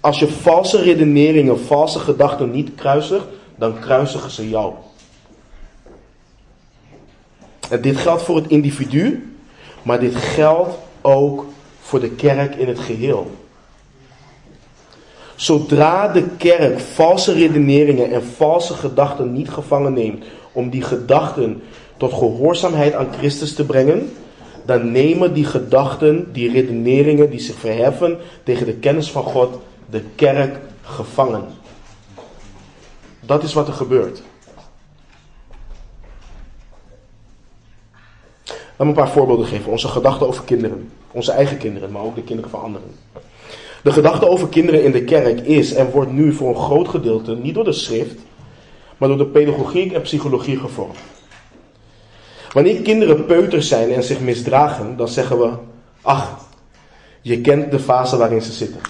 Als 0.00 0.18
je 0.18 0.28
valse 0.28 0.82
redeneringen, 0.82 1.60
valse 1.60 1.98
gedachten 1.98 2.50
niet 2.50 2.74
kruisigt, 2.74 3.24
dan 3.58 3.78
kruisigen 3.78 4.30
ze 4.30 4.48
jou. 4.48 4.72
En 7.70 7.80
dit 7.80 7.96
geldt 7.96 8.22
voor 8.22 8.36
het 8.36 8.46
individu, 8.46 9.32
maar 9.82 10.00
dit 10.00 10.14
geldt 10.14 10.74
ook 11.00 11.46
voor 11.80 12.00
de 12.00 12.10
kerk 12.10 12.54
in 12.54 12.68
het 12.68 12.78
geheel. 12.78 13.30
Zodra 15.34 16.08
de 16.08 16.24
kerk 16.36 16.78
valse 16.78 17.32
redeneringen 17.32 18.12
en 18.12 18.24
valse 18.24 18.74
gedachten 18.74 19.32
niet 19.32 19.50
gevangen 19.50 19.92
neemt 19.92 20.24
om 20.52 20.70
die 20.70 20.82
gedachten 20.82 21.62
tot 21.96 22.12
gehoorzaamheid 22.12 22.94
aan 22.94 23.12
Christus 23.18 23.54
te 23.54 23.64
brengen, 23.64 24.12
dan 24.64 24.92
nemen 24.92 25.34
die 25.34 25.44
gedachten, 25.44 26.32
die 26.32 26.52
redeneringen 26.52 27.30
die 27.30 27.40
zich 27.40 27.56
verheffen 27.56 28.18
tegen 28.42 28.66
de 28.66 28.74
kennis 28.74 29.10
van 29.10 29.22
God, 29.22 29.58
de 29.90 30.02
kerk 30.14 30.58
gevangen. 30.82 31.44
Dat 33.28 33.42
is 33.42 33.52
wat 33.52 33.68
er 33.68 33.74
gebeurt. 33.74 34.22
Laat 38.46 38.78
me 38.78 38.84
een 38.86 38.92
paar 38.92 39.10
voorbeelden 39.10 39.46
geven. 39.46 39.70
Onze 39.70 39.88
gedachten 39.88 40.26
over 40.26 40.44
kinderen. 40.44 40.90
Onze 41.10 41.32
eigen 41.32 41.58
kinderen, 41.58 41.92
maar 41.92 42.02
ook 42.02 42.14
de 42.14 42.22
kinderen 42.22 42.50
van 42.50 42.62
anderen. 42.62 42.90
De 43.82 43.92
gedachte 43.92 44.28
over 44.28 44.48
kinderen 44.48 44.84
in 44.84 44.92
de 44.92 45.04
kerk 45.04 45.40
is 45.40 45.74
en 45.74 45.90
wordt 45.90 46.12
nu 46.12 46.32
voor 46.32 46.48
een 46.48 46.62
groot 46.62 46.88
gedeelte 46.88 47.36
niet 47.36 47.54
door 47.54 47.64
de 47.64 47.72
schrift, 47.72 48.18
maar 48.96 49.08
door 49.08 49.18
de 49.18 49.26
pedagogiek 49.26 49.92
en 49.92 50.02
psychologie 50.02 50.58
gevormd. 50.58 50.98
Wanneer 52.52 52.82
kinderen 52.82 53.26
peuters 53.26 53.68
zijn 53.68 53.92
en 53.92 54.02
zich 54.02 54.20
misdragen, 54.20 54.96
dan 54.96 55.08
zeggen 55.08 55.38
we: 55.38 55.50
Ach, 56.02 56.38
je 57.20 57.40
kent 57.40 57.70
de 57.70 57.78
fase 57.78 58.16
waarin 58.16 58.42
ze 58.42 58.52
zitten. 58.52 58.80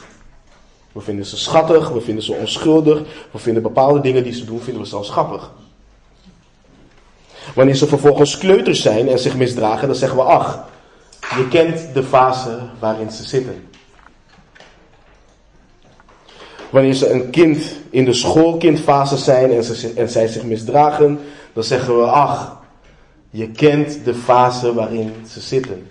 We 0.99 1.05
vinden 1.05 1.27
ze 1.27 1.37
schattig, 1.37 1.89
we 1.89 2.01
vinden 2.01 2.25
ze 2.25 2.33
onschuldig, 2.33 3.03
we 3.31 3.39
vinden 3.39 3.63
bepaalde 3.63 4.01
dingen 4.01 4.23
die 4.23 4.33
ze 4.33 4.45
doen, 4.45 4.61
vinden 4.61 4.83
we 4.83 4.89
zelfs 4.89 5.11
grappig. 5.11 5.53
Wanneer 7.55 7.75
ze 7.75 7.87
vervolgens 7.87 8.39
kleuters 8.39 8.83
zijn 8.83 9.09
en 9.09 9.19
zich 9.19 9.37
misdragen, 9.37 9.89
dan 9.89 9.97
zeggen 9.97 10.19
we, 10.19 10.25
ach, 10.25 10.69
je 11.37 11.49
kent 11.49 11.95
de 11.95 12.03
fase 12.03 12.59
waarin 12.79 13.11
ze 13.11 13.25
zitten. 13.25 13.69
Wanneer 16.71 16.95
ze 16.95 17.11
een 17.11 17.31
kind 17.31 17.77
in 17.91 18.05
de 18.05 18.13
schoolkindfase 18.13 19.17
zijn 19.17 19.51
en, 19.97 20.09
zij 20.09 20.27
zich 20.27 20.45
misdragen, 20.45 21.21
dan 21.53 21.65
zeggen 21.65 21.99
we, 21.99 22.05
ach, 22.05 22.61
je 23.31 23.51
kent 23.51 24.05
de 24.05 24.15
fase 24.15 24.75
waarin 24.75 25.15
ze 25.29 25.41
zitten. 25.41 25.91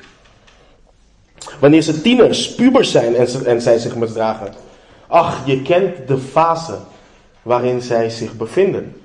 Wanneer 1.60 1.82
ze 1.82 2.02
tieners, 2.02 2.56
pubers 2.56 2.91
zijn 2.91 3.15
en, 3.15 3.46
en 3.46 3.62
zij 3.62 3.78
zich 3.78 3.96
misdragen, 3.96 4.65
Ach, 5.08 5.46
je 5.46 5.62
kent 5.62 6.08
de 6.08 6.17
fase 6.17 6.78
waarin 7.41 7.82
zij 7.82 8.10
zich 8.10 8.34
bevinden. 8.34 9.02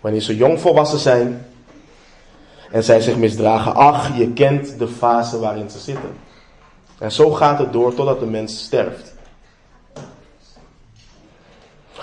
Wanneer 0.00 0.20
ze 0.20 0.36
jong 0.36 0.60
volwassen 0.60 0.98
zijn 0.98 1.46
en 2.70 2.84
zij 2.84 3.00
zich 3.00 3.16
misdragen. 3.16 3.74
Ach, 3.74 4.16
je 4.16 4.32
kent 4.32 4.78
de 4.78 4.88
fase 4.88 5.38
waarin 5.38 5.70
ze 5.70 5.78
zitten. 5.78 6.16
En 6.98 7.12
zo 7.12 7.30
gaat 7.30 7.58
het 7.58 7.72
door 7.72 7.94
totdat 7.94 8.20
de 8.20 8.26
mens 8.26 8.64
sterft. 8.64 9.14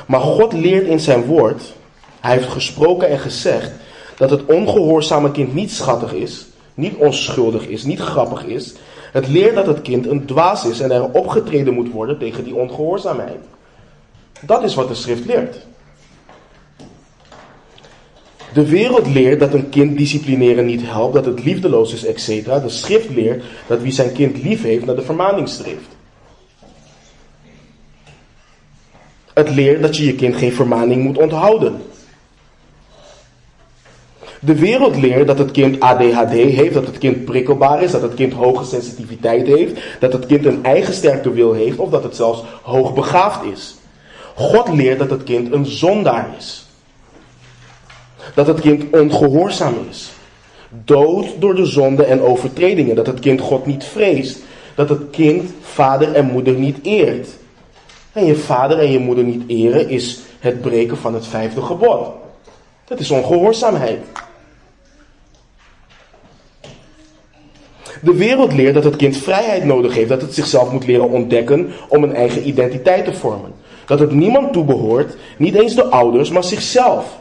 Maar 0.08 0.20
God 0.20 0.54
leert 0.54 0.88
in 0.88 1.00
zijn 1.00 1.26
woord, 1.26 1.74
hij 2.20 2.32
heeft 2.38 2.50
gesproken 2.50 3.10
en 3.10 3.20
gezegd, 3.20 3.72
dat 4.18 4.30
het 4.30 4.46
ongehoorzame 4.46 5.32
kind 5.32 5.54
niet 5.54 5.72
schattig 5.72 6.14
is, 6.14 6.46
niet 6.74 6.96
onschuldig 6.96 7.68
is, 7.68 7.84
niet 7.84 8.00
grappig 8.00 8.46
is, 8.46 8.74
het 9.14 9.28
leert 9.28 9.56
dat 9.56 9.68
het 9.68 9.82
kind 9.82 10.08
een 10.08 10.26
dwaas 10.26 10.66
is 10.66 10.80
en 10.80 10.92
er 10.92 11.12
opgetreden 11.12 11.74
moet 11.74 11.92
worden 11.92 12.18
tegen 12.18 12.44
die 12.44 12.56
ongehoorzaamheid. 12.56 13.40
Dat 14.42 14.64
is 14.64 14.76
wat 14.76 14.88
de 14.88 14.96
schrift 14.96 15.26
leert. 15.26 15.58
De 18.54 18.70
wereld 18.70 19.08
leert 19.08 19.40
dat 19.40 19.54
een 19.54 19.70
kind 19.70 19.98
disciplineren 19.98 20.66
niet 20.66 20.82
helpt, 20.82 21.14
dat 21.14 21.26
het 21.26 21.44
liefdeloos 21.44 21.94
is, 21.94 22.06
etc. 22.06 22.46
De 22.46 22.70
schrift 22.70 23.10
leert 23.10 23.44
dat 23.68 23.82
wie 23.82 23.92
zijn 23.92 24.14
kind 24.14 24.44
lief 24.44 24.64
heeft 24.64 24.86
naar 24.86 24.96
de 24.96 25.02
vermaning 25.02 25.50
streeft. 25.50 25.88
Het 29.34 29.50
leert 29.50 29.82
dat 29.82 29.98
je 29.98 30.06
je 30.06 30.16
kind 30.16 30.36
geen 30.36 30.54
vermaning 30.54 31.04
moet 31.04 31.18
onthouden. 31.18 31.82
De 34.46 34.56
wereld 34.56 34.96
leert 34.96 35.28
dat 35.28 35.38
het 35.38 35.52
kind 35.52 35.80
ADHD 35.80 36.32
heeft, 36.32 36.74
dat 36.74 36.86
het 36.86 36.98
kind 36.98 37.26
prikkelbaar 37.26 37.84
is, 37.84 37.92
dat 37.92 38.02
het 38.02 38.14
kind 38.14 38.34
hoge 38.34 38.66
sensitiviteit 38.66 39.48
heeft, 39.48 39.82
dat 40.00 40.14
het 40.14 40.26
kind 40.26 40.46
een 40.46 40.64
eigen 40.64 40.94
sterke 40.94 41.32
wil 41.32 41.54
heeft 41.54 41.78
of 41.78 41.90
dat 41.90 42.04
het 42.04 42.16
zelfs 42.16 42.44
hoogbegaafd 42.62 43.44
is. 43.44 43.76
God 44.36 44.74
leert 44.74 45.00
dat 45.00 45.10
het 45.10 45.24
kind 45.24 45.54
een 45.54 45.66
zondaar 45.66 46.28
is. 46.38 46.66
Dat 48.36 48.48
het 48.48 48.60
kind 48.60 48.84
ongehoorzaam 48.92 49.76
is. 49.90 50.12
Dood 50.70 51.26
door 51.40 51.56
de 51.56 51.66
zonde 51.66 52.04
en 52.04 52.22
overtredingen. 52.22 52.96
Dat 52.96 53.08
het 53.08 53.20
kind 53.20 53.42
God 53.42 53.66
niet 53.66 53.84
vreest. 53.84 54.40
Dat 54.76 54.90
het 54.90 55.02
kind 55.12 55.52
vader 55.62 56.14
en 56.14 56.26
moeder 56.26 56.54
niet 56.54 56.78
eert. 56.82 57.28
En 58.12 58.26
je 58.26 58.36
vader 58.36 58.80
en 58.80 58.92
je 58.92 59.00
moeder 59.00 59.24
niet 59.24 59.44
eren 59.48 59.90
is 59.90 60.20
het 60.40 60.62
breken 60.62 60.98
van 60.98 61.14
het 61.14 61.28
vijfde 61.28 61.62
gebod. 61.62 62.08
Dat 62.86 63.00
is 63.00 63.12
ongehoorzaamheid. 63.12 64.00
De 68.04 68.14
wereld 68.14 68.54
leert 68.54 68.74
dat 68.74 68.84
het 68.84 68.96
kind 68.96 69.18
vrijheid 69.18 69.64
nodig 69.64 69.94
heeft, 69.96 70.10
dat 70.10 70.22
het 70.22 70.34
zichzelf 70.34 70.72
moet 70.72 70.88
leren 70.88 71.10
ontdekken 71.10 71.72
om 71.88 72.04
een 72.04 72.16
eigen 72.16 72.48
identiteit 72.48 73.06
te 73.06 73.14
vormen. 73.14 73.54
Dat 73.86 74.00
het 74.00 74.12
niemand 74.12 74.54
toebehoort, 74.54 75.16
niet 75.38 75.56
eens 75.56 75.76
de 75.76 75.84
ouders, 75.84 76.30
maar 76.30 76.44
zichzelf. 76.44 77.18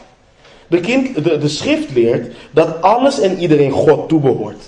De, 0.66 0.81
kind, 0.81 1.25
de, 1.25 1.38
de 1.38 1.49
schrift 1.49 1.90
leert 1.90 2.35
dat 2.51 2.83
alles 2.83 3.21
en 3.21 3.38
iedereen 3.38 3.71
God 3.71 4.09
toebehoort. 4.09 4.62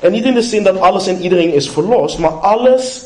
En 0.00 0.12
niet 0.12 0.24
in 0.24 0.34
de 0.34 0.42
zin 0.42 0.62
dat 0.62 0.80
alles 0.80 1.06
en 1.06 1.20
iedereen 1.20 1.54
is 1.54 1.70
verlost, 1.70 2.18
maar 2.18 2.30
alles 2.30 3.04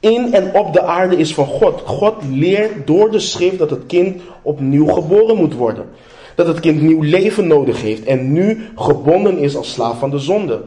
in 0.00 0.34
en 0.34 0.54
op 0.54 0.72
de 0.72 0.82
aarde 0.82 1.16
is 1.16 1.34
van 1.34 1.46
God. 1.46 1.82
God 1.84 2.14
leert 2.30 2.86
door 2.86 3.10
de 3.10 3.18
schrift 3.18 3.58
dat 3.58 3.70
het 3.70 3.86
kind 3.86 4.22
opnieuw 4.42 4.86
geboren 4.86 5.36
moet 5.36 5.54
worden. 5.54 5.88
Dat 6.38 6.46
het 6.46 6.60
kind 6.60 6.82
nieuw 6.82 7.02
leven 7.02 7.46
nodig 7.46 7.82
heeft 7.82 8.04
en 8.04 8.32
nu 8.32 8.68
gebonden 8.76 9.38
is 9.38 9.56
als 9.56 9.72
slaaf 9.72 9.98
van 9.98 10.10
de 10.10 10.18
zonde. 10.18 10.62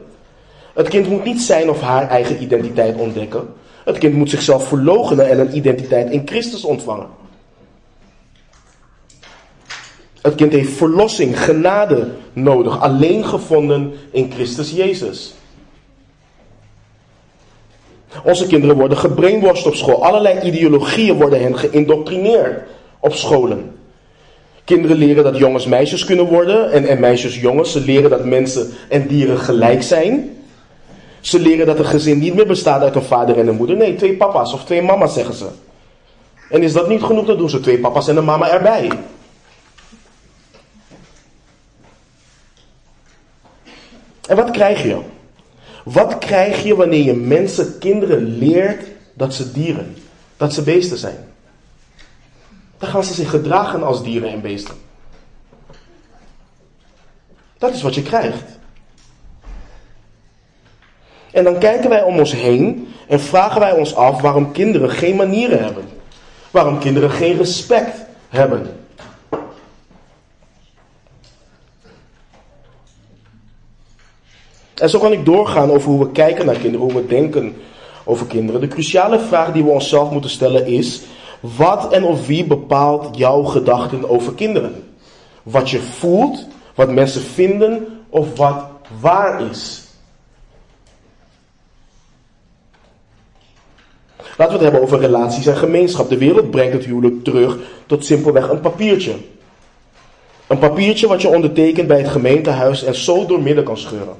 Het 0.74 0.88
kind 0.88 1.08
moet 1.08 1.24
niet 1.24 1.40
zijn 1.40 1.70
of 1.70 1.80
haar 1.80 2.08
eigen 2.08 2.42
identiteit 2.42 2.96
ontdekken. 2.96 3.48
Het 3.84 3.98
kind 3.98 4.14
moet 4.14 4.30
zichzelf 4.30 4.68
verloochenen 4.68 5.28
en 5.30 5.38
een 5.38 5.56
identiteit 5.56 6.10
in 6.10 6.22
Christus 6.24 6.64
ontvangen. 6.64 7.06
Het 10.22 10.34
kind 10.34 10.52
heeft 10.52 10.72
verlossing, 10.72 11.40
genade 11.40 12.10
nodig, 12.32 12.80
alleen 12.80 13.24
gevonden 13.24 13.92
in 14.10 14.30
Christus 14.32 14.70
Jezus. 14.70 15.34
Onze 18.24 18.46
kinderen 18.46 18.76
worden 18.76 18.98
gebrainwashed 18.98 19.66
op 19.66 19.74
school. 19.74 20.04
Allerlei 20.04 20.40
ideologieën 20.40 21.16
worden 21.16 21.42
hen 21.42 21.58
geïndoctrineerd 21.58 22.62
op 23.00 23.14
scholen. 23.14 23.80
Kinderen 24.64 24.96
leren 24.96 25.24
dat 25.24 25.36
jongens 25.36 25.66
meisjes 25.66 26.04
kunnen 26.04 26.26
worden 26.26 26.72
en, 26.72 26.86
en 26.86 27.00
meisjes 27.00 27.40
jongens. 27.40 27.72
Ze 27.72 27.80
leren 27.80 28.10
dat 28.10 28.24
mensen 28.24 28.70
en 28.88 29.06
dieren 29.06 29.38
gelijk 29.38 29.82
zijn. 29.82 30.36
Ze 31.20 31.40
leren 31.40 31.66
dat 31.66 31.78
een 31.78 31.86
gezin 31.86 32.18
niet 32.18 32.34
meer 32.34 32.46
bestaat 32.46 32.82
uit 32.82 32.94
een 32.94 33.02
vader 33.02 33.38
en 33.38 33.46
een 33.46 33.56
moeder. 33.56 33.76
Nee, 33.76 33.94
twee 33.94 34.16
papa's 34.16 34.52
of 34.52 34.64
twee 34.64 34.82
mama's 34.82 35.14
zeggen 35.14 35.34
ze. 35.34 35.46
En 36.50 36.62
is 36.62 36.72
dat 36.72 36.88
niet 36.88 37.02
genoeg, 37.02 37.26
dan 37.26 37.36
doen 37.36 37.50
ze 37.50 37.60
twee 37.60 37.78
papa's 37.78 38.08
en 38.08 38.16
een 38.16 38.24
mama 38.24 38.50
erbij. 38.50 38.90
En 44.28 44.36
wat 44.36 44.50
krijg 44.50 44.82
je? 44.82 44.96
Wat 45.84 46.18
krijg 46.18 46.62
je 46.62 46.74
wanneer 46.74 47.04
je 47.04 47.14
mensen, 47.14 47.78
kinderen 47.78 48.38
leert 48.38 48.86
dat 49.14 49.34
ze 49.34 49.52
dieren, 49.52 49.96
dat 50.36 50.54
ze 50.54 50.62
beesten 50.62 50.98
zijn? 50.98 51.31
Dan 52.82 52.90
gaan 52.90 53.04
ze 53.04 53.14
zich 53.14 53.30
gedragen 53.30 53.82
als 53.82 54.02
dieren 54.02 54.30
en 54.30 54.40
beesten. 54.40 54.74
Dat 57.58 57.74
is 57.74 57.82
wat 57.82 57.94
je 57.94 58.02
krijgt. 58.02 58.44
En 61.32 61.44
dan 61.44 61.58
kijken 61.58 61.90
wij 61.90 62.02
om 62.02 62.18
ons 62.18 62.32
heen 62.32 62.88
en 63.08 63.20
vragen 63.20 63.60
wij 63.60 63.72
ons 63.72 63.94
af 63.94 64.20
waarom 64.20 64.52
kinderen 64.52 64.90
geen 64.90 65.16
manieren 65.16 65.64
hebben. 65.64 65.84
Waarom 66.50 66.78
kinderen 66.78 67.10
geen 67.10 67.36
respect 67.36 68.04
hebben. 68.28 68.84
En 74.74 74.90
zo 74.90 74.98
kan 74.98 75.12
ik 75.12 75.24
doorgaan 75.24 75.70
over 75.70 75.90
hoe 75.90 76.04
we 76.04 76.12
kijken 76.12 76.46
naar 76.46 76.58
kinderen, 76.58 76.86
hoe 76.86 77.02
we 77.02 77.06
denken 77.06 77.56
over 78.04 78.26
kinderen. 78.26 78.60
De 78.60 78.68
cruciale 78.68 79.20
vraag 79.20 79.52
die 79.52 79.64
we 79.64 79.70
onszelf 79.70 80.10
moeten 80.10 80.30
stellen 80.30 80.66
is: 80.66 81.02
wat 81.42 81.92
en 81.92 82.04
of 82.04 82.26
wie 82.26 82.44
bepaalt 82.44 83.16
jouw 83.16 83.42
gedachten 83.42 84.08
over 84.08 84.34
kinderen? 84.34 84.84
Wat 85.42 85.70
je 85.70 85.80
voelt, 85.80 86.46
wat 86.74 86.90
mensen 86.90 87.22
vinden 87.22 87.86
of 88.08 88.36
wat 88.36 88.64
waar 89.00 89.50
is. 89.50 89.82
Laten 94.36 94.58
we 94.58 94.64
het 94.64 94.72
hebben 94.72 94.82
over 94.82 94.98
relaties 94.98 95.46
en 95.46 95.56
gemeenschap. 95.56 96.08
De 96.08 96.18
wereld 96.18 96.50
brengt 96.50 96.72
het 96.72 96.84
huwelijk 96.84 97.24
terug 97.24 97.58
tot 97.86 98.04
simpelweg 98.04 98.48
een 98.48 98.60
papiertje. 98.60 99.14
Een 100.46 100.58
papiertje 100.58 101.06
wat 101.08 101.22
je 101.22 101.28
ondertekent 101.28 101.88
bij 101.88 101.98
het 101.98 102.08
gemeentehuis 102.08 102.84
en 102.84 102.94
zo 102.94 103.26
doormidden 103.26 103.64
kan 103.64 103.76
scheuren. 103.76 104.16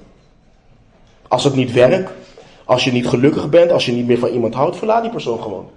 Als 1.28 1.44
het 1.44 1.54
niet 1.54 1.72
werkt, 1.72 2.10
als 2.64 2.84
je 2.84 2.92
niet 2.92 3.08
gelukkig 3.08 3.48
bent, 3.48 3.70
als 3.70 3.86
je 3.86 3.92
niet 3.92 4.06
meer 4.06 4.18
van 4.18 4.28
iemand 4.28 4.54
houdt, 4.54 4.76
verlaat 4.76 5.02
die 5.02 5.10
persoon 5.10 5.42
gewoon. 5.42 5.70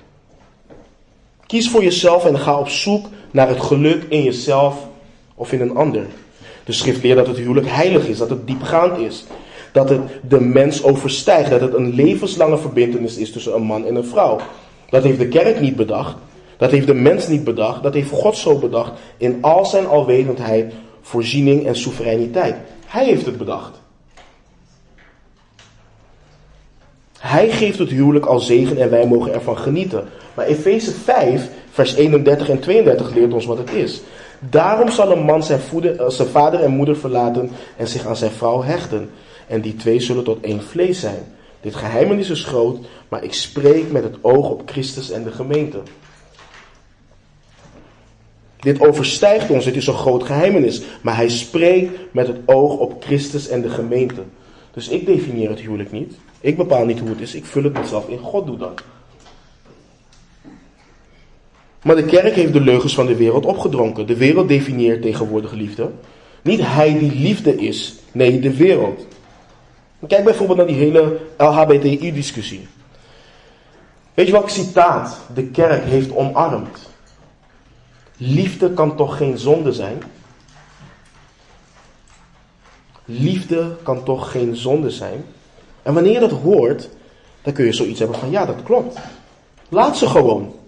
Kies 1.48 1.70
voor 1.70 1.84
jezelf 1.84 2.26
en 2.26 2.40
ga 2.40 2.60
op 2.60 2.70
zoek 2.70 3.06
naar 3.32 3.48
het 3.48 3.62
geluk 3.62 4.04
in 4.10 4.24
jezelf 4.24 4.88
of 5.36 5.52
in 5.52 5.62
een 5.62 5.76
ander. 5.76 6.06
De 6.66 6.72
schrift 6.72 7.04
leert 7.04 7.18
dat 7.18 7.28
het 7.28 7.38
huwelijk 7.38 7.68
heilig 7.70 8.08
is, 8.08 8.18
dat 8.18 8.30
het 8.30 8.48
diepgaand 8.48 8.98
is. 8.98 9.26
Dat 9.72 9.90
het 9.90 10.02
de 10.28 10.40
mens 10.40 10.84
overstijgt, 10.84 11.50
dat 11.50 11.62
het 11.62 11.74
een 11.74 11.94
levenslange 11.94 12.58
verbindenis 12.58 13.18
is 13.18 13.32
tussen 13.32 13.56
een 13.56 13.64
man 13.64 13.86
en 13.86 13.96
een 13.96 14.06
vrouw. 14.06 14.40
Dat 14.90 15.04
heeft 15.04 15.20
de 15.20 15.28
kerk 15.28 15.60
niet 15.60 15.76
bedacht, 15.76 16.16
dat 16.58 16.72
heeft 16.72 16.88
de 16.88 16.94
mens 16.94 17.28
niet 17.28 17.44
bedacht, 17.44 17.84
dat 17.84 17.94
heeft 17.94 18.12
God 18.12 18.38
zo 18.38 18.58
bedacht 18.58 18.92
in 19.18 19.38
al 19.42 19.66
zijn 19.66 19.88
alwetendheid, 19.88 20.74
voorziening 21.02 21.66
en 21.66 21.76
soevereiniteit. 21.76 22.56
Hij 22.86 23.06
heeft 23.06 23.26
het 23.26 23.38
bedacht. 23.38 23.82
Hij 27.20 27.50
geeft 27.50 27.80
het 27.80 27.90
huwelijk 27.90 28.26
als 28.26 28.46
zegen 28.46 28.78
en 28.78 28.90
wij 28.90 29.08
mogen 29.08 29.34
ervan 29.34 29.58
genieten. 29.58 30.08
Maar 30.36 30.46
Efeze 30.46 30.92
5, 30.92 31.50
vers 31.72 31.96
31 31.96 32.50
en 32.50 32.60
32 32.60 33.14
leert 33.14 33.34
ons 33.34 33.46
wat 33.46 33.58
het 33.58 33.74
is. 33.74 34.02
Daarom 34.40 34.90
zal 34.90 35.12
een 35.12 35.24
man 35.24 35.44
zijn, 35.44 35.60
eh, 35.82 36.10
zijn 36.10 36.28
vader 36.28 36.60
en 36.60 36.72
moeder 36.72 36.98
verlaten 36.98 37.52
en 37.78 37.88
zich 37.88 38.06
aan 38.06 38.16
zijn 38.16 38.32
vrouw 38.32 38.64
hechten. 38.64 39.10
En 39.48 39.62
die 39.62 39.76
twee 39.76 40.00
zullen 40.00 40.24
tot 40.24 40.44
één 40.44 40.64
vlees 40.64 41.00
zijn. 41.00 41.24
Dit 41.62 41.76
geheimenis 41.76 42.30
is 42.30 42.44
groot, 42.44 42.78
maar 43.10 43.24
ik 43.24 43.34
spreek 43.34 43.92
met 43.92 44.04
het 44.04 44.16
oog 44.22 44.50
op 44.50 44.62
Christus 44.66 45.12
en 45.12 45.24
de 45.24 45.32
gemeente. 45.32 45.78
Dit 48.60 48.80
overstijgt 48.80 49.50
ons, 49.50 49.66
dit 49.66 49.76
is 49.76 49.88
een 49.88 49.94
groot 49.94 50.24
geheimenis. 50.24 50.82
Maar 51.02 51.16
hij 51.16 51.30
spreekt 51.30 51.92
met 52.12 52.28
het 52.28 52.38
oog 52.46 52.78
op 52.78 53.04
Christus 53.04 53.48
en 53.48 53.62
de 53.62 53.70
gemeente. 53.70 54.22
Dus 54.74 54.88
ik 54.88 55.06
definieer 55.06 55.50
het 55.50 55.60
huwelijk 55.60 55.92
niet. 55.92 56.14
Ik 56.40 56.58
bepaal 56.58 56.86
niet 56.86 57.00
hoe 57.00 57.10
het 57.10 57.22
is, 57.22 57.36
ik 57.36 57.46
vul 57.46 57.64
het 57.64 57.74
mezelf 57.74 58.08
in. 58.08 58.18
God 58.18 58.46
doet 58.46 58.60
dat. 58.60 58.84
Maar 61.86 61.96
de 61.96 62.06
kerk 62.06 62.36
heeft 62.36 62.54
de 62.54 62.62
leugens 62.62 62.96
van 62.96 63.06
de 63.06 63.16
wereld 63.16 63.46
opgedronken. 63.46 64.08
De 64.08 64.18
wereld 64.18 64.48
definieert 64.48 65.02
tegenwoordig 65.02 65.52
liefde. 65.52 65.92
Niet 66.42 66.60
hij 66.62 66.98
die 66.98 67.16
liefde 67.16 67.56
is, 67.56 67.96
nee, 68.12 68.40
de 68.40 68.56
wereld. 68.56 69.08
Kijk 70.08 70.24
bijvoorbeeld 70.24 70.58
naar 70.58 70.68
die 70.68 70.76
hele 70.76 71.20
LHBTI-discussie. 71.38 72.68
Weet 74.14 74.26
je 74.26 74.32
welk 74.32 74.50
citaat 74.50 75.20
de 75.34 75.44
kerk 75.44 75.84
heeft 75.84 76.16
omarmd? 76.16 76.90
Liefde 78.18 78.74
kan 78.74 78.96
toch 78.96 79.18
geen 79.18 79.38
zonde 79.38 79.74
zijn? 79.74 80.04
Liefde 83.06 83.76
kan 83.84 84.04
toch 84.04 84.32
geen 84.32 84.56
zonde 84.56 84.90
zijn? 84.90 85.26
En 85.84 85.94
wanneer 85.94 86.14
je 86.14 86.20
dat 86.20 86.32
hoort, 86.32 86.90
dan 87.42 87.54
kun 87.54 87.66
je 87.66 87.74
zoiets 87.74 88.00
hebben 88.00 88.20
van 88.20 88.32
ja, 88.32 88.46
dat 88.46 88.64
klopt. 88.64 88.98
Laat 89.70 89.98
ze 89.98 90.08
gewoon. 90.08 90.64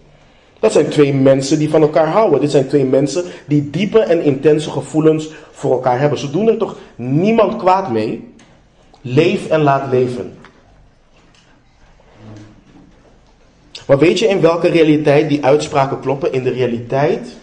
Dat 0.59 0.71
zijn 0.71 0.89
twee 0.89 1.13
mensen 1.13 1.59
die 1.59 1.69
van 1.69 1.81
elkaar 1.81 2.07
houden. 2.07 2.39
Dit 2.41 2.51
zijn 2.51 2.67
twee 2.67 2.85
mensen 2.85 3.23
die 3.45 3.69
diepe 3.69 3.99
en 3.99 4.23
intense 4.23 4.71
gevoelens 4.71 5.29
voor 5.51 5.71
elkaar 5.71 5.99
hebben. 5.99 6.19
Ze 6.19 6.31
doen 6.31 6.47
er 6.47 6.57
toch 6.57 6.77
niemand 6.95 7.55
kwaad 7.55 7.91
mee. 7.91 8.33
Leef 9.01 9.47
en 9.47 9.61
laat 9.61 9.91
leven. 9.91 10.37
Maar 13.87 13.97
weet 13.97 14.19
je 14.19 14.27
in 14.27 14.41
welke 14.41 14.67
realiteit 14.67 15.29
die 15.29 15.45
uitspraken 15.45 15.99
kloppen? 15.99 16.33
In 16.33 16.43
de 16.43 16.49
realiteit 16.49 17.35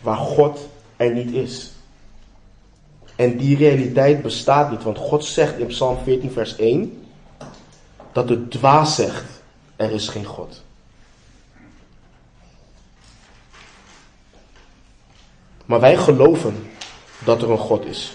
waar 0.00 0.16
God 0.16 0.68
er 0.96 1.12
niet 1.12 1.32
is. 1.32 1.72
En 3.16 3.36
die 3.36 3.56
realiteit 3.56 4.22
bestaat 4.22 4.70
niet, 4.70 4.82
want 4.82 4.98
God 4.98 5.24
zegt 5.24 5.58
in 5.58 5.66
Psalm 5.66 5.98
14, 6.04 6.30
vers 6.30 6.56
1 6.56 7.02
dat 8.12 8.28
de 8.28 8.48
dwaas 8.48 8.94
zegt: 8.94 9.24
Er 9.76 9.90
is 9.90 10.08
geen 10.08 10.24
God. 10.24 10.61
Maar 15.64 15.80
wij 15.80 15.96
geloven 15.96 16.66
dat 17.24 17.42
er 17.42 17.50
een 17.50 17.58
God 17.58 17.86
is. 17.86 18.12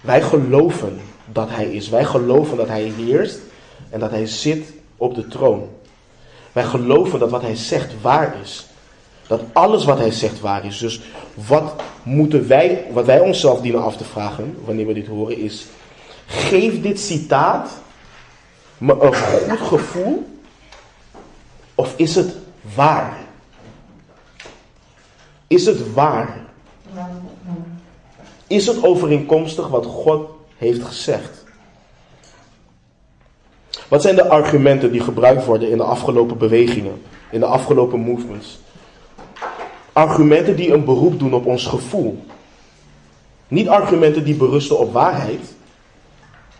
Wij 0.00 0.22
geloven 0.22 1.00
dat 1.32 1.48
Hij 1.50 1.66
is. 1.66 1.88
Wij 1.88 2.04
geloven 2.04 2.56
dat 2.56 2.68
Hij 2.68 2.82
heerst 2.82 3.38
en 3.90 4.00
dat 4.00 4.10
Hij 4.10 4.26
zit 4.26 4.72
op 4.96 5.14
de 5.14 5.28
troon. 5.28 5.68
Wij 6.52 6.64
geloven 6.64 7.18
dat 7.18 7.30
wat 7.30 7.42
Hij 7.42 7.56
zegt 7.56 8.00
waar 8.00 8.36
is. 8.42 8.66
Dat 9.26 9.40
alles 9.52 9.84
wat 9.84 9.98
Hij 9.98 10.10
zegt 10.10 10.40
waar 10.40 10.64
is. 10.64 10.78
Dus 10.78 11.00
wat 11.34 11.82
moeten 12.02 12.48
wij, 12.48 12.84
wat 12.92 13.04
wij 13.04 13.20
onszelf 13.20 13.60
dienen 13.60 13.82
af 13.82 13.96
te 13.96 14.04
vragen 14.04 14.56
wanneer 14.64 14.86
we 14.86 14.94
dit 14.94 15.06
horen 15.06 15.38
is: 15.38 15.66
geeft 16.26 16.82
dit 16.82 17.00
citaat 17.00 17.70
me 18.78 18.96
een 19.00 19.14
goed 19.14 19.58
gevoel 19.58 20.26
of 21.74 21.94
is 21.96 22.14
het 22.14 22.36
waar? 22.74 23.23
Is 25.46 25.66
het 25.66 25.92
waar? 25.92 26.42
Is 28.46 28.66
het 28.66 28.84
overeenkomstig 28.84 29.68
wat 29.68 29.86
God 29.86 30.28
heeft 30.56 30.82
gezegd? 30.82 31.44
Wat 33.88 34.02
zijn 34.02 34.14
de 34.14 34.28
argumenten 34.28 34.92
die 34.92 35.00
gebruikt 35.00 35.44
worden 35.44 35.70
in 35.70 35.76
de 35.76 35.82
afgelopen 35.82 36.38
bewegingen, 36.38 37.02
in 37.30 37.40
de 37.40 37.46
afgelopen 37.46 38.00
movements? 38.00 38.58
Argumenten 39.92 40.56
die 40.56 40.72
een 40.72 40.84
beroep 40.84 41.18
doen 41.18 41.34
op 41.34 41.46
ons 41.46 41.66
gevoel. 41.66 42.24
Niet 43.48 43.68
argumenten 43.68 44.24
die 44.24 44.34
berusten 44.34 44.78
op 44.78 44.92
waarheid. 44.92 45.54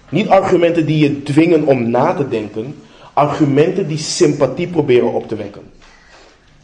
Niet 0.08 0.28
argumenten 0.28 0.86
die 0.86 0.98
je 0.98 1.22
dwingen 1.22 1.66
om 1.66 1.90
na 1.90 2.14
te 2.14 2.28
denken. 2.28 2.82
Argumenten 3.12 3.88
die 3.88 3.98
sympathie 3.98 4.68
proberen 4.68 5.12
op 5.12 5.28
te 5.28 5.36
wekken. 5.36 5.72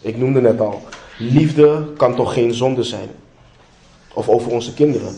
Ik 0.00 0.16
noemde 0.16 0.40
net 0.40 0.60
al, 0.60 0.82
liefde 1.20 1.84
kan 1.96 2.14
toch 2.14 2.32
geen 2.32 2.54
zonde 2.54 2.82
zijn? 2.82 3.08
Of 4.14 4.28
over 4.28 4.52
onze 4.52 4.74
kinderen. 4.74 5.16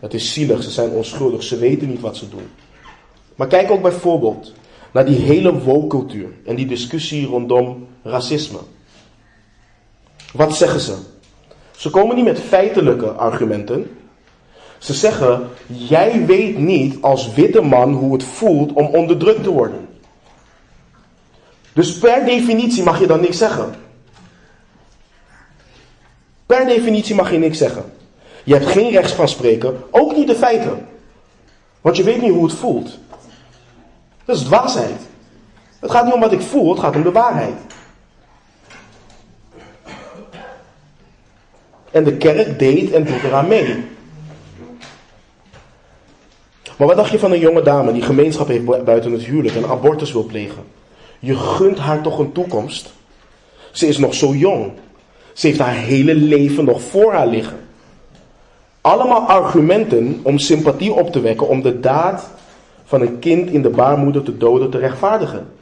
Het 0.00 0.14
is 0.14 0.32
zielig, 0.32 0.62
ze 0.62 0.70
zijn 0.70 0.90
onschuldig, 0.90 1.42
ze 1.42 1.58
weten 1.58 1.88
niet 1.88 2.00
wat 2.00 2.16
ze 2.16 2.28
doen. 2.28 2.48
Maar 3.36 3.46
kijk 3.46 3.70
ook 3.70 3.82
bijvoorbeeld 3.82 4.52
naar 4.92 5.06
die 5.06 5.16
hele 5.16 5.58
woke-cultuur 5.58 6.28
en 6.44 6.54
die 6.54 6.66
discussie 6.66 7.26
rondom 7.26 7.86
racisme. 8.02 8.58
Wat 10.32 10.56
zeggen 10.56 10.80
ze? 10.80 10.94
Ze 11.76 11.90
komen 11.90 12.16
niet 12.16 12.24
met 12.24 12.40
feitelijke 12.40 13.10
argumenten. 13.10 13.96
Ze 14.78 14.94
zeggen: 14.94 15.48
Jij 15.66 16.26
weet 16.26 16.58
niet 16.58 17.02
als 17.02 17.34
witte 17.34 17.60
man 17.60 17.92
hoe 17.92 18.12
het 18.12 18.24
voelt 18.24 18.72
om 18.72 18.86
onderdrukt 18.86 19.42
te 19.42 19.50
worden. 19.50 19.88
Dus 21.72 21.98
per 21.98 22.24
definitie 22.24 22.82
mag 22.82 23.00
je 23.00 23.06
dan 23.06 23.20
niks 23.20 23.38
zeggen. 23.38 23.74
Per 26.52 26.66
definitie 26.66 27.14
mag 27.14 27.30
je 27.30 27.38
niks 27.38 27.58
zeggen. 27.58 27.92
Je 28.44 28.54
hebt 28.54 28.66
geen 28.66 28.90
recht 28.90 29.12
van 29.12 29.28
spreken, 29.28 29.82
ook 29.90 30.16
niet 30.16 30.26
de 30.26 30.34
feiten. 30.34 30.86
Want 31.80 31.96
je 31.96 32.02
weet 32.02 32.20
niet 32.20 32.30
hoe 32.30 32.44
het 32.44 32.54
voelt. 32.54 32.98
Dat 34.24 34.36
is 34.36 34.42
dwaasheid. 34.42 35.00
Het 35.80 35.90
gaat 35.90 36.04
niet 36.04 36.14
om 36.14 36.20
wat 36.20 36.32
ik 36.32 36.40
voel, 36.40 36.70
het 36.70 36.80
gaat 36.80 36.96
om 36.96 37.02
de 37.02 37.12
waarheid. 37.12 37.54
En 41.90 42.04
de 42.04 42.16
kerk 42.16 42.58
deed 42.58 42.92
en 42.92 43.04
doet 43.04 43.22
eraan 43.22 43.48
mee. 43.48 43.84
Maar 46.78 46.86
wat 46.86 46.96
dacht 46.96 47.10
je 47.10 47.18
van 47.18 47.32
een 47.32 47.38
jonge 47.38 47.62
dame 47.62 47.92
die 47.92 48.02
gemeenschap 48.02 48.46
heeft 48.46 48.84
buiten 48.84 49.12
het 49.12 49.22
huwelijk 49.22 49.54
en 49.54 49.68
abortus 49.68 50.12
wil 50.12 50.24
plegen? 50.24 50.64
Je 51.18 51.36
gunt 51.36 51.78
haar 51.78 52.02
toch 52.02 52.18
een 52.18 52.32
toekomst? 52.32 52.92
Ze 53.70 53.86
is 53.86 53.98
nog 53.98 54.14
zo 54.14 54.34
jong. 54.34 54.72
Ze 55.32 55.46
heeft 55.46 55.58
haar 55.58 55.74
hele 55.74 56.14
leven 56.14 56.64
nog 56.64 56.82
voor 56.82 57.12
haar 57.12 57.26
liggen. 57.26 57.58
Allemaal 58.80 59.20
argumenten 59.20 60.20
om 60.22 60.38
sympathie 60.38 60.92
op 60.92 61.12
te 61.12 61.20
wekken 61.20 61.48
om 61.48 61.62
de 61.62 61.80
daad 61.80 62.30
van 62.84 63.00
een 63.00 63.18
kind 63.18 63.50
in 63.50 63.62
de 63.62 63.70
baarmoeder 63.70 64.22
te 64.22 64.36
doden 64.36 64.70
te 64.70 64.78
rechtvaardigen. 64.78 65.52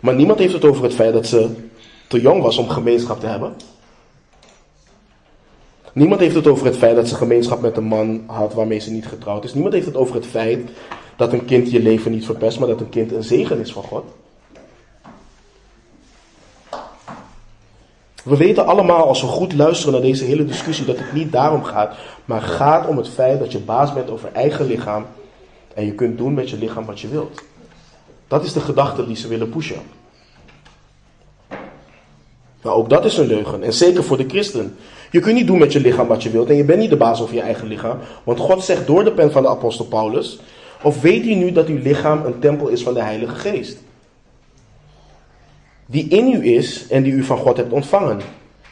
Maar 0.00 0.14
niemand 0.14 0.38
heeft 0.38 0.52
het 0.52 0.64
over 0.64 0.82
het 0.82 0.94
feit 0.94 1.12
dat 1.12 1.26
ze 1.26 1.50
te 2.08 2.20
jong 2.20 2.42
was 2.42 2.58
om 2.58 2.68
gemeenschap 2.68 3.20
te 3.20 3.26
hebben. 3.26 3.54
Niemand 5.92 6.20
heeft 6.20 6.34
het 6.34 6.46
over 6.46 6.66
het 6.66 6.76
feit 6.76 6.96
dat 6.96 7.08
ze 7.08 7.14
gemeenschap 7.14 7.60
met 7.60 7.76
een 7.76 7.84
man 7.84 8.22
had 8.26 8.54
waarmee 8.54 8.78
ze 8.78 8.90
niet 8.90 9.06
getrouwd 9.06 9.44
is. 9.44 9.52
Niemand 9.52 9.74
heeft 9.74 9.86
het 9.86 9.96
over 9.96 10.14
het 10.14 10.26
feit 10.26 10.70
dat 11.16 11.32
een 11.32 11.44
kind 11.44 11.70
je 11.70 11.82
leven 11.82 12.10
niet 12.10 12.24
verpest, 12.24 12.58
maar 12.58 12.68
dat 12.68 12.80
een 12.80 12.88
kind 12.88 13.12
een 13.12 13.24
zegen 13.24 13.60
is 13.60 13.72
van 13.72 13.82
God. 13.82 14.04
We 18.24 18.36
weten 18.36 18.66
allemaal, 18.66 19.06
als 19.06 19.20
we 19.20 19.26
goed 19.26 19.52
luisteren 19.52 19.92
naar 19.92 20.02
deze 20.02 20.24
hele 20.24 20.44
discussie, 20.44 20.86
dat 20.86 20.98
het 20.98 21.12
niet 21.12 21.32
daarom 21.32 21.64
gaat, 21.64 21.96
maar 22.24 22.42
gaat 22.42 22.86
om 22.86 22.96
het 22.96 23.08
feit 23.08 23.38
dat 23.38 23.52
je 23.52 23.58
baas 23.58 23.92
bent 23.92 24.10
over 24.10 24.28
eigen 24.32 24.66
lichaam 24.66 25.06
en 25.74 25.86
je 25.86 25.92
kunt 25.92 26.18
doen 26.18 26.34
met 26.34 26.50
je 26.50 26.58
lichaam 26.58 26.84
wat 26.84 27.00
je 27.00 27.08
wilt. 27.08 27.42
Dat 28.28 28.44
is 28.44 28.52
de 28.52 28.60
gedachte 28.60 29.06
die 29.06 29.16
ze 29.16 29.28
willen 29.28 29.48
pushen. 29.48 29.80
Maar 32.62 32.74
ook 32.74 32.88
dat 32.88 33.04
is 33.04 33.16
een 33.16 33.26
leugen. 33.26 33.62
En 33.62 33.72
zeker 33.72 34.04
voor 34.04 34.16
de 34.16 34.28
christen. 34.28 34.76
Je 35.10 35.20
kunt 35.20 35.34
niet 35.34 35.46
doen 35.46 35.58
met 35.58 35.72
je 35.72 35.80
lichaam 35.80 36.06
wat 36.06 36.22
je 36.22 36.30
wilt. 36.30 36.48
En 36.48 36.56
je 36.56 36.64
bent 36.64 36.78
niet 36.78 36.90
de 36.90 36.96
baas 36.96 37.22
over 37.22 37.34
je 37.34 37.40
eigen 37.40 37.68
lichaam. 37.68 37.98
Want 38.24 38.38
God 38.38 38.64
zegt 38.64 38.86
door 38.86 39.04
de 39.04 39.12
pen 39.12 39.32
van 39.32 39.42
de 39.42 39.48
apostel 39.48 39.84
Paulus. 39.84 40.38
Of 40.82 41.00
weet 41.00 41.24
u 41.24 41.34
nu 41.34 41.52
dat 41.52 41.66
uw 41.66 41.82
lichaam 41.82 42.24
een 42.24 42.38
tempel 42.38 42.68
is 42.68 42.82
van 42.82 42.94
de 42.94 43.02
Heilige 43.02 43.34
Geest? 43.34 43.78
Die 45.90 46.08
in 46.08 46.32
u 46.32 46.46
is 46.54 46.86
en 46.88 47.02
die 47.02 47.12
u 47.12 47.22
van 47.22 47.38
God 47.38 47.56
hebt 47.56 47.72
ontvangen. 47.72 48.20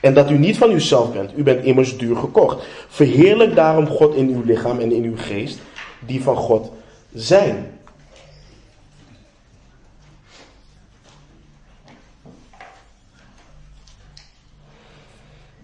En 0.00 0.14
dat 0.14 0.30
u 0.30 0.38
niet 0.38 0.58
van 0.58 0.72
uzelf 0.72 1.12
bent. 1.12 1.30
U 1.36 1.42
bent 1.42 1.64
immers 1.64 1.98
duur 1.98 2.16
gekocht. 2.16 2.66
Verheerlijk 2.88 3.54
daarom 3.54 3.86
God 3.86 4.14
in 4.14 4.28
uw 4.28 4.42
lichaam 4.44 4.78
en 4.78 4.92
in 4.92 5.04
uw 5.04 5.16
geest. 5.16 5.58
Die 6.06 6.22
van 6.22 6.36
God 6.36 6.72
zijn. 7.14 7.66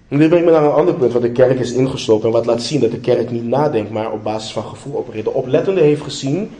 En 0.09 0.19
dit 0.19 0.29
brengt 0.29 0.47
me 0.47 0.53
naar 0.53 0.65
een 0.65 0.71
ander 0.71 0.95
punt, 0.95 1.13
wat 1.13 1.23
de 1.23 1.33
kerk 1.33 1.59
is 1.59 1.73
ingeslopen 1.73 2.27
en 2.27 2.33
wat 2.33 2.47
laat 2.47 2.63
zien 2.63 2.81
dat 2.81 2.91
de 2.91 3.01
kerk 3.01 3.31
niet 3.31 3.45
nadenkt, 3.45 3.91
maar 3.91 4.13
op 4.13 4.23
basis 4.23 4.53
van 4.53 4.65
gevoel 4.65 4.97
opereert. 4.97 5.25
De 5.25 5.33
oplettende 5.33 5.81
heeft 5.81 6.03
gezien 6.03 6.51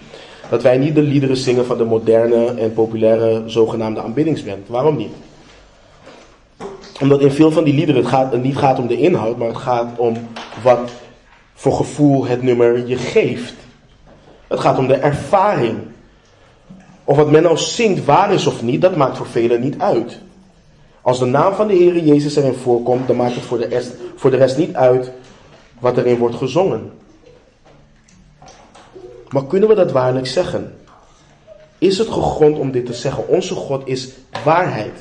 dat 0.55 0.63
wij 0.63 0.79
niet 0.79 0.95
de 0.95 1.03
liederen 1.03 1.37
zingen 1.37 1.67
van 1.67 1.79
de 1.79 1.85
moderne 1.85 2.47
en 2.47 2.73
populaire 2.73 3.43
zogenaamde 3.47 4.01
aanbiddingsband. 4.01 4.69
Waarom 4.69 4.97
niet? 4.97 5.13
Omdat 7.01 7.21
in 7.21 7.31
veel 7.31 7.51
van 7.51 7.65
die 7.65 7.75
liederen 7.75 8.01
het, 8.01 8.11
gaat, 8.11 8.33
het 8.33 8.43
niet 8.43 8.57
gaat 8.57 8.79
om 8.79 8.87
de 8.87 8.97
inhoud, 8.97 9.37
maar 9.37 9.49
het 9.49 9.57
gaat 9.57 9.99
om 9.99 10.17
wat 10.63 10.91
voor 11.55 11.73
gevoel 11.73 12.27
het 12.27 12.43
nummer 12.43 12.87
je 12.87 12.97
geeft. 12.97 13.55
Het 14.49 14.61
gaat 14.61 14.79
om 14.79 14.87
de 14.87 14.95
ervaring. 14.95 15.79
Of 17.05 17.17
wat 17.17 17.31
men 17.31 17.43
nou 17.43 17.57
zingt 17.57 18.05
waar 18.05 18.33
is 18.33 18.47
of 18.47 18.63
niet, 18.63 18.83
dat 18.83 18.97
maakt 18.97 19.17
voor 19.17 19.27
velen 19.27 19.61
niet 19.61 19.79
uit. 19.79 20.19
Als 21.03 21.19
de 21.19 21.25
naam 21.25 21.55
van 21.55 21.67
de 21.67 21.75
Heer 21.75 21.99
Jezus 21.99 22.37
erin 22.37 22.55
voorkomt, 22.55 23.07
dan 23.07 23.17
maakt 23.17 23.35
het 23.35 23.45
voor 23.45 23.59
de, 23.59 23.67
rest, 23.67 23.93
voor 24.17 24.31
de 24.31 24.37
rest 24.37 24.59
niet 24.59 24.75
uit 24.75 25.13
wat 25.79 25.97
erin 25.97 26.19
wordt 26.19 26.37
gezongen. 26.37 26.91
Maar 29.35 29.47
kunnen 29.47 29.69
we 29.69 29.75
dat 29.75 29.93
waarlijk 29.93 30.27
zeggen? 30.27 30.79
Is 31.79 31.99
het 31.99 32.09
gegrond 32.09 32.59
om 32.59 32.71
dit 32.71 32.87
te 32.87 32.93
zeggen? 32.93 33.29
Onze 33.29 33.55
God 33.55 33.89
is 33.89 34.09
waarheid. 34.45 34.93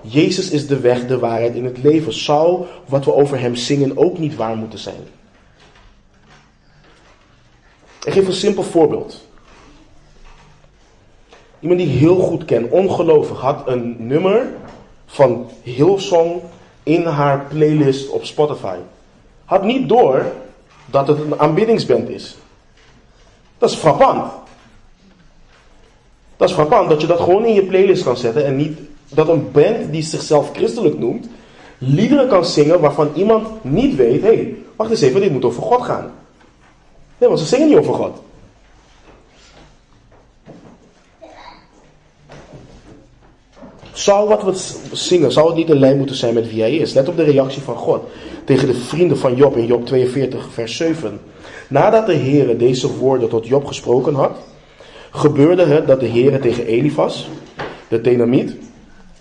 Jezus 0.00 0.50
is 0.50 0.66
de 0.66 0.80
weg, 0.80 1.06
de 1.06 1.18
waarheid 1.18 1.54
in 1.54 1.64
het 1.64 1.82
leven. 1.82 2.12
Zou 2.12 2.66
wat 2.86 3.04
we 3.04 3.14
over 3.14 3.40
hem 3.40 3.54
zingen 3.54 3.96
ook 3.96 4.18
niet 4.18 4.36
waar 4.36 4.56
moeten 4.56 4.78
zijn? 4.78 5.02
Ik 8.04 8.12
geef 8.12 8.26
een 8.26 8.32
simpel 8.32 8.62
voorbeeld. 8.62 9.26
Iemand 11.60 11.80
die 11.80 11.88
heel 11.88 12.16
goed 12.16 12.44
ken, 12.44 12.70
ongelovig, 12.70 13.40
had 13.40 13.68
een 13.68 14.06
nummer 14.06 14.46
van 15.06 15.50
Hillsong 15.62 16.40
in 16.82 17.04
haar 17.04 17.46
playlist 17.48 18.08
op 18.08 18.24
Spotify. 18.24 18.76
Had 19.44 19.64
niet 19.64 19.88
door 19.88 20.32
dat 20.86 21.08
het 21.08 21.18
een 21.18 21.40
aanbiddingsband 21.40 22.08
is. 22.08 22.36
Dat 23.62 23.70
is 23.70 23.76
frappant. 23.76 24.32
Dat 26.36 26.48
is 26.48 26.54
frappant 26.54 26.88
dat 26.88 27.00
je 27.00 27.06
dat 27.06 27.20
gewoon 27.20 27.44
in 27.44 27.54
je 27.54 27.62
playlist 27.62 28.04
kan 28.04 28.16
zetten 28.16 28.44
en 28.44 28.56
niet 28.56 28.78
dat 29.08 29.28
een 29.28 29.50
band 29.52 29.92
die 29.92 30.02
zichzelf 30.02 30.50
christelijk 30.52 30.98
noemt, 30.98 31.26
liederen 31.78 32.28
kan 32.28 32.44
zingen 32.44 32.80
waarvan 32.80 33.10
iemand 33.14 33.64
niet 33.64 33.96
weet, 33.96 34.22
hé, 34.22 34.26
hey, 34.26 34.56
wacht 34.76 34.90
eens 34.90 35.00
even, 35.00 35.20
dit 35.20 35.32
moet 35.32 35.44
over 35.44 35.62
God 35.62 35.82
gaan. 35.82 36.12
Nee, 37.18 37.28
want 37.28 37.40
ze 37.40 37.46
zingen 37.46 37.68
niet 37.68 37.78
over 37.78 37.94
God. 37.94 38.22
Zou 43.92 44.28
wat 44.28 44.42
we 44.42 44.52
zingen, 44.96 45.32
zou 45.32 45.46
het 45.46 45.56
niet 45.56 45.68
in 45.68 45.78
lijn 45.78 45.98
moeten 45.98 46.16
zijn 46.16 46.34
met 46.34 46.50
wie 46.50 46.60
hij 46.60 46.76
is? 46.76 46.92
Let 46.92 47.08
op 47.08 47.16
de 47.16 47.24
reactie 47.24 47.62
van 47.62 47.76
God 47.76 48.02
tegen 48.44 48.66
de 48.66 48.74
vrienden 48.74 49.18
van 49.18 49.34
Job 49.34 49.56
in 49.56 49.66
Job 49.66 49.86
42, 49.86 50.48
vers 50.52 50.76
7. 50.76 51.20
Nadat 51.72 52.06
de 52.06 52.16
Heere 52.16 52.56
deze 52.56 52.96
woorden 52.96 53.28
tot 53.28 53.46
Job 53.46 53.64
gesproken 53.64 54.14
had, 54.14 54.36
gebeurde 55.10 55.64
het 55.64 55.86
dat 55.86 56.00
de 56.00 56.08
Heere 56.08 56.38
tegen 56.38 56.66
Elifas, 56.66 57.28
de 57.88 58.00
Tenamiet, 58.00 58.56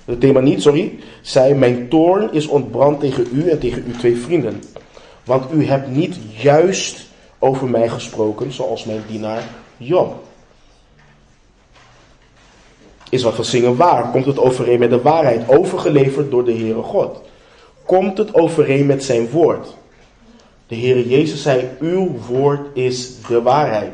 de 0.06 0.18
Themaniet, 0.18 0.62
sorry, 0.62 1.00
zei: 1.22 1.54
Mijn 1.54 1.90
toorn 1.90 2.34
is 2.34 2.48
ontbrand 2.48 3.00
tegen 3.00 3.28
u 3.34 3.50
en 3.50 3.60
tegen 3.60 3.84
uw 3.88 3.94
twee 3.98 4.18
vrienden. 4.18 4.64
Want 5.26 5.54
u 5.54 5.66
hebt 5.66 5.88
niet 5.88 6.18
juist 6.38 7.06
over 7.40 7.68
mij 7.68 7.90
gesproken, 7.90 8.52
zoals 8.52 8.86
mijn 8.86 9.04
dienaar 9.08 9.44
Job. 9.78 10.16
Is 13.10 13.24
wat 13.24 13.38
we 13.38 13.44
zingen 13.44 13.76
waar? 13.76 14.12
Komt 14.12 14.26
het 14.26 14.40
overeen 14.40 14.80
met 14.80 14.90
de 14.90 15.02
waarheid, 15.02 15.50
overgeleverd 15.50 16.32
door 16.32 16.46
de 16.46 16.54
Heere 16.54 16.82
God? 16.82 17.22
Komt 17.86 18.18
het 18.18 18.34
overeen 18.34 18.86
met 18.86 19.04
zijn 19.04 19.30
woord? 19.30 19.80
De 20.72 20.78
Heere 20.78 21.08
Jezus 21.08 21.42
zei: 21.42 21.70
Uw 21.80 22.18
woord 22.28 22.78
is 22.78 23.22
de 23.28 23.42
waarheid. 23.42 23.94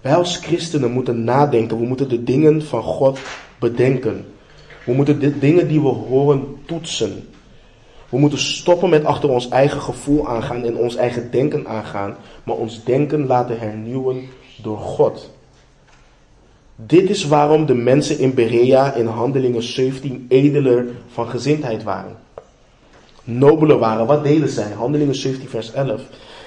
Wij 0.00 0.14
als 0.14 0.36
christenen 0.36 0.90
moeten 0.90 1.24
nadenken. 1.24 1.78
We 1.78 1.84
moeten 1.84 2.08
de 2.08 2.24
dingen 2.24 2.62
van 2.62 2.82
God 2.82 3.18
bedenken. 3.58 4.26
We 4.84 4.92
moeten 4.92 5.18
de 5.18 5.38
dingen 5.38 5.68
die 5.68 5.80
we 5.80 5.88
horen 5.88 6.56
toetsen. 6.66 7.28
We 8.08 8.18
moeten 8.18 8.38
stoppen 8.38 8.90
met 8.90 9.04
achter 9.04 9.28
ons 9.28 9.48
eigen 9.48 9.80
gevoel 9.80 10.28
aangaan 10.28 10.64
en 10.64 10.76
ons 10.76 10.96
eigen 10.96 11.30
denken 11.30 11.66
aangaan, 11.66 12.16
maar 12.44 12.56
ons 12.56 12.84
denken 12.84 13.26
laten 13.26 13.58
hernieuwen 13.58 14.28
door 14.62 14.78
God. 14.78 15.30
Dit 16.76 17.10
is 17.10 17.24
waarom 17.24 17.66
de 17.66 17.74
mensen 17.74 18.18
in 18.18 18.34
Berea 18.34 18.94
in 18.94 19.06
Handelingen 19.06 19.62
17 19.62 20.26
edeler 20.28 20.86
van 21.12 21.28
gezindheid 21.28 21.82
waren. 21.82 22.16
Nobeler 23.24 23.78
waren. 23.78 24.06
Wat 24.06 24.24
deden 24.24 24.48
zij? 24.48 24.72
Handelingen 24.72 25.14
17 25.14 25.48
vers 25.48 25.72
11. 25.72 26.02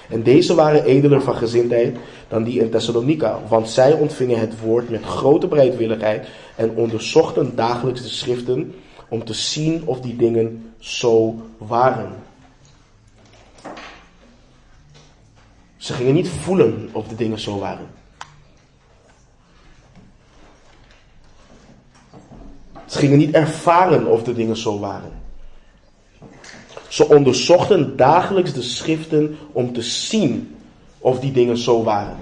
En 0.10 0.24
deze 0.24 0.56
waren 0.56 0.84
edeler 0.84 1.22
van 1.22 1.36
gezindheid 1.36 1.98
dan 2.28 2.44
die 2.44 2.60
in 2.60 2.70
Thessalonica, 2.70 3.40
want 3.48 3.70
zij 3.70 3.94
ontvingen 3.94 4.40
het 4.40 4.60
woord 4.60 4.90
met 4.90 5.04
grote 5.04 5.48
bereidwilligheid 5.48 6.28
en 6.56 6.76
onderzochten 6.76 7.56
dagelijks 7.56 8.02
de 8.02 8.08
schriften 8.08 8.74
om 9.10 9.24
te 9.24 9.34
zien 9.34 9.82
of 9.86 10.00
die 10.00 10.16
dingen 10.16 10.74
zo 10.78 11.36
waren. 11.58 12.10
Ze 15.78 15.94
gingen 15.94 16.14
niet 16.14 16.30
voelen 16.30 16.90
of 16.92 17.08
de 17.08 17.16
dingen 17.16 17.40
zo 17.40 17.60
waren. 17.60 17.88
Ze 22.86 22.98
gingen 22.98 23.18
niet 23.18 23.34
ervaren 23.34 24.06
of 24.06 24.24
de 24.24 24.34
dingen 24.34 24.58
zo 24.58 24.80
waren. 24.80 25.12
Ze 26.88 27.08
onderzochten 27.08 27.98
dagelijks 27.98 28.54
de 28.54 28.62
schriften 28.62 29.38
om 29.52 29.74
te 29.74 29.82
zien 29.82 30.56
of 31.00 31.20
die 31.20 31.32
dingen 31.32 31.58
zo 31.58 31.84
waren. 31.84 32.18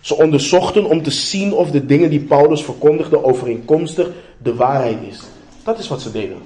Ze 0.00 0.16
onderzochten 0.16 0.84
om 0.84 1.02
te 1.02 1.10
zien 1.10 1.52
of 1.52 1.70
de 1.70 1.86
dingen 1.86 2.10
die 2.10 2.20
Paulus 2.20 2.64
verkondigde 2.64 3.24
overeenkomstig 3.24 4.08
de 4.42 4.54
waarheid 4.54 4.98
is. 5.10 5.20
Dat 5.64 5.78
is 5.78 5.88
wat 5.88 6.02
ze 6.02 6.10
deden. 6.10 6.38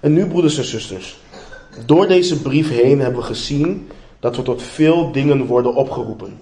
En 0.00 0.12
nu, 0.12 0.26
broeders 0.26 0.58
en 0.58 0.64
zusters, 0.64 1.16
door 1.86 2.08
deze 2.08 2.40
brief 2.40 2.68
heen 2.68 3.00
hebben 3.00 3.20
we 3.20 3.26
gezien 3.26 3.90
dat 4.20 4.36
we 4.36 4.42
tot 4.42 4.62
veel 4.62 5.12
dingen 5.12 5.46
worden 5.46 5.74
opgeroepen. 5.74 6.40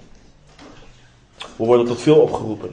We 1.61 1.67
worden 1.67 1.87
tot 1.87 2.01
veel 2.01 2.17
opgeroepen. 2.17 2.71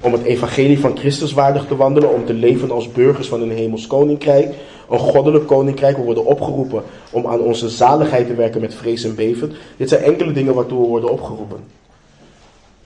Om 0.00 0.12
het 0.12 0.22
evangelie 0.22 0.80
van 0.80 0.98
Christus 0.98 1.32
waardig 1.32 1.66
te 1.66 1.76
wandelen, 1.76 2.14
om 2.14 2.26
te 2.26 2.32
leven 2.32 2.70
als 2.70 2.92
burgers 2.92 3.28
van 3.28 3.42
een 3.42 3.50
hemels 3.50 3.86
koninkrijk, 3.86 4.54
een 4.90 4.98
goddelijk 4.98 5.46
koninkrijk. 5.46 5.96
We 5.96 6.02
worden 6.02 6.24
opgeroepen 6.24 6.82
om 7.10 7.26
aan 7.26 7.40
onze 7.40 7.68
zaligheid 7.68 8.26
te 8.26 8.34
werken 8.34 8.60
met 8.60 8.74
vrees 8.74 9.04
en 9.04 9.14
beven. 9.14 9.52
Dit 9.76 9.88
zijn 9.88 10.02
enkele 10.02 10.32
dingen 10.32 10.54
waartoe 10.54 10.80
we 10.80 10.86
worden 10.86 11.10
opgeroepen. 11.10 11.64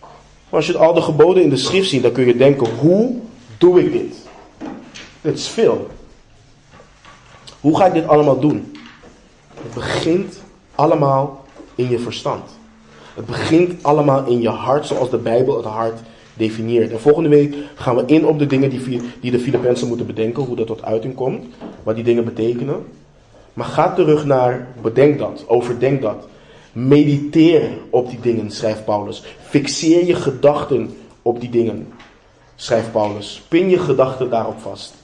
Maar 0.01 0.61
als 0.61 0.67
je 0.67 0.79
al 0.79 0.95
de 0.95 1.03
geboden 1.03 1.43
in 1.43 1.51
de 1.51 1.57
schrift 1.57 1.89
ziet, 1.89 2.03
dan 2.03 2.13
kun 2.13 2.27
je 2.27 2.37
denken, 2.37 2.69
hoe 2.79 3.15
doe 3.59 3.81
ik 3.81 3.93
dit? 3.93 4.17
Dit 5.21 5.39
is 5.39 5.49
veel. 5.49 5.87
Hoe 7.61 7.77
ga 7.77 7.87
ik 7.87 7.93
dit 7.93 8.09
allemaal 8.09 8.41
doen? 8.41 8.77
Het 9.63 9.75
begint 9.75 10.41
allemaal 10.75 11.45
in 11.75 11.91
je 11.91 11.99
verstand. 11.99 12.58
Het 13.19 13.27
begint 13.27 13.83
allemaal 13.83 14.27
in 14.27 14.41
je 14.41 14.49
hart, 14.49 14.87
zoals 14.87 15.11
de 15.11 15.17
Bijbel 15.17 15.57
het 15.57 15.65
hart 15.65 16.01
definieert. 16.35 16.91
En 16.91 17.01
volgende 17.01 17.29
week 17.29 17.55
gaan 17.75 17.97
we 17.97 18.03
in 18.07 18.27
op 18.27 18.39
de 18.39 18.47
dingen 18.47 18.71
die, 18.71 19.01
die 19.21 19.31
de 19.31 19.39
Filippenzen 19.39 19.89
moeten 19.89 20.07
bedenken, 20.07 20.43
hoe 20.43 20.57
dat 20.57 20.67
tot 20.67 20.83
uiting 20.83 21.15
komt, 21.15 21.45
wat 21.83 21.95
die 21.95 22.05
dingen 22.05 22.25
betekenen. 22.25 22.85
Maar 23.53 23.67
ga 23.67 23.95
terug 23.95 24.25
naar, 24.25 24.69
bedenk 24.83 25.19
dat, 25.19 25.45
overdenk 25.47 26.03
dat. 26.03 26.27
Mediteer 26.73 27.63
op 27.91 28.11
die 28.11 28.21
dingen, 28.21 28.51
schrijft 28.51 28.85
Paulus. 28.85 29.25
Fixeer 29.43 30.07
je 30.07 30.15
gedachten 30.15 30.91
op 31.23 31.41
die 31.41 31.51
dingen, 31.51 31.89
schrijft 32.55 32.93
Paulus. 32.93 33.43
Pin 33.49 33.69
je 33.69 33.79
gedachten 33.79 34.31
daarop 34.31 34.59
vast. 34.59 34.95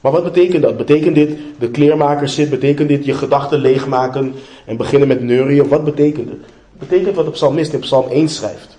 Maar 0.00 0.12
wat 0.12 0.24
betekent 0.24 0.62
dat? 0.62 0.76
Betekent 0.76 1.14
dit 1.14 1.38
de 1.58 1.70
kleermaker 1.70 2.28
zit? 2.28 2.50
Betekent 2.50 2.88
dit 2.88 3.04
je 3.04 3.14
gedachten 3.14 3.58
leegmaken 3.58 4.34
en 4.64 4.76
beginnen 4.76 5.08
met 5.08 5.22
neurien? 5.22 5.68
Wat 5.68 5.84
betekent 5.84 6.28
het? 6.28 6.40
Betekent 6.80 7.16
wat 7.16 7.24
de 7.24 7.30
psalmist 7.30 7.72
in 7.72 7.80
psalm 7.80 8.08
1 8.08 8.28
schrijft. 8.28 8.76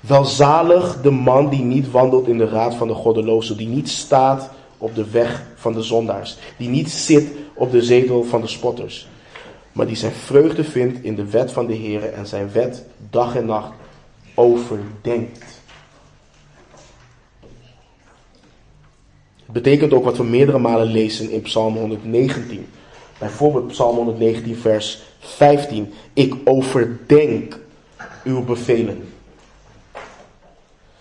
Welzalig 0.00 1.00
de 1.02 1.10
man 1.10 1.48
die 1.48 1.62
niet 1.62 1.90
wandelt 1.90 2.28
in 2.28 2.38
de 2.38 2.48
raad 2.48 2.74
van 2.74 2.88
de 2.88 2.94
goddelozen, 2.94 3.56
die 3.56 3.68
niet 3.68 3.88
staat 3.88 4.50
op 4.78 4.94
de 4.94 5.10
weg 5.10 5.42
van 5.54 5.72
de 5.72 5.82
zondaars, 5.82 6.36
die 6.56 6.68
niet 6.68 6.90
zit 6.90 7.28
op 7.54 7.70
de 7.70 7.82
zetel 7.82 8.24
van 8.24 8.40
de 8.40 8.46
spotters, 8.46 9.08
maar 9.72 9.86
die 9.86 9.96
zijn 9.96 10.12
vreugde 10.12 10.64
vindt 10.64 11.04
in 11.04 11.14
de 11.14 11.24
wet 11.24 11.52
van 11.52 11.66
de 11.66 11.74
Heer 11.74 12.12
en 12.12 12.26
zijn 12.26 12.52
wet 12.52 12.84
dag 13.10 13.36
en 13.36 13.46
nacht 13.46 13.72
overdenkt. 14.34 15.44
Het 19.44 19.62
betekent 19.62 19.92
ook 19.92 20.04
wat 20.04 20.16
we 20.16 20.24
meerdere 20.24 20.58
malen 20.58 20.86
lezen 20.86 21.30
in 21.30 21.42
Psalm 21.42 21.76
119. 21.76 22.66
Bijvoorbeeld 23.18 23.66
Psalm 23.66 23.96
119, 23.96 24.56
vers 24.56 25.09
15. 25.20 25.92
Ik 26.12 26.34
overdenk 26.44 27.58
uw 28.24 28.44
bevelen 28.44 29.12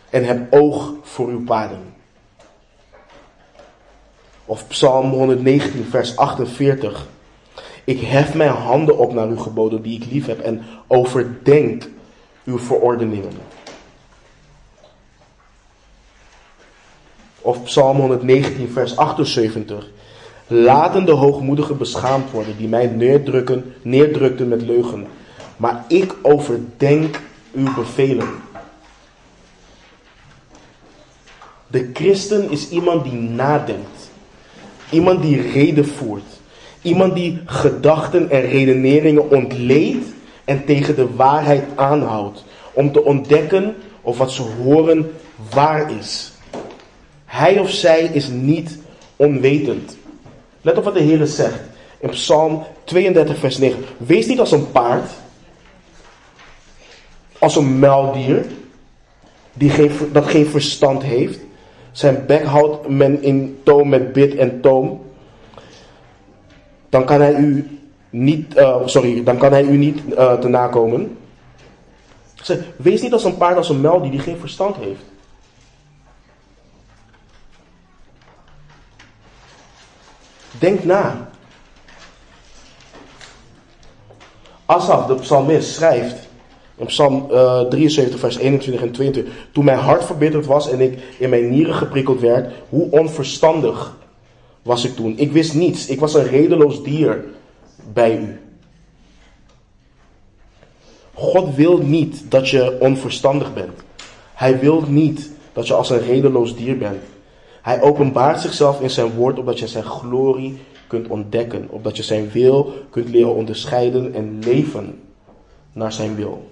en 0.09 0.25
heb 0.25 0.53
oog 0.53 0.93
voor 1.03 1.27
uw 1.27 1.43
paden. 1.43 1.93
Of 4.45 4.67
Psalm 4.67 5.11
119, 5.11 5.85
vers 5.89 6.15
48. 6.15 7.07
Ik 7.83 7.99
hef 8.01 8.33
mijn 8.33 8.49
handen 8.49 8.97
op 8.97 9.13
naar 9.13 9.27
uw 9.27 9.37
geboden 9.37 9.81
die 9.81 10.01
ik 10.01 10.11
lief 10.11 10.25
heb 10.25 10.39
en 10.39 10.63
overdenk 10.87 11.89
uw 12.43 12.59
verordeningen. 12.59 13.31
Of 17.41 17.63
Psalm 17.63 17.97
119, 17.97 18.69
vers 18.69 18.95
78. 18.95 19.89
Laten 20.51 21.05
de 21.05 21.11
hoogmoedigen 21.11 21.77
beschaamd 21.77 22.31
worden 22.31 22.57
die 22.57 22.67
mij 22.67 22.87
neerdrukken, 22.87 23.73
neerdrukten 23.81 24.47
met 24.47 24.61
leugen. 24.61 25.07
Maar 25.57 25.85
ik 25.87 26.15
overdenk 26.21 27.21
uw 27.53 27.73
bevelen. 27.73 28.27
De 31.67 31.89
christen 31.93 32.51
is 32.51 32.69
iemand 32.69 33.03
die 33.03 33.13
nadenkt. 33.13 34.09
Iemand 34.89 35.21
die 35.21 35.41
reden 35.51 35.87
voert. 35.87 36.41
Iemand 36.81 37.15
die 37.15 37.41
gedachten 37.45 38.29
en 38.29 38.41
redeneringen 38.41 39.31
ontleedt 39.31 40.07
en 40.45 40.65
tegen 40.65 40.95
de 40.95 41.15
waarheid 41.15 41.63
aanhoudt. 41.75 42.43
Om 42.73 42.91
te 42.91 43.03
ontdekken 43.03 43.75
of 44.01 44.17
wat 44.17 44.31
ze 44.31 44.41
horen 44.41 45.11
waar 45.53 45.91
is. 45.99 46.31
Hij 47.25 47.59
of 47.59 47.69
zij 47.69 48.01
is 48.01 48.27
niet 48.27 48.77
onwetend. 49.15 49.97
Let 50.61 50.77
op 50.77 50.83
wat 50.83 50.93
de 50.93 50.99
Heer 50.99 51.25
zegt 51.25 51.59
in 51.99 52.09
Psalm 52.09 52.63
32, 52.83 53.37
vers 53.37 53.57
9. 53.57 53.83
Wees 53.97 54.27
niet 54.27 54.39
als 54.39 54.51
een 54.51 54.71
paard, 54.71 55.11
als 57.39 57.55
een 57.55 57.79
muildier, 57.79 58.45
die 59.53 59.69
geen, 59.69 59.91
dat 60.11 60.25
geen 60.25 60.45
verstand 60.45 61.03
heeft. 61.03 61.39
Zijn 61.91 62.25
bek 62.25 62.43
houdt 62.43 62.87
men 62.87 63.23
in 63.23 63.59
toom 63.63 63.89
met 63.89 64.13
bit 64.13 64.35
en 64.35 64.61
toom. 64.61 65.01
Dan 66.89 67.05
kan 67.05 67.21
hij 67.21 67.35
u 67.35 67.79
niet, 68.09 68.57
uh, 68.57 68.77
sorry, 68.85 69.23
dan 69.23 69.37
kan 69.37 69.51
hij 69.51 69.63
u 69.63 69.77
niet 69.77 69.99
uh, 70.11 70.33
te 70.33 70.47
nakomen. 70.47 71.17
Wees 72.75 73.01
niet 73.01 73.13
als 73.13 73.23
een 73.23 73.37
paard, 73.37 73.57
als 73.57 73.69
een 73.69 73.81
muildier 73.81 74.11
die 74.11 74.19
geen 74.19 74.37
verstand 74.37 74.75
heeft. 74.75 75.01
Denk 80.59 80.83
na. 80.83 81.29
Asaf, 84.65 85.05
de 85.05 85.15
psalmist, 85.15 85.73
schrijft 85.73 86.27
in 86.75 86.85
Psalm 86.85 87.27
uh, 87.31 87.59
eh, 87.59 87.67
73, 87.67 88.19
vers 88.19 88.37
21 88.37 88.81
en 88.81 88.91
22. 88.91 89.33
Toen 89.51 89.65
mijn 89.65 89.77
hart 89.77 90.05
verbitterd 90.05 90.45
was 90.45 90.69
en 90.69 90.79
ik 90.79 90.99
in 91.17 91.29
mijn 91.29 91.49
nieren 91.49 91.73
geprikkeld 91.73 92.19
werd, 92.19 92.53
hoe 92.69 92.91
onverstandig 92.91 93.97
was 94.61 94.85
ik 94.85 94.95
toen. 94.95 95.17
Ik 95.17 95.31
wist 95.31 95.53
niets. 95.53 95.87
Ik 95.87 95.99
was 95.99 96.13
een 96.13 96.27
redeloos 96.27 96.83
dier 96.83 97.25
bij 97.93 98.17
u. 98.17 98.39
God 101.13 101.55
wil 101.55 101.77
niet 101.77 102.23
dat 102.31 102.49
je 102.49 102.77
onverstandig 102.79 103.53
bent. 103.53 103.79
Hij 104.33 104.59
wil 104.59 104.83
niet 104.87 105.29
dat 105.53 105.67
je 105.67 105.73
als 105.73 105.89
een 105.89 106.01
redeloos 106.01 106.55
dier 106.55 106.77
bent. 106.77 107.01
Hij 107.69 107.81
openbaart 107.81 108.41
zichzelf 108.41 108.81
in 108.81 108.89
zijn 108.89 109.13
woord 109.13 109.39
opdat 109.39 109.59
je 109.59 109.67
zijn 109.67 109.83
glorie 109.83 110.57
kunt 110.87 111.07
ontdekken. 111.07 111.67
Opdat 111.69 111.97
je 111.97 112.03
zijn 112.03 112.31
wil 112.31 112.73
kunt 112.89 113.09
leren 113.09 113.35
onderscheiden 113.35 114.13
en 114.13 114.39
leven 114.39 115.01
naar 115.73 115.91
zijn 115.91 116.15
wil. 116.15 116.47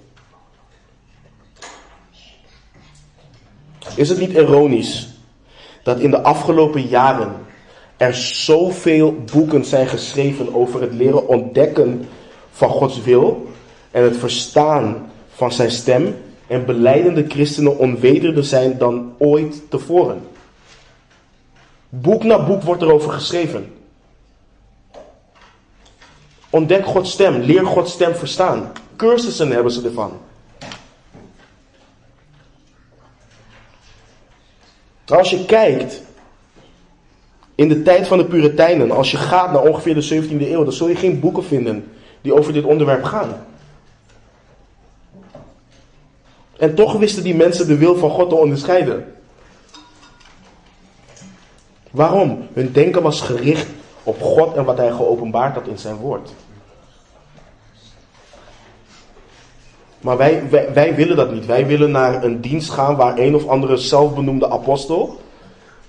Is 3.96 4.10
het 4.10 4.20
niet 4.20 4.32
ironisch 4.32 5.10
dat 5.84 6.00
in 6.00 6.12
de 6.12 6.22
afgelopen 6.22 6.82
jaren 6.82 7.32
er 7.98 8.14
zoveel 8.16 9.16
boeken 9.34 9.66
zijn 9.66 9.88
geschreven 9.88 10.56
over 10.56 10.82
het 10.82 10.94
leren 10.94 11.28
ontdekken 11.28 12.08
van 12.52 12.70
Gods 12.70 13.02
wil 13.02 13.48
en 13.92 14.04
het 14.04 14.18
verstaan 14.18 15.12
van 15.30 15.52
zijn 15.52 15.72
stem 15.72 16.16
en 16.48 16.66
beleidende 16.66 17.26
christenen 17.28 17.78
onwederder 17.78 18.44
zijn 18.44 18.78
dan 18.78 19.14
ooit 19.18 19.62
tevoren? 19.70 20.36
Boek 21.90 22.24
na 22.24 22.46
boek 22.46 22.62
wordt 22.62 22.82
erover 22.82 23.12
geschreven. 23.12 23.74
Ontdek 26.50 26.86
Gods 26.86 27.12
stem, 27.12 27.42
leer 27.42 27.66
Gods 27.66 27.92
stem 27.92 28.16
verstaan. 28.16 28.72
Cursussen 28.96 29.52
hebben 29.52 29.72
ze 29.72 29.84
ervan. 29.84 30.12
Als 35.06 35.30
je 35.30 35.46
kijkt 35.46 36.02
in 37.56 37.68
de 37.68 37.82
tijd 37.82 38.08
van 38.08 38.18
de 38.18 38.26
Puritijnen, 38.26 38.92
als 38.92 39.12
je 39.12 39.18
gaat 39.18 39.52
naar 39.52 39.62
ongeveer 39.62 39.94
de 39.94 40.24
17e 40.24 40.42
eeuw, 40.42 40.64
dan 40.64 40.74
zul 40.74 40.88
je 40.88 40.96
geen 40.96 41.20
boeken 41.20 41.44
vinden 41.44 41.92
die 42.22 42.34
over 42.34 42.54
dit 42.54 42.64
onderwerp 42.64 43.04
gaan. 43.04 43.46
En 46.58 46.76
toch 46.76 46.98
wisten 46.98 47.24
die 47.24 47.36
mensen 47.36 47.68
de 47.68 47.78
wil 47.78 47.96
van 47.96 48.10
God 48.10 48.30
te 48.30 48.36
onderscheiden. 48.36 49.17
Waarom? 51.92 52.48
Hun 52.54 52.72
denken 52.72 53.02
was 53.02 53.22
gericht 53.22 53.68
op 54.04 54.22
God 54.22 54.56
en 54.56 54.66
wat 54.66 54.78
Hij 54.78 54.92
geopenbaard 54.92 55.54
had 55.54 55.68
in 55.68 55.78
zijn 55.78 55.96
woord. 55.96 56.34
Maar 60.02 60.18
wij, 60.18 60.50
wij, 60.74 60.96
willen 60.96 61.16
dat 61.16 61.32
niet. 61.32 61.46
Wij 61.46 61.66
willen 61.66 61.92
naar 61.92 62.24
een 62.24 62.42
dienst 62.42 62.70
gaan 62.70 62.96
waar 62.96 63.18
een 63.18 63.36
of 63.36 63.48
andere 63.48 63.78
zelfbenoemde 63.78 64.50
apostel 64.50 65.20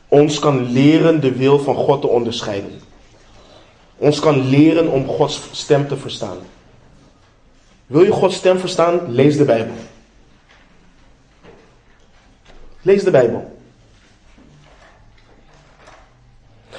ons 0.08 0.38
kan 0.38 0.62
leren 0.62 1.20
de 1.20 1.32
wil 1.32 1.58
van 1.58 1.74
God 1.74 2.00
te 2.00 2.08
onderscheiden. 2.08 2.80
Ons 3.96 4.20
kan 4.20 4.48
leren 4.48 4.88
om 4.88 5.06
Gods 5.06 5.42
stem 5.52 5.88
te 5.88 5.96
verstaan. 5.96 6.36
Wil 7.86 8.02
je 8.02 8.12
Gods 8.12 8.36
stem 8.36 8.58
verstaan? 8.58 9.00
Lees 9.12 9.36
de 9.36 9.44
Bijbel. 9.44 9.74
Lees 12.82 13.04
de 13.04 13.10
Bijbel. 13.10 13.57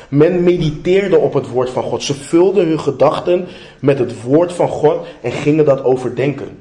Men 0.10 0.44
mediteerde 0.44 1.18
op 1.18 1.34
het 1.34 1.50
woord 1.50 1.70
van 1.70 1.84
God. 1.84 2.04
Ze 2.04 2.14
vulden 2.14 2.68
hun 2.68 2.80
gedachten 2.80 3.48
met 3.80 4.00
het 4.00 4.22
woord 4.22 4.54
van 4.54 4.68
God 4.68 5.06
en 5.22 5.32
gingen 5.32 5.66
dat 5.66 5.84
overdenken. 5.84 6.58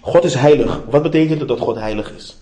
God 0.00 0.24
is 0.24 0.34
heilig. 0.34 0.82
Wat 0.90 1.02
betekent 1.02 1.38
het 1.38 1.48
dat 1.48 1.60
God 1.60 1.76
heilig 1.76 2.12
is? 2.16 2.36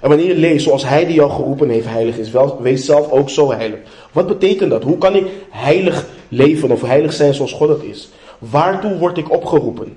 En 0.00 0.08
wanneer 0.08 0.26
je 0.26 0.36
leest 0.36 0.64
zoals 0.64 0.88
hij 0.88 1.06
die 1.06 1.14
jou 1.14 1.30
geroepen 1.30 1.68
heeft 1.68 1.86
heilig 1.86 2.18
is, 2.18 2.30
wees 2.60 2.84
zelf 2.84 3.10
ook 3.10 3.30
zo 3.30 3.52
heilig. 3.52 3.78
Wat 4.12 4.26
betekent 4.26 4.70
dat? 4.70 4.82
Hoe 4.82 4.98
kan 4.98 5.14
ik 5.14 5.26
heilig 5.50 6.06
leven 6.28 6.70
of 6.70 6.82
heilig 6.82 7.12
zijn 7.12 7.34
zoals 7.34 7.52
God 7.52 7.68
het 7.68 7.82
is? 7.82 8.08
Waartoe 8.38 8.98
word 8.98 9.18
ik 9.18 9.32
opgeroepen? 9.32 9.96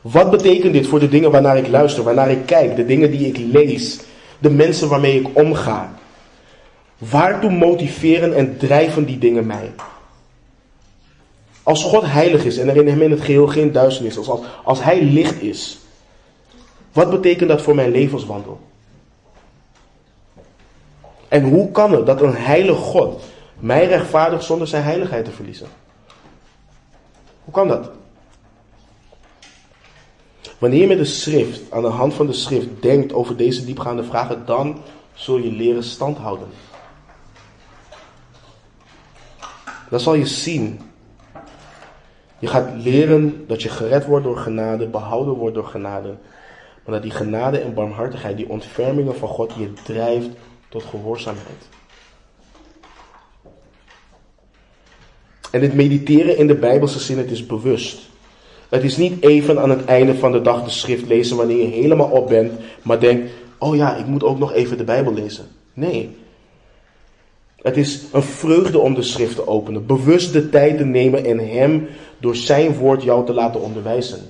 Wat 0.00 0.30
betekent 0.30 0.72
dit 0.72 0.86
voor 0.86 1.00
de 1.00 1.08
dingen 1.08 1.30
waarnaar 1.30 1.56
ik 1.56 1.68
luister, 1.68 2.04
waarnaar 2.04 2.30
ik 2.30 2.46
kijk, 2.46 2.76
de 2.76 2.86
dingen 2.86 3.10
die 3.10 3.26
ik 3.26 3.38
lees, 3.52 4.00
de 4.38 4.50
mensen 4.50 4.88
waarmee 4.88 5.20
ik 5.20 5.28
omga? 5.32 5.97
Waartoe 6.98 7.50
motiveren 7.50 8.34
en 8.34 8.56
drijven 8.56 9.04
die 9.04 9.18
dingen 9.18 9.46
mij? 9.46 9.72
Als 11.62 11.84
God 11.84 12.02
heilig 12.04 12.44
is 12.44 12.58
en 12.58 12.68
er 12.68 12.76
in 12.76 12.88
hem 12.88 13.02
in 13.02 13.10
het 13.10 13.20
geheel 13.20 13.46
geen 13.46 13.72
duisternis 13.72 14.16
is, 14.16 14.28
als, 14.28 14.40
als 14.64 14.82
hij 14.82 15.02
licht 15.02 15.42
is, 15.42 15.78
wat 16.92 17.10
betekent 17.10 17.48
dat 17.48 17.62
voor 17.62 17.74
mijn 17.74 17.90
levenswandel? 17.90 18.60
En 21.28 21.42
hoe 21.44 21.70
kan 21.70 21.92
het 21.92 22.06
dat 22.06 22.22
een 22.22 22.36
heilige 22.36 22.78
God 22.78 23.22
mij 23.58 23.86
rechtvaardigt 23.86 24.44
zonder 24.44 24.66
zijn 24.66 24.82
heiligheid 24.82 25.24
te 25.24 25.30
verliezen? 25.30 25.66
Hoe 27.44 27.54
kan 27.54 27.68
dat? 27.68 27.90
Wanneer 30.58 30.80
je 30.80 30.86
met 30.86 30.98
de 30.98 31.04
schrift, 31.04 31.60
aan 31.70 31.82
de 31.82 31.88
hand 31.88 32.14
van 32.14 32.26
de 32.26 32.32
schrift, 32.32 32.66
denkt 32.80 33.12
over 33.12 33.36
deze 33.36 33.64
diepgaande 33.64 34.04
vragen, 34.04 34.42
dan 34.46 34.82
zul 35.14 35.36
je 35.36 35.52
leren 35.52 35.84
stand 35.84 36.18
houden. 36.18 36.48
Dan 39.88 40.00
zal 40.00 40.14
je 40.14 40.26
zien. 40.26 40.80
Je 42.38 42.46
gaat 42.46 42.70
leren 42.76 43.44
dat 43.46 43.62
je 43.62 43.68
gered 43.68 44.06
wordt 44.06 44.24
door 44.24 44.36
genade, 44.36 44.86
behouden 44.86 45.34
wordt 45.34 45.54
door 45.54 45.66
genade. 45.66 46.14
Maar 46.84 46.94
dat 46.94 47.02
die 47.02 47.10
genade 47.10 47.58
en 47.58 47.74
barmhartigheid, 47.74 48.36
die 48.36 48.48
ontfermingen 48.48 49.16
van 49.16 49.28
God, 49.28 49.52
je 49.58 49.72
drijft 49.84 50.28
tot 50.68 50.82
gehoorzaamheid. 50.82 51.68
En 55.50 55.62
het 55.62 55.74
mediteren 55.74 56.36
in 56.36 56.46
de 56.46 56.54
Bijbelse 56.54 56.98
zin, 56.98 57.18
het 57.18 57.30
is 57.30 57.46
bewust. 57.46 58.08
Het 58.68 58.82
is 58.82 58.96
niet 58.96 59.22
even 59.22 59.60
aan 59.60 59.70
het 59.70 59.84
einde 59.84 60.14
van 60.14 60.32
de 60.32 60.40
dag 60.40 60.64
de 60.64 60.70
schrift 60.70 61.06
lezen 61.06 61.36
wanneer 61.36 61.56
je 61.56 61.66
helemaal 61.66 62.10
op 62.10 62.28
bent, 62.28 62.52
maar 62.82 63.00
denkt, 63.00 63.30
oh 63.58 63.76
ja, 63.76 63.96
ik 63.96 64.06
moet 64.06 64.24
ook 64.24 64.38
nog 64.38 64.52
even 64.52 64.76
de 64.76 64.84
Bijbel 64.84 65.14
lezen. 65.14 65.46
Nee. 65.72 66.16
Het 67.62 67.76
is 67.76 68.02
een 68.12 68.22
vreugde 68.22 68.78
om 68.78 68.94
de 68.94 69.02
schrift 69.02 69.34
te 69.34 69.46
openen, 69.46 69.86
bewust 69.86 70.32
de 70.32 70.48
tijd 70.48 70.78
te 70.78 70.84
nemen 70.84 71.24
en 71.24 71.38
Hem 71.38 71.88
door 72.18 72.36
Zijn 72.36 72.74
woord 72.74 73.02
jou 73.02 73.26
te 73.26 73.32
laten 73.32 73.60
onderwijzen. 73.60 74.20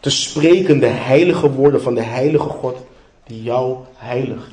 Te 0.00 0.10
spreken 0.10 0.78
de 0.78 0.86
heilige 0.86 1.50
woorden 1.50 1.82
van 1.82 1.94
de 1.94 2.02
heilige 2.02 2.48
God 2.48 2.76
die 3.26 3.42
jou 3.42 3.76
heiligt. 3.94 4.50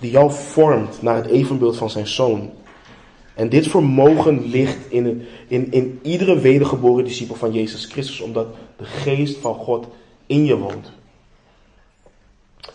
Die 0.00 0.10
jou 0.10 0.32
vormt 0.32 1.02
naar 1.02 1.16
het 1.16 1.26
evenbeeld 1.26 1.76
van 1.76 1.90
zijn 1.90 2.06
zoon. 2.06 2.50
En 3.34 3.48
dit 3.48 3.66
vermogen 3.66 4.46
ligt 4.46 4.90
in, 4.90 5.26
in, 5.48 5.72
in 5.72 5.98
iedere 6.02 6.38
wedergeboren 6.38 7.04
discipel 7.04 7.34
van 7.34 7.52
Jezus 7.52 7.84
Christus, 7.84 8.20
omdat 8.20 8.46
de 8.76 8.84
geest 8.84 9.36
van 9.36 9.54
God 9.54 9.86
in 10.26 10.44
je 10.44 10.56
woont. 10.56 10.92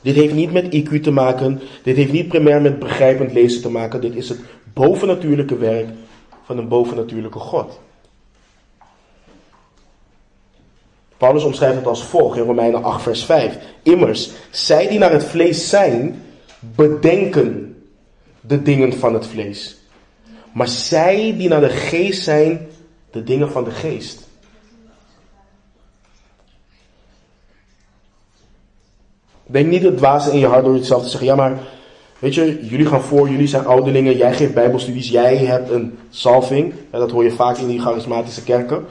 Dit 0.01 0.15
heeft 0.15 0.33
niet 0.33 0.51
met 0.51 0.75
IQ 0.75 1.01
te 1.01 1.11
maken, 1.11 1.59
dit 1.83 1.95
heeft 1.95 2.11
niet 2.11 2.27
primair 2.27 2.61
met 2.61 2.79
begrijpend 2.79 3.33
lezen 3.33 3.61
te 3.61 3.69
maken, 3.69 4.01
dit 4.01 4.15
is 4.15 4.29
het 4.29 4.39
bovennatuurlijke 4.73 5.57
werk 5.57 5.87
van 6.43 6.57
een 6.57 6.67
bovennatuurlijke 6.67 7.39
God. 7.39 7.79
Paulus 11.17 11.43
omschrijft 11.43 11.75
het 11.75 11.87
als 11.87 12.03
volgt 12.03 12.37
in 12.37 12.43
Romeinen 12.43 12.83
8, 12.83 13.01
vers 13.01 13.23
5. 13.25 13.57
Immers, 13.83 14.31
zij 14.49 14.87
die 14.87 14.99
naar 14.99 15.11
het 15.11 15.23
vlees 15.23 15.69
zijn, 15.69 16.23
bedenken 16.59 17.75
de 18.41 18.61
dingen 18.61 18.93
van 18.93 19.13
het 19.13 19.27
vlees. 19.27 19.77
Maar 20.53 20.67
zij 20.67 21.35
die 21.37 21.49
naar 21.49 21.61
de 21.61 21.69
geest 21.69 22.23
zijn, 22.23 22.67
de 23.11 23.23
dingen 23.23 23.51
van 23.51 23.63
de 23.63 23.71
geest. 23.71 24.29
Denk 29.51 29.67
niet 29.67 29.83
het 29.83 29.97
dwaze 29.97 30.31
in 30.31 30.39
je 30.39 30.47
hart 30.47 30.65
door 30.65 30.77
jezelf 30.77 31.03
te 31.03 31.09
zeggen, 31.09 31.27
ja 31.27 31.35
maar, 31.35 31.59
weet 32.19 32.35
je, 32.35 32.67
jullie 32.67 32.85
gaan 32.85 33.01
voor, 33.01 33.29
jullie 33.29 33.47
zijn 33.47 33.65
ouderlingen, 33.65 34.17
jij 34.17 34.33
geeft 34.33 34.53
bijbelstudies, 34.53 35.09
jij 35.09 35.37
hebt 35.37 35.69
een 35.69 35.97
salving. 36.09 36.73
dat 36.91 37.11
hoor 37.11 37.23
je 37.23 37.31
vaak 37.31 37.57
in 37.57 37.67
die 37.67 37.81
charismatische 37.81 38.43
kerken. 38.43 38.85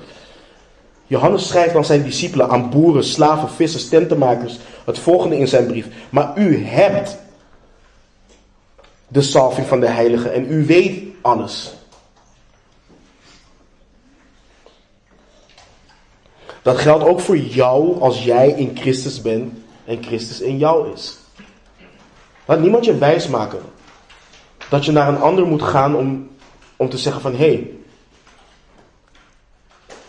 Johannes 1.07 1.49
schrijft 1.49 1.77
aan 1.77 1.85
zijn 1.85 2.03
discipelen, 2.03 2.49
aan 2.49 2.71
boeren, 2.71 3.05
slaven, 3.05 3.49
vissers, 3.49 3.89
tentenmakers, 3.89 4.59
het 4.85 4.99
volgende 4.99 5.39
in 5.39 5.49
zijn 5.49 5.67
brief. 5.67 5.87
Maar 6.11 6.39
u 6.39 6.65
hebt 6.65 7.19
de 9.09 9.23
salving 9.23 9.67
van 9.67 9.81
de 9.81 9.89
heilige 9.89 10.29
en 10.29 10.53
u 10.53 10.67
weet 10.67 11.03
alles. 11.21 11.73
Dat 16.63 16.79
geldt 16.79 17.05
ook 17.05 17.21
voor 17.21 17.37
jou 17.37 18.01
als 18.01 18.25
jij 18.25 18.49
in 18.49 18.71
Christus 18.75 19.23
bent 19.23 19.53
en 19.91 20.03
Christus 20.03 20.41
in 20.41 20.59
jou 20.59 20.93
is. 20.93 21.19
Laat 22.45 22.61
niemand 22.61 22.85
je 22.85 22.99
wijsmaken 22.99 23.61
dat 24.69 24.85
je 24.85 24.93
naar 24.93 25.09
een 25.09 25.21
ander 25.21 25.47
moet 25.47 25.63
gaan 25.63 25.97
om, 25.97 26.31
om 26.77 26.89
te 26.89 26.99
zeggen 26.99 27.23
van 27.23 27.33
hé, 27.33 27.39
hey, 27.39 27.71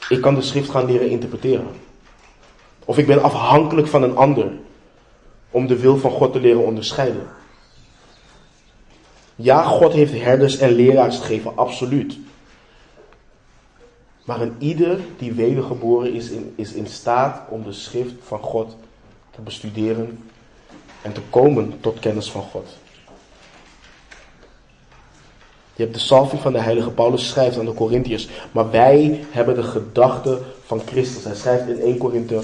ik 0.10 0.22
kan 0.22 0.36
de 0.36 0.42
schrift 0.42 0.70
gaan 0.70 0.86
leren 0.86 1.10
interpreteren. 1.10 1.68
Of 2.86 2.98
ik 2.98 3.08
ben 3.08 3.24
afhankelijk 3.24 3.88
van 3.88 4.04
een 4.04 4.16
ander 4.16 4.52
om 5.52 5.68
de 5.68 5.80
wil 5.80 5.98
van 5.98 6.12
God 6.12 6.34
te 6.34 6.40
leren 6.40 6.66
onderscheiden. 6.66 7.28
Ja, 9.36 9.64
God 9.64 9.94
heeft 9.94 10.14
herders 10.14 10.58
en 10.58 10.72
leraars 10.72 11.18
gegeven, 11.18 11.58
absoluut. 11.58 12.18
Maar 14.26 14.42
een 14.42 14.56
ieder 14.58 15.00
die 15.18 15.32
wedergeboren 15.32 16.14
is, 16.14 16.32
is 16.56 16.74
in 16.74 16.88
staat 16.88 17.42
om 17.50 17.64
de 17.64 17.74
schrift 17.74 18.14
van 18.24 18.40
God 18.40 18.76
bestuderen 19.44 20.20
en 21.02 21.14
te 21.14 21.22
komen 21.30 21.74
tot 21.80 22.00
kennis 22.00 22.32
van 22.32 22.42
God. 22.42 22.68
Je 25.76 25.84
hebt 25.84 25.94
de 25.94 26.00
salving 26.00 26.42
van 26.42 26.54
de 26.54 26.60
heilige 26.60 26.92
Paulus 26.92 27.28
schrijft 27.28 27.60
aan 27.60 27.66
de 27.66 27.74
Corinthiërs. 27.74 28.28
Maar 28.52 28.72
wij 28.72 29.24
hebben 29.30 29.56
de 29.56 29.64
gedachte 29.64 30.40
van 30.66 30.82
Christus. 30.86 31.24
Hij 31.24 31.36
schrijft 31.36 31.68
in 31.68 31.80
1 31.80 31.98
Korinthe, 31.98 32.42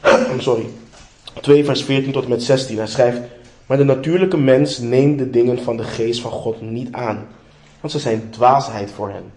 sorry, 0.38 0.66
2 1.40 1.64
vers 1.64 1.84
14 1.84 2.12
tot 2.12 2.22
en 2.22 2.28
met 2.28 2.42
16. 2.42 2.76
Hij 2.76 2.86
schrijft, 2.86 3.20
maar 3.66 3.76
de 3.76 3.84
natuurlijke 3.84 4.36
mens 4.36 4.78
neemt 4.78 5.18
de 5.18 5.30
dingen 5.30 5.62
van 5.62 5.76
de 5.76 5.84
geest 5.84 6.20
van 6.20 6.30
God 6.30 6.60
niet 6.60 6.92
aan. 6.92 7.26
Want 7.80 7.92
ze 7.92 7.98
zijn 7.98 8.30
dwaasheid 8.30 8.90
voor 8.90 9.08
hem. 9.08 9.32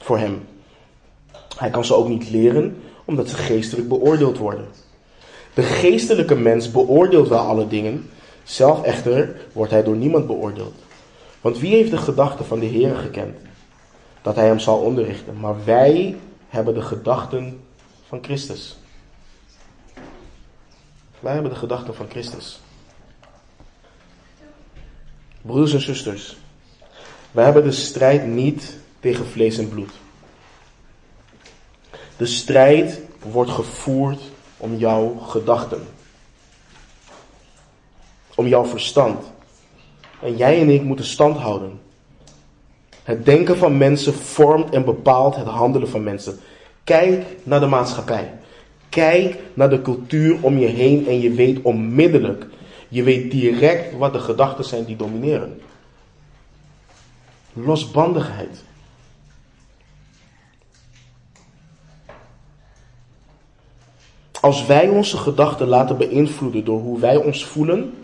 Voor 0.00 0.18
hem. 0.18 0.46
Hij 1.56 1.70
kan 1.70 1.84
ze 1.84 1.94
ook 1.94 2.08
niet 2.08 2.30
leren, 2.30 2.82
omdat 3.04 3.28
ze 3.28 3.36
geestelijk 3.36 3.88
beoordeeld 3.88 4.38
worden. 4.38 4.66
De 5.54 5.62
geestelijke 5.62 6.34
mens 6.34 6.70
beoordeelt 6.70 7.28
wel 7.28 7.38
alle 7.38 7.68
dingen, 7.68 8.10
zelf 8.42 8.82
echter 8.82 9.36
wordt 9.52 9.70
hij 9.70 9.82
door 9.82 9.96
niemand 9.96 10.26
beoordeeld. 10.26 10.74
Want 11.40 11.58
wie 11.58 11.74
heeft 11.74 11.90
de 11.90 11.96
gedachten 11.96 12.44
van 12.44 12.58
de 12.58 12.66
Heer 12.66 12.94
gekend? 12.94 13.36
Dat 14.22 14.34
hij 14.34 14.46
hem 14.46 14.58
zal 14.58 14.78
onderrichten. 14.78 15.40
Maar 15.40 15.64
wij 15.64 16.16
hebben 16.48 16.74
de 16.74 16.82
gedachten 16.82 17.60
van 18.06 18.18
Christus. 18.22 18.76
Wij 21.20 21.32
hebben 21.32 21.50
de 21.52 21.58
gedachten 21.58 21.94
van 21.94 22.06
Christus. 22.08 22.60
Broeders 25.42 25.72
en 25.72 25.80
zusters, 25.80 26.36
wij 27.30 27.44
hebben 27.44 27.62
de 27.64 27.72
strijd 27.72 28.26
niet 28.26 28.76
tegen 29.00 29.26
vlees 29.26 29.58
en 29.58 29.68
bloed. 29.68 29.92
De 32.16 32.26
strijd 32.26 33.00
wordt 33.22 33.50
gevoerd 33.50 34.20
om 34.56 34.76
jouw 34.76 35.18
gedachten. 35.18 35.82
Om 38.34 38.46
jouw 38.46 38.64
verstand. 38.64 39.24
En 40.22 40.36
jij 40.36 40.60
en 40.60 40.68
ik 40.68 40.82
moeten 40.82 41.04
stand 41.04 41.36
houden. 41.36 41.80
Het 43.02 43.24
denken 43.24 43.56
van 43.56 43.76
mensen 43.76 44.14
vormt 44.14 44.74
en 44.74 44.84
bepaalt 44.84 45.36
het 45.36 45.46
handelen 45.46 45.88
van 45.88 46.02
mensen. 46.02 46.38
Kijk 46.84 47.24
naar 47.42 47.60
de 47.60 47.66
maatschappij. 47.66 48.32
Kijk 48.88 49.36
naar 49.54 49.70
de 49.70 49.82
cultuur 49.82 50.38
om 50.40 50.58
je 50.58 50.66
heen 50.66 51.06
en 51.06 51.20
je 51.20 51.30
weet 51.30 51.62
onmiddellijk, 51.62 52.46
je 52.88 53.02
weet 53.02 53.30
direct 53.30 53.96
wat 53.96 54.12
de 54.12 54.18
gedachten 54.18 54.64
zijn 54.64 54.84
die 54.84 54.96
domineren. 54.96 55.60
Losbandigheid. 57.52 58.64
Als 64.44 64.66
wij 64.66 64.88
onze 64.88 65.16
gedachten 65.16 65.68
laten 65.68 65.96
beïnvloeden 65.96 66.64
door 66.64 66.80
hoe 66.80 66.98
wij 66.98 67.16
ons 67.16 67.44
voelen, 67.44 67.94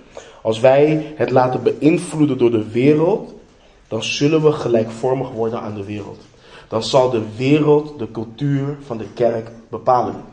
als 0.42 0.60
wij 0.60 1.12
het 1.16 1.30
laten 1.30 1.62
beïnvloeden 1.62 2.38
door 2.38 2.50
de 2.50 2.70
wereld, 2.70 3.34
dan 3.88 4.02
zullen 4.02 4.42
we 4.42 4.52
gelijkvormig 4.52 5.30
worden 5.30 5.60
aan 5.60 5.74
de 5.74 5.84
wereld. 5.84 6.20
Dan 6.68 6.82
zal 6.82 7.10
de 7.10 7.22
wereld 7.36 7.98
de 7.98 8.10
cultuur 8.10 8.76
van 8.86 8.98
de 8.98 9.06
kerk 9.14 9.50
bepalen. 9.68 10.24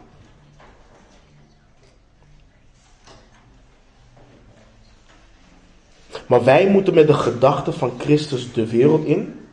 Maar 6.27 6.43
wij 6.43 6.69
moeten 6.69 6.93
met 6.93 7.07
de 7.07 7.13
gedachten 7.13 7.73
van 7.73 7.91
Christus 7.97 8.53
de 8.53 8.67
wereld 8.67 9.05
in, 9.05 9.47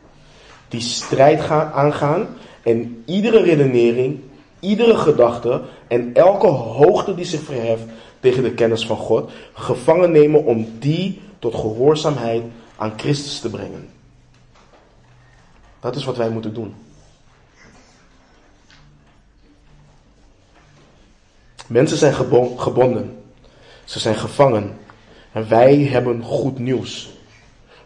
die 0.67 0.81
strijd 0.81 1.41
gaan, 1.41 1.71
aangaan 1.71 2.27
en 2.63 3.03
iedere 3.05 3.41
redenering, 3.41 4.19
iedere 4.65 4.97
gedachte 4.97 5.61
en 5.87 6.13
elke 6.13 6.47
hoogte 6.47 7.15
die 7.15 7.25
zich 7.25 7.41
verheft 7.41 7.83
tegen 8.19 8.43
de 8.43 8.53
kennis 8.53 8.85
van 8.85 8.97
God, 8.97 9.31
gevangen 9.53 10.11
nemen 10.11 10.45
om 10.45 10.67
die 10.79 11.21
tot 11.39 11.55
gehoorzaamheid 11.55 12.43
aan 12.75 12.93
Christus 12.97 13.39
te 13.39 13.49
brengen. 13.49 13.89
Dat 15.79 15.95
is 15.95 16.03
wat 16.03 16.17
wij 16.17 16.29
moeten 16.29 16.53
doen. 16.53 16.73
Mensen 21.67 21.97
zijn 21.97 22.13
gebonden. 22.57 23.23
Ze 23.83 23.99
zijn 23.99 24.15
gevangen. 24.15 24.77
En 25.31 25.49
wij 25.49 25.77
hebben 25.77 26.23
goed 26.23 26.59
nieuws. 26.59 27.09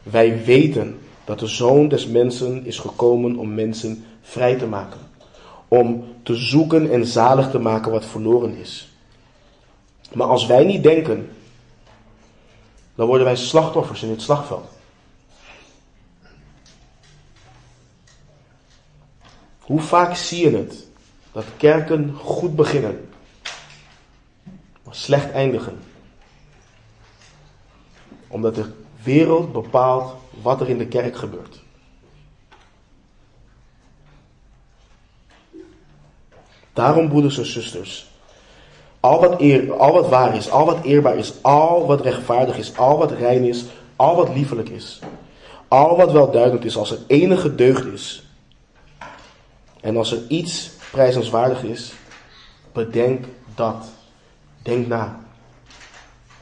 Wij 0.04 0.44
weten 0.44 1.00
dat 1.26 1.40
de 1.40 1.48
Zoon 1.48 1.88
des 1.88 2.08
Mensen 2.08 2.66
is 2.66 2.80
gekomen 2.80 3.36
om 3.36 3.54
mensen 3.54 4.06
vrij 4.22 4.56
te 4.56 4.68
maken. 4.68 5.09
Om 5.70 6.16
te 6.24 6.36
zoeken 6.36 6.92
en 6.92 7.06
zalig 7.06 7.50
te 7.50 7.60
maken 7.60 7.92
wat 7.92 8.06
verloren 8.06 8.56
is. 8.56 8.90
Maar 10.14 10.28
als 10.28 10.46
wij 10.46 10.64
niet 10.66 10.84
denken, 10.84 11.32
dan 12.96 13.08
worden 13.08 13.26
wij 13.26 13.36
slachtoffers 13.36 14.04
in 14.04 14.10
het 14.10 14.22
slagveld. 14.22 14.70
Hoe 19.60 19.82
vaak 19.82 20.16
zie 20.16 20.50
je 20.50 20.58
het 20.58 20.88
dat 21.32 21.46
kerken 21.58 22.14
goed 22.14 22.56
beginnen, 22.56 23.10
maar 24.84 24.96
slecht 24.96 25.32
eindigen? 25.32 25.80
Omdat 28.28 28.56
de 28.56 28.72
wereld 29.04 29.52
bepaalt 29.52 30.16
wat 30.42 30.62
er 30.62 30.70
in 30.70 30.78
de 30.78 30.88
kerk 30.88 31.16
gebeurt. 31.16 31.59
Daarom, 36.80 37.10
broeders 37.10 37.38
en 37.38 37.46
zusters, 37.46 38.08
al 39.00 39.20
wat, 39.20 39.42
eer, 39.42 39.74
al 39.74 39.94
wat 39.94 40.10
waar 40.10 40.36
is, 40.36 40.50
al 40.50 40.66
wat 40.66 40.84
eerbaar 40.84 41.18
is, 41.18 41.34
al 41.42 41.86
wat 41.86 42.02
rechtvaardig 42.02 42.58
is, 42.58 42.78
al 42.78 42.98
wat 42.98 43.12
rein 43.12 43.44
is, 43.44 43.66
al 43.96 44.16
wat 44.16 44.30
liefelijk 44.36 44.70
is, 44.70 45.00
al 45.68 45.98
wat 45.98 46.12
welduidend 46.12 46.66
is, 46.66 46.78
als 46.78 46.92
er 46.92 47.00
enige 47.08 47.56
deugd 47.56 47.86
is, 47.86 48.24
en 49.82 49.98
als 49.98 50.12
er 50.12 50.20
iets 50.28 50.70
prijzenswaardig 50.92 51.64
is, 51.64 51.94
bedenk 52.74 53.26
dat. 53.56 53.86
Denk 54.64 54.88
na. 54.88 55.20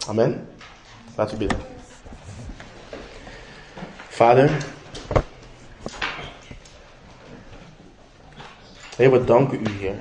Amen. 0.08 0.48
Laten 1.16 1.38
we 1.38 1.46
bidden. 1.46 1.66
Vader, 4.08 4.52
Heer, 8.96 9.12
we 9.12 9.24
danken 9.24 9.60
u, 9.62 9.70
Heer, 9.80 9.96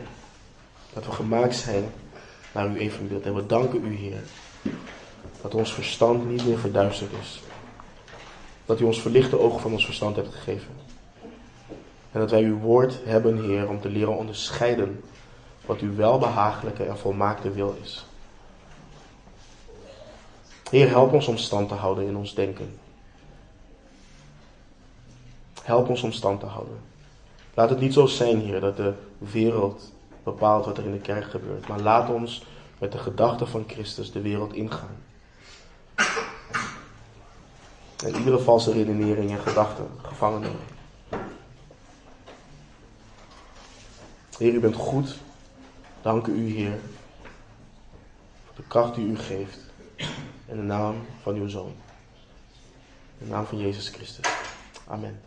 dat 0.97 1.07
we 1.07 1.13
gemaakt 1.13 1.57
zijn 1.57 1.85
naar 2.53 2.67
uw 2.67 2.75
evenbeeld. 2.75 3.25
En 3.25 3.35
we 3.35 3.47
danken 3.47 3.85
u, 3.85 3.95
Heer, 3.95 4.23
dat 5.43 5.55
ons 5.55 5.73
verstand 5.75 6.29
niet 6.29 6.47
meer 6.47 6.59
verduisterd 6.59 7.13
is. 7.21 7.43
Dat 8.65 8.81
u 8.81 8.85
ons 8.85 9.01
verlichte 9.01 9.39
ogen 9.39 9.61
van 9.61 9.73
ons 9.73 9.85
verstand 9.85 10.17
hebt 10.17 10.35
gegeven. 10.35 10.75
En 12.13 12.21
dat 12.21 12.31
wij 12.31 12.43
uw 12.43 12.59
woord 12.59 12.99
hebben, 13.05 13.45
Heer, 13.45 13.69
om 13.69 13.81
te 13.81 13.89
leren 13.89 14.17
onderscheiden 14.17 15.05
wat 15.67 15.81
uw 15.81 15.95
welbehagelijke 15.95 16.85
en 16.85 16.99
volmaakte 16.99 17.51
wil 17.51 17.77
is. 17.83 18.07
Heer, 20.71 20.89
help 20.89 21.13
ons 21.13 21.27
om 21.27 21.37
stand 21.37 21.69
te 21.69 21.75
houden 21.75 22.07
in 22.07 22.17
ons 22.17 22.35
denken. 22.35 22.79
Help 25.63 25.89
ons 25.89 26.03
om 26.03 26.13
stand 26.13 26.41
te 26.41 26.47
houden. 26.47 26.79
Laat 27.55 27.71
het 27.71 27.81
niet 27.81 27.93
zo 27.93 28.07
zijn, 28.07 28.41
Heer, 28.41 28.61
dat 28.61 28.77
de 28.77 28.93
wereld 29.19 29.95
bepaalt 30.27 30.65
wat 30.65 30.79
er 30.79 30.85
in 30.85 30.93
de 30.93 30.99
kerk 30.99 31.31
gebeurt. 31.31 31.69
Maar 31.69 31.81
laat 31.81 32.11
ons 32.11 32.45
met 32.79 32.93
de 32.93 32.99
gedachten 32.99 33.49
van 33.49 33.65
Christus 33.67 34.13
de 34.13 34.21
wereld 34.21 34.53
ingaan. 34.53 34.97
En 38.05 38.15
iedere 38.15 38.39
valse 38.39 38.73
redenering 38.73 39.31
en 39.31 39.39
gedachte 39.39 39.83
gevangen 40.03 40.41
nemen. 40.41 40.61
Heer, 44.39 44.53
u 44.53 44.61
bent 44.61 44.75
goed. 44.75 45.17
Dank 46.03 46.27
u, 46.27 46.49
Heer, 46.51 46.79
voor 48.45 48.55
de 48.57 48.63
kracht 48.69 48.95
die 48.95 49.07
u 49.07 49.19
geeft. 49.19 49.59
In 50.47 50.57
de 50.57 50.63
naam 50.63 50.95
van 51.23 51.35
uw 51.35 51.49
Zoon. 51.49 51.75
In 53.19 53.27
de 53.27 53.33
naam 53.33 53.47
van 53.47 53.59
Jezus 53.59 53.89
Christus. 53.89 54.27
Amen. 54.87 55.21